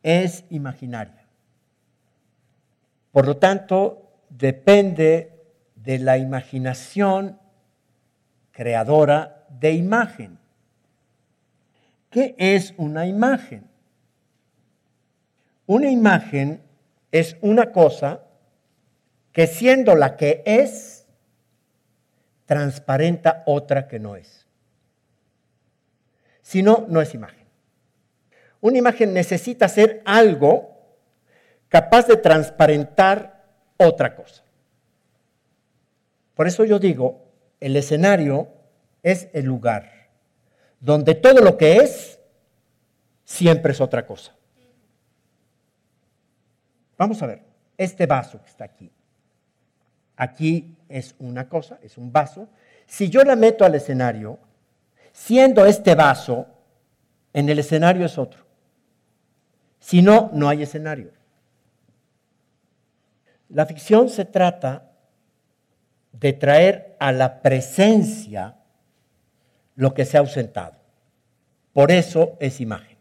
es 0.03 0.45
imaginaria. 0.49 1.27
Por 3.13 3.27
lo 3.27 3.37
tanto, 3.37 4.09
depende 4.31 5.33
de 5.75 5.99
la 5.99 6.17
imaginación 6.17 7.39
creadora 8.53 9.45
de 9.51 9.73
imagen. 9.73 10.39
¿Qué 12.09 12.35
es 12.39 12.73
una 12.79 13.07
imagen? 13.07 13.69
Una 15.67 15.91
imagen 15.91 16.63
es 17.13 17.37
una 17.43 17.71
cosa 17.71 18.23
que 19.37 19.47
siendo 19.47 19.95
la 19.95 20.17
que 20.17 20.43
es, 20.47 21.05
transparenta 22.47 23.43
otra 23.45 23.87
que 23.87 23.99
no 23.99 24.17
es. 24.17 24.47
Si 26.41 26.63
no, 26.63 26.87
no 26.89 27.03
es 27.03 27.13
imagen. 27.13 27.47
Una 28.63 28.79
imagen 28.79 29.13
necesita 29.13 29.69
ser 29.69 30.01
algo 30.07 30.75
capaz 31.69 32.07
de 32.07 32.17
transparentar 32.17 33.45
otra 33.77 34.17
cosa. 34.17 34.43
Por 36.35 36.47
eso 36.47 36.65
yo 36.65 36.79
digo, 36.79 37.27
el 37.61 37.77
escenario 37.77 38.49
es 39.03 39.29
el 39.35 39.45
lugar 39.45 40.09
donde 40.81 41.15
todo 41.15 41.43
lo 41.43 41.59
que 41.59 41.77
es 41.77 42.19
siempre 43.23 43.73
es 43.73 43.83
otra 43.83 44.07
cosa. 44.07 44.35
Vamos 46.97 47.23
a 47.23 47.27
ver, 47.27 47.43
este 47.77 48.07
vaso 48.07 48.41
que 48.43 48.49
está 48.49 48.65
aquí, 48.65 48.91
aquí 50.17 50.77
es 50.89 51.15
una 51.19 51.49
cosa, 51.49 51.79
es 51.83 51.99
un 51.99 52.13
vaso. 52.13 52.49
Si 52.87 53.09
yo 53.09 53.23
la 53.23 53.37
meto 53.37 53.65
al 53.65 53.75
escenario, 53.75 54.39
siendo 55.13 55.65
este 55.67 55.95
vaso, 55.95 56.47
en 57.33 57.49
el 57.49 57.59
escenario 57.59 58.07
es 58.07 58.19
otro. 58.19 58.45
Si 59.79 60.03
no, 60.03 60.31
no 60.33 60.49
hay 60.49 60.63
escenario. 60.63 61.13
La 63.49 63.67
ficción 63.67 64.09
se 64.09 64.25
trata 64.25 64.91
de 66.13 66.33
traer 66.33 66.97
a 66.99 67.13
la 67.13 67.43
presencia 67.43 68.57
lo 69.75 69.95
que 69.95 70.05
se 70.05 70.17
ha 70.17 70.21
ausentado. 70.21 70.77
Por 71.73 71.93
eso 71.93 72.37
es 72.41 72.61
imagen. 72.61 72.97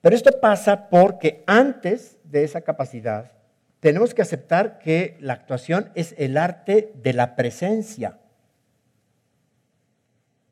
Pero 0.00 0.16
esto 0.16 0.30
pasa 0.40 0.88
porque 0.88 1.44
antes 1.46 2.18
de 2.24 2.44
esa 2.44 2.62
capacidad 2.62 3.32
tenemos 3.80 4.14
que 4.14 4.22
aceptar 4.22 4.78
que 4.78 5.16
la 5.20 5.34
actuación 5.34 5.90
es 5.94 6.14
el 6.18 6.36
arte 6.36 6.92
de 6.96 7.12
la 7.12 7.36
presencia, 7.36 8.18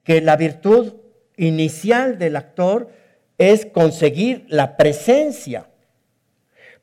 que 0.05 0.21
la 0.21 0.37
virtud 0.37 0.95
inicial 1.37 2.19
del 2.19 2.37
actor 2.37 2.91
es 3.39 3.67
conseguir 3.67 4.47
la 4.49 4.77
presencia, 4.77 5.69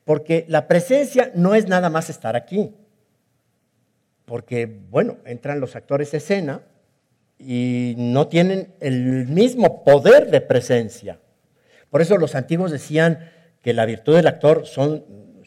porque 0.04 0.44
la 0.48 0.68
presencia 0.68 1.32
no 1.34 1.54
es 1.54 1.66
nada 1.66 1.88
más 1.88 2.10
estar 2.10 2.36
aquí. 2.36 2.74
Porque, 4.26 4.66
bueno, 4.66 5.18
entran 5.26 5.60
los 5.60 5.76
actores 5.76 6.10
de 6.10 6.18
escena 6.18 6.62
y 7.38 7.94
no 7.98 8.28
tienen 8.28 8.74
el 8.80 9.26
mismo 9.26 9.84
poder 9.84 10.30
de 10.30 10.40
presencia. 10.40 11.18
Por 11.90 12.00
eso 12.00 12.16
los 12.16 12.34
antiguos 12.34 12.70
decían 12.70 13.30
que 13.62 13.72
la 13.72 13.86
virtud 13.86 14.16
del 14.16 14.26
actor 14.26 14.66
son 14.66 15.04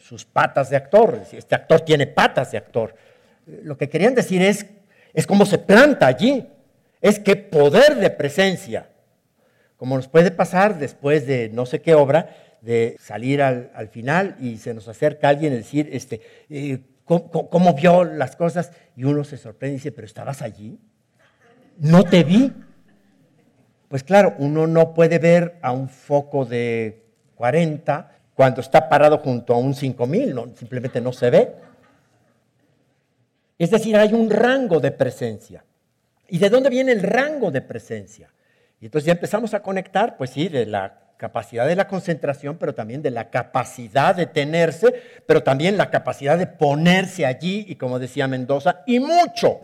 sus 0.08 0.24
patas 0.24 0.70
de 0.70 0.76
actor. 0.76 1.20
Este 1.32 1.54
actor 1.54 1.82
tiene 1.82 2.06
patas 2.06 2.50
de 2.50 2.58
actor. 2.58 2.94
Lo 3.44 3.76
que 3.76 3.90
querían 3.90 4.14
decir 4.14 4.40
es, 4.40 4.64
es 5.12 5.26
cómo 5.26 5.44
se 5.44 5.58
planta 5.58 6.06
allí. 6.06 6.48
Es 7.02 7.18
qué 7.18 7.36
poder 7.36 7.96
de 7.96 8.08
presencia. 8.08 8.88
Como 9.76 9.96
nos 9.96 10.08
puede 10.08 10.30
pasar 10.30 10.78
después 10.78 11.26
de 11.26 11.50
no 11.50 11.66
sé 11.66 11.82
qué 11.82 11.94
obra, 11.94 12.34
de 12.62 12.96
salir 12.98 13.42
al, 13.42 13.88
final 13.88 14.36
y 14.40 14.56
se 14.56 14.72
nos 14.72 14.88
acerca 14.88 15.28
alguien 15.28 15.52
y 15.52 15.56
decir, 15.56 15.90
este, 15.92 16.22
eh, 16.48 16.80
cómo, 17.04 17.74
vio 17.74 18.02
las 18.04 18.34
cosas 18.34 18.72
y 18.96 19.04
uno 19.04 19.24
se 19.24 19.36
sorprende 19.36 19.74
y 19.74 19.76
dice, 19.76 19.92
pero 19.92 20.06
estabas 20.06 20.40
allí, 20.42 20.80
no 21.78 22.02
te 22.02 22.24
vi. 22.24 22.52
Pues 23.88 24.02
claro, 24.02 24.34
uno 24.38 24.66
no 24.66 24.94
puede 24.94 25.18
ver 25.18 25.58
a 25.62 25.70
un 25.72 25.88
foco 25.88 26.44
de 26.44 27.04
40 27.36 28.17
cuando 28.38 28.60
está 28.60 28.88
parado 28.88 29.18
junto 29.18 29.52
a 29.52 29.56
un 29.56 29.74
5000, 29.74 30.32
no, 30.32 30.46
simplemente 30.54 31.00
no 31.00 31.12
se 31.12 31.28
ve. 31.28 31.54
Es 33.58 33.68
decir, 33.68 33.96
hay 33.96 34.12
un 34.12 34.30
rango 34.30 34.78
de 34.78 34.92
presencia. 34.92 35.64
¿Y 36.28 36.38
de 36.38 36.48
dónde 36.48 36.70
viene 36.70 36.92
el 36.92 37.02
rango 37.02 37.50
de 37.50 37.62
presencia? 37.62 38.32
Y 38.80 38.84
entonces 38.84 39.06
ya 39.06 39.14
empezamos 39.14 39.54
a 39.54 39.60
conectar, 39.60 40.16
pues 40.16 40.30
sí, 40.30 40.46
de 40.46 40.66
la 40.66 41.00
capacidad 41.16 41.66
de 41.66 41.74
la 41.74 41.88
concentración, 41.88 42.58
pero 42.58 42.76
también 42.76 43.02
de 43.02 43.10
la 43.10 43.28
capacidad 43.28 44.14
de 44.14 44.26
tenerse, 44.26 44.94
pero 45.26 45.42
también 45.42 45.76
la 45.76 45.90
capacidad 45.90 46.38
de 46.38 46.46
ponerse 46.46 47.26
allí, 47.26 47.66
y 47.66 47.74
como 47.74 47.98
decía 47.98 48.28
Mendoza, 48.28 48.84
y 48.86 49.00
mucho. 49.00 49.62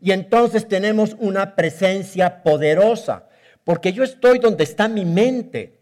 Y 0.00 0.12
entonces 0.12 0.66
tenemos 0.66 1.14
una 1.18 1.54
presencia 1.54 2.42
poderosa, 2.42 3.28
porque 3.64 3.92
yo 3.92 4.02
estoy 4.02 4.38
donde 4.38 4.64
está 4.64 4.88
mi 4.88 5.04
mente, 5.04 5.76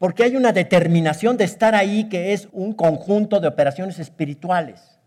porque 0.00 0.24
hay 0.24 0.34
una 0.34 0.52
determinación 0.54 1.36
de 1.36 1.44
estar 1.44 1.74
ahí 1.74 2.08
que 2.08 2.32
es 2.32 2.48
un 2.52 2.72
conjunto 2.72 3.38
de 3.38 3.48
operaciones 3.48 3.98
espirituales, 3.98 4.98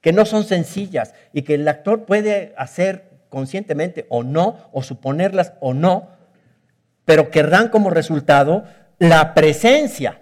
que 0.00 0.12
no 0.12 0.24
son 0.24 0.44
sencillas 0.44 1.12
y 1.32 1.42
que 1.42 1.54
el 1.54 1.66
actor 1.66 2.04
puede 2.04 2.54
hacer 2.56 3.10
conscientemente 3.30 4.06
o 4.08 4.22
no, 4.22 4.70
o 4.70 4.84
suponerlas 4.84 5.54
o 5.58 5.74
no, 5.74 6.10
pero 7.04 7.32
querrán 7.32 7.68
como 7.68 7.90
resultado 7.90 8.62
la 9.00 9.34
presencia. 9.34 10.20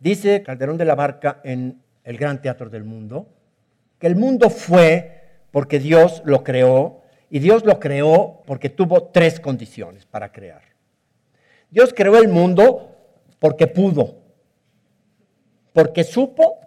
Dice 0.00 0.42
Calderón 0.42 0.78
de 0.78 0.86
la 0.86 0.94
Barca 0.94 1.42
en 1.44 1.82
el 2.04 2.16
Gran 2.16 2.40
Teatro 2.40 2.70
del 2.70 2.84
Mundo, 2.84 3.28
que 3.98 4.06
el 4.06 4.16
mundo 4.16 4.48
fue 4.48 5.42
porque 5.50 5.78
Dios 5.78 6.22
lo 6.24 6.42
creó 6.42 7.02
y 7.28 7.40
Dios 7.40 7.66
lo 7.66 7.78
creó 7.80 8.42
porque 8.46 8.70
tuvo 8.70 9.08
tres 9.08 9.40
condiciones 9.40 10.06
para 10.06 10.32
crear. 10.32 10.65
Dios 11.70 11.92
creó 11.94 12.18
el 12.18 12.28
mundo 12.28 12.96
porque 13.38 13.66
pudo, 13.66 14.22
porque 15.72 16.04
supo 16.04 16.60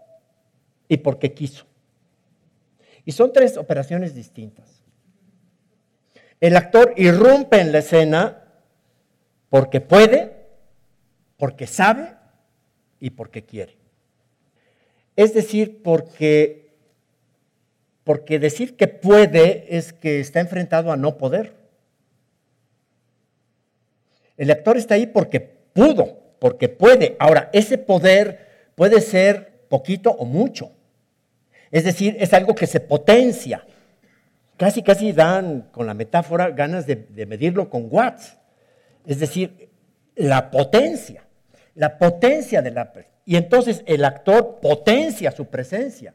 y 0.88 0.98
porque 0.98 1.34
quiso. 1.34 1.66
Y 3.06 3.12
son 3.12 3.34
tres 3.34 3.58
operaciones 3.58 4.14
distintas. 4.14 4.84
El 6.40 6.56
actor 6.56 6.94
irrumpe 6.96 7.60
en 7.60 7.72
la 7.72 7.80
escena 7.80 8.44
porque 9.50 9.82
puede, 9.82 10.32
porque 11.38 11.68
sabe 11.68 12.16
y 13.00 13.10
porque 13.12 13.44
quiere. 13.44 13.78
Es 15.16 15.34
decir, 15.34 15.82
porque, 15.84 16.78
porque 18.04 18.40
decir 18.40 18.78
que 18.78 18.88
puede 18.88 19.76
es 19.76 19.92
que 19.92 20.20
está 20.20 20.40
enfrentado 20.40 20.92
a 20.92 20.98
no 20.98 21.18
poder. 21.18 21.59
El 24.40 24.50
actor 24.52 24.78
está 24.78 24.96
ahí 24.96 25.06
porque 25.06 25.42
pudo, 25.42 26.18
porque 26.40 26.70
puede. 26.70 27.18
Ahora, 27.20 27.50
ese 27.52 27.78
poder 27.78 28.72
puede 28.74 29.02
ser 29.02 29.66
poquito 29.68 30.12
o 30.12 30.24
mucho. 30.24 30.72
Es 31.72 31.84
decir, 31.84 32.16
es 32.22 32.34
algo 32.34 32.56
que 32.56 32.66
se 32.66 32.80
potencia. 32.80 33.66
Casi, 34.56 34.82
casi 34.82 35.12
dan, 35.12 35.68
con 35.74 35.86
la 35.86 35.94
metáfora, 35.94 36.52
ganas 36.52 36.88
de, 36.88 37.26
medirlo 37.28 37.70
con 37.70 37.90
watts. 37.92 38.38
Es 39.06 39.20
decir, 39.20 39.70
la 40.16 40.50
potencia, 40.50 41.26
la 41.76 41.98
potencia 41.98 42.62
de 42.62 42.72
la... 42.72 42.94
Y 43.26 43.36
entonces 43.36 43.84
el 43.88 44.06
actor 44.06 44.60
potencia 44.62 45.32
su 45.32 45.48
presencia. 45.48 46.14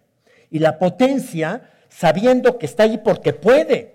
Y 0.50 0.60
la 0.60 0.78
potencia 0.78 1.70
sabiendo 1.90 2.56
que 2.56 2.64
está 2.64 2.84
ahí 2.84 2.96
porque 2.96 3.34
puede. 3.34 3.93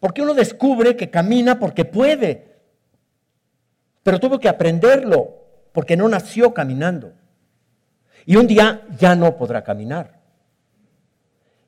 Porque 0.00 0.22
uno 0.22 0.34
descubre 0.34 0.96
que 0.96 1.10
camina 1.10 1.58
porque 1.58 1.84
puede. 1.84 2.56
Pero 4.02 4.20
tuvo 4.20 4.38
que 4.38 4.48
aprenderlo 4.48 5.44
porque 5.72 5.96
no 5.96 6.08
nació 6.08 6.54
caminando. 6.54 7.12
Y 8.24 8.36
un 8.36 8.46
día 8.46 8.82
ya 8.98 9.14
no 9.14 9.36
podrá 9.36 9.62
caminar. 9.62 10.20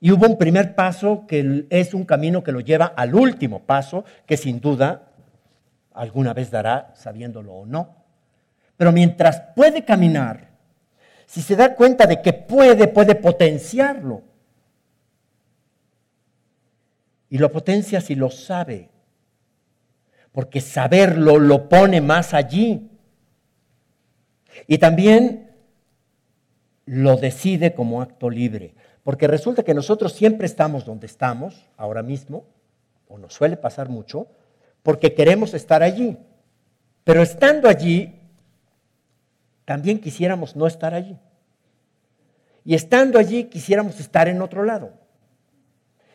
Y 0.01 0.13
hubo 0.13 0.27
un 0.27 0.39
primer 0.39 0.75
paso 0.75 1.27
que 1.27 1.67
es 1.71 1.95
un 1.95 2.05
camino 2.05 2.43
que 2.43 2.53
lo 2.53 2.61
lleva 2.61 2.87
al 2.87 3.15
último 3.15 3.65
paso, 3.65 4.05
que 4.27 4.37
sin 4.37 4.61
duda 4.61 5.09
alguna 5.93 6.33
vez 6.33 6.51
dará, 6.51 6.93
sabiéndolo 6.95 7.53
o 7.53 7.67
no. 7.67 7.97
Pero 8.77 8.93
mientras 8.93 9.43
puede 9.57 9.85
caminar, 9.85 10.49
si 11.27 11.43
se 11.43 11.57
da 11.57 11.75
cuenta 11.75 12.07
de 12.07 12.23
que 12.23 12.33
puede, 12.33 12.87
puede 12.87 13.17
potenciarlo. 13.17 14.23
Y 17.31 17.39
lo 17.39 17.53
potencia 17.53 18.01
si 18.01 18.15
lo 18.15 18.31
sabe, 18.31 18.91
porque 20.33 20.61
saberlo 20.61 21.39
lo 21.39 21.69
pone 21.69 22.01
más 22.01 22.35
allí. 22.35 22.91
Y 24.67 24.79
también 24.79 25.51
lo 26.87 27.17
decide 27.17 27.75
como 27.75 28.01
acto 28.01 28.31
libre, 28.31 28.75
porque 29.05 29.27
resulta 29.27 29.63
que 29.63 29.75
nosotros 29.75 30.13
siempre 30.13 30.47
estamos 30.47 30.85
donde 30.85 31.07
estamos, 31.07 31.67
ahora 31.77 32.03
mismo, 32.03 32.47
o 33.09 33.19
nos 33.19 33.35
suele 33.35 33.57
pasar 33.57 33.89
mucho, 33.89 34.27
porque 34.83 35.15
queremos 35.15 35.55
estar 35.55 35.83
allí. 35.83 36.17
Pero 37.05 37.23
estando 37.23 37.69
allí, 37.69 38.15
también 39.65 39.99
quisiéramos 39.99 40.57
no 40.57 40.67
estar 40.67 40.95
allí. 40.95 41.19
Y 42.65 42.75
estando 42.75 43.19
allí, 43.19 43.45
quisiéramos 43.45 44.01
estar 44.01 44.29
en 44.29 44.41
otro 44.43 44.65
lado. 44.65 44.93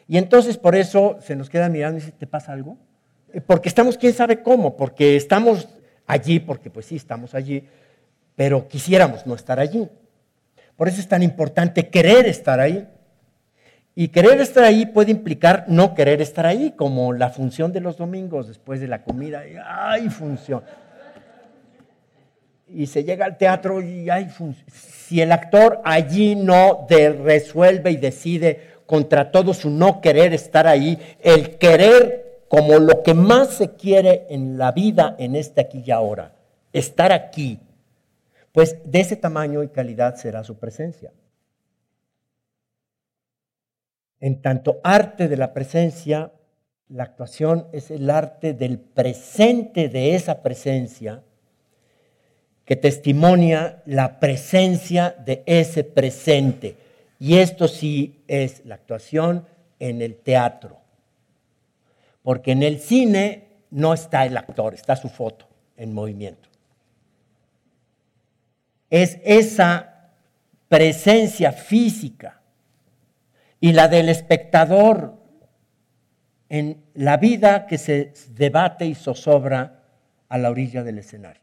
Y 0.07 0.17
entonces 0.17 0.57
por 0.57 0.75
eso 0.75 1.17
se 1.21 1.35
nos 1.35 1.49
queda 1.49 1.69
mirando 1.69 1.97
y 1.97 2.01
dice, 2.01 2.13
¿te 2.17 2.27
pasa 2.27 2.53
algo? 2.53 2.77
Eh, 3.33 3.41
porque 3.41 3.69
estamos, 3.69 3.97
quién 3.97 4.13
sabe 4.13 4.41
cómo, 4.41 4.77
porque 4.77 5.15
estamos 5.15 5.67
allí, 6.05 6.39
porque 6.39 6.69
pues 6.69 6.85
sí, 6.85 6.95
estamos 6.95 7.33
allí, 7.33 7.67
pero 8.35 8.67
quisiéramos 8.67 9.25
no 9.25 9.35
estar 9.35 9.59
allí. 9.59 9.89
Por 10.75 10.87
eso 10.87 10.99
es 10.99 11.07
tan 11.07 11.23
importante 11.23 11.89
querer 11.89 12.25
estar 12.25 12.59
ahí. 12.59 12.87
Y 13.95 14.07
querer 14.07 14.41
estar 14.41 14.63
ahí 14.63 14.87
puede 14.87 15.11
implicar 15.11 15.65
no 15.67 15.93
querer 15.93 16.19
estar 16.19 16.47
ahí, 16.47 16.73
como 16.75 17.13
la 17.13 17.29
función 17.29 17.71
de 17.71 17.79
los 17.79 17.97
domingos 17.97 18.47
después 18.47 18.81
de 18.81 18.87
la 18.87 19.03
comida. 19.03 19.43
¡Ay, 19.67 20.09
función! 20.09 20.63
Y 22.67 22.87
se 22.87 23.03
llega 23.03 23.25
al 23.25 23.37
teatro 23.37 23.83
y 23.83 24.09
hay 24.09 24.25
función. 24.29 24.65
Si 24.67 25.21
el 25.21 25.31
actor 25.31 25.79
allí 25.85 26.35
no 26.35 26.87
resuelve 26.89 27.91
y 27.91 27.97
decide 27.97 28.72
contra 28.93 29.31
todo 29.31 29.55
su 29.55 29.71
no 29.71 30.01
querer 30.01 30.35
estar 30.35 30.67
ahí, 30.67 30.99
el 31.19 31.57
querer 31.57 32.43
como 32.47 32.77
lo 32.77 33.01
que 33.01 33.15
más 33.15 33.55
se 33.55 33.71
quiere 33.71 34.27
en 34.29 34.59
la 34.59 34.71
vida 34.71 35.15
en 35.17 35.35
este 35.35 35.61
aquí 35.61 35.81
y 35.83 35.89
ahora, 35.89 36.35
estar 36.71 37.11
aquí, 37.11 37.59
pues 38.51 38.77
de 38.85 38.99
ese 38.99 39.15
tamaño 39.15 39.63
y 39.63 39.69
calidad 39.69 40.13
será 40.13 40.43
su 40.43 40.59
presencia. 40.59 41.11
En 44.19 44.43
tanto 44.43 44.79
arte 44.83 45.27
de 45.27 45.37
la 45.37 45.53
presencia, 45.53 46.31
la 46.87 47.01
actuación 47.01 47.69
es 47.71 47.89
el 47.89 48.11
arte 48.11 48.53
del 48.53 48.77
presente 48.77 49.89
de 49.89 50.13
esa 50.13 50.43
presencia 50.43 51.23
que 52.63 52.75
testimonia 52.75 53.81
la 53.87 54.19
presencia 54.19 55.15
de 55.25 55.41
ese 55.47 55.83
presente. 55.83 56.83
Y 57.19 57.37
esto 57.37 57.67
sí 57.67 58.23
es 58.27 58.65
la 58.65 58.75
actuación 58.75 59.47
en 59.79 60.01
el 60.01 60.15
teatro. 60.15 60.79
Porque 62.21 62.51
en 62.51 62.63
el 62.63 62.79
cine 62.79 63.47
no 63.69 63.93
está 63.93 64.25
el 64.25 64.37
actor, 64.37 64.73
está 64.73 64.95
su 64.95 65.09
foto 65.09 65.47
en 65.77 65.93
movimiento. 65.93 66.49
Es 68.89 69.19
esa 69.23 70.11
presencia 70.69 71.51
física 71.51 72.41
y 73.59 73.73
la 73.73 73.87
del 73.87 74.09
espectador 74.09 75.17
en 76.49 76.83
la 76.93 77.17
vida 77.17 77.65
que 77.65 77.77
se 77.77 78.13
debate 78.29 78.85
y 78.85 78.95
zozobra 78.95 79.83
a 80.29 80.37
la 80.37 80.49
orilla 80.49 80.83
del 80.83 80.99
escenario. 80.99 81.42